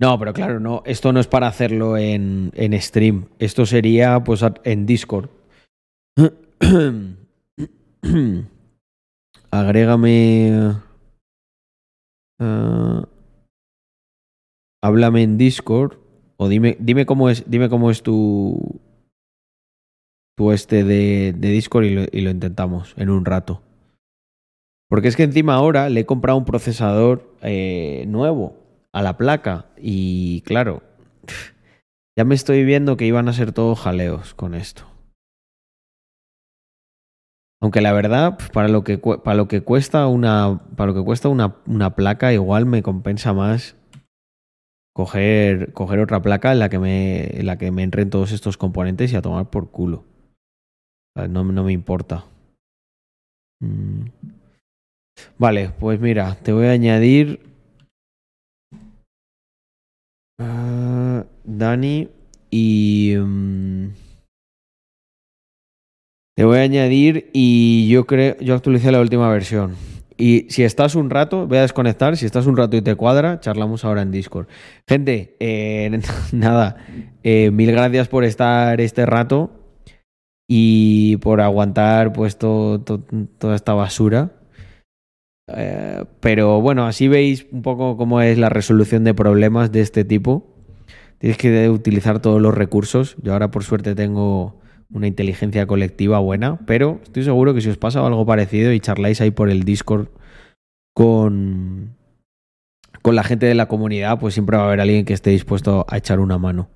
No, 0.00 0.18
pero 0.18 0.32
claro, 0.32 0.58
no, 0.58 0.82
esto 0.84 1.12
no 1.12 1.20
es 1.20 1.28
para 1.28 1.46
hacerlo 1.46 1.96
en, 1.96 2.50
en 2.54 2.80
stream. 2.80 3.28
Esto 3.38 3.64
sería 3.66 4.24
pues 4.24 4.44
en 4.64 4.84
Discord. 4.84 5.30
Agrégame. 9.50 10.74
Uh, 12.42 13.06
háblame 14.82 15.22
en 15.22 15.38
Discord 15.38 15.98
o 16.38 16.48
dime, 16.48 16.76
dime 16.80 17.06
cómo 17.06 17.30
es, 17.30 17.48
dime 17.48 17.68
cómo 17.68 17.90
es 17.90 18.02
tu 18.02 18.80
tu 20.36 20.50
este 20.50 20.82
de, 20.82 21.32
Discord 21.32 21.84
y 21.84 21.94
lo, 21.94 22.02
y 22.10 22.22
lo, 22.22 22.30
intentamos 22.30 22.94
en 22.96 23.10
un 23.10 23.24
rato. 23.24 23.62
Porque 24.88 25.06
es 25.06 25.14
que 25.14 25.22
encima 25.22 25.54
ahora 25.54 25.88
le 25.88 26.00
he 26.00 26.06
comprado 26.06 26.36
un 26.36 26.44
procesador 26.44 27.36
eh, 27.42 28.04
nuevo 28.08 28.56
a 28.92 29.02
la 29.02 29.16
placa 29.16 29.66
y 29.76 30.40
claro, 30.40 30.82
Ya 32.16 32.24
me 32.24 32.34
estoy 32.34 32.64
viendo 32.64 32.98
que 32.98 33.06
iban 33.06 33.28
a 33.28 33.32
ser 33.32 33.52
todos 33.52 33.80
jaleos 33.80 34.34
con 34.34 34.54
esto. 34.54 34.91
Aunque 37.62 37.80
la 37.80 37.92
verdad, 37.92 38.36
pues, 38.36 38.50
para 38.50 38.66
lo 38.66 38.82
que, 38.82 38.98
para 38.98 39.36
lo 39.36 39.46
que 39.46 39.60
cuesta 39.60 40.08
una, 40.08 40.60
para 40.76 40.88
lo 40.88 40.94
que 40.94 41.04
cuesta 41.04 41.28
una, 41.28 41.54
una 41.66 41.94
placa, 41.94 42.32
igual 42.32 42.66
me 42.66 42.82
compensa 42.82 43.32
más 43.32 43.76
coger, 44.92 45.72
coger 45.72 46.00
otra 46.00 46.20
placa 46.20 46.50
en 46.50 46.58
la 46.58 46.68
que 46.68 46.80
me, 46.80 47.38
en 47.38 47.46
la 47.46 47.58
que 47.58 47.70
me 47.70 47.84
entren 47.84 48.10
todos 48.10 48.32
estos 48.32 48.56
componentes 48.56 49.12
y 49.12 49.16
a 49.16 49.22
tomar 49.22 49.48
por 49.48 49.70
culo. 49.70 50.04
No, 51.14 51.44
no 51.44 51.62
me 51.62 51.72
importa. 51.72 52.24
Mm. 53.60 54.06
Vale, 55.38 55.70
pues 55.78 56.00
mira, 56.00 56.34
te 56.42 56.52
voy 56.52 56.66
a 56.66 56.72
añadir. 56.72 57.40
ah, 60.40 61.24
Dani 61.44 62.08
y. 62.50 63.14
mm, 63.16 64.11
te 66.34 66.44
voy 66.44 66.58
a 66.58 66.62
añadir 66.62 67.30
y 67.32 67.88
yo 67.88 68.06
creo. 68.06 68.36
Yo 68.40 68.54
actualicé 68.54 68.90
la 68.92 69.00
última 69.00 69.30
versión. 69.30 69.74
Y 70.16 70.46
si 70.50 70.62
estás 70.62 70.94
un 70.94 71.10
rato, 71.10 71.46
voy 71.46 71.58
a 71.58 71.62
desconectar. 71.62 72.16
Si 72.16 72.26
estás 72.26 72.46
un 72.46 72.56
rato 72.56 72.76
y 72.76 72.82
te 72.82 72.94
cuadra, 72.94 73.40
charlamos 73.40 73.84
ahora 73.84 74.02
en 74.02 74.10
Discord. 74.12 74.46
Gente, 74.88 75.36
eh, 75.40 76.00
nada. 76.32 76.76
eh, 77.22 77.50
mil 77.50 77.72
gracias 77.72 78.08
por 78.08 78.24
estar 78.24 78.80
este 78.80 79.04
rato 79.06 79.50
y 80.48 81.16
por 81.18 81.40
aguantar 81.40 82.12
pues 82.12 82.38
to- 82.38 82.80
to- 82.84 83.02
toda 83.38 83.56
esta 83.56 83.74
basura. 83.74 84.32
Eh, 85.54 86.04
pero 86.20 86.60
bueno, 86.60 86.86
así 86.86 87.08
veis 87.08 87.46
un 87.50 87.62
poco 87.62 87.96
cómo 87.96 88.20
es 88.20 88.38
la 88.38 88.48
resolución 88.48 89.04
de 89.04 89.14
problemas 89.14 89.72
de 89.72 89.80
este 89.80 90.04
tipo. 90.04 90.54
Tienes 91.18 91.36
que 91.36 91.68
utilizar 91.68 92.20
todos 92.20 92.40
los 92.40 92.54
recursos. 92.54 93.16
Yo 93.22 93.32
ahora 93.32 93.50
por 93.50 93.64
suerte 93.64 93.94
tengo 93.94 94.60
una 94.92 95.06
inteligencia 95.06 95.66
colectiva 95.66 96.18
buena, 96.18 96.58
pero 96.66 97.00
estoy 97.02 97.24
seguro 97.24 97.54
que 97.54 97.60
si 97.60 97.70
os 97.70 97.78
pasa 97.78 98.04
algo 98.06 98.26
parecido 98.26 98.72
y 98.72 98.80
charláis 98.80 99.20
ahí 99.20 99.30
por 99.30 99.50
el 99.50 99.64
Discord 99.64 100.08
con, 100.94 101.96
con 103.00 103.16
la 103.16 103.24
gente 103.24 103.46
de 103.46 103.54
la 103.54 103.68
comunidad, 103.68 104.18
pues 104.18 104.34
siempre 104.34 104.56
va 104.56 104.64
a 104.64 104.66
haber 104.66 104.80
alguien 104.80 105.04
que 105.04 105.14
esté 105.14 105.30
dispuesto 105.30 105.86
a 105.88 105.96
echar 105.96 106.20
una 106.20 106.38
mano. 106.38 106.68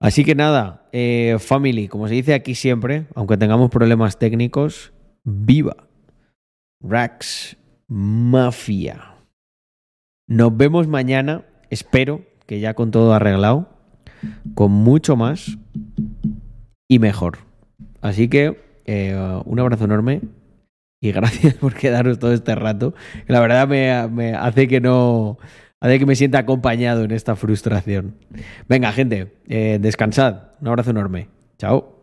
Así 0.00 0.24
que 0.24 0.34
nada, 0.34 0.88
eh, 0.92 1.36
family, 1.38 1.88
como 1.88 2.08
se 2.08 2.14
dice 2.14 2.34
aquí 2.34 2.54
siempre, 2.54 3.06
aunque 3.14 3.36
tengamos 3.36 3.70
problemas 3.70 4.18
técnicos, 4.18 4.92
viva 5.24 5.88
Rax 6.80 7.56
Mafia. 7.88 9.14
Nos 10.28 10.56
vemos 10.56 10.86
mañana, 10.86 11.44
espero 11.70 12.22
que 12.46 12.60
ya 12.60 12.74
con 12.74 12.90
todo 12.90 13.14
arreglado, 13.14 13.68
con 14.54 14.70
mucho 14.70 15.16
más 15.16 15.56
y 16.88 16.98
mejor. 16.98 17.38
Así 18.00 18.28
que 18.28 18.60
eh, 18.84 19.16
un 19.44 19.60
abrazo 19.60 19.84
enorme 19.84 20.22
y 21.00 21.12
gracias 21.12 21.54
por 21.54 21.74
quedaros 21.74 22.18
todo 22.18 22.32
este 22.32 22.54
rato. 22.54 22.94
La 23.26 23.40
verdad 23.40 23.68
me, 23.68 24.08
me 24.08 24.34
hace 24.34 24.68
que 24.68 24.80
no 24.80 25.38
hace 25.80 25.98
que 25.98 26.06
me 26.06 26.16
sienta 26.16 26.38
acompañado 26.38 27.04
en 27.04 27.10
esta 27.10 27.36
frustración. 27.36 28.16
Venga, 28.68 28.92
gente, 28.92 29.34
eh, 29.48 29.78
descansad. 29.80 30.52
Un 30.60 30.68
abrazo 30.68 30.90
enorme. 30.90 31.28
Chao. 31.58 31.95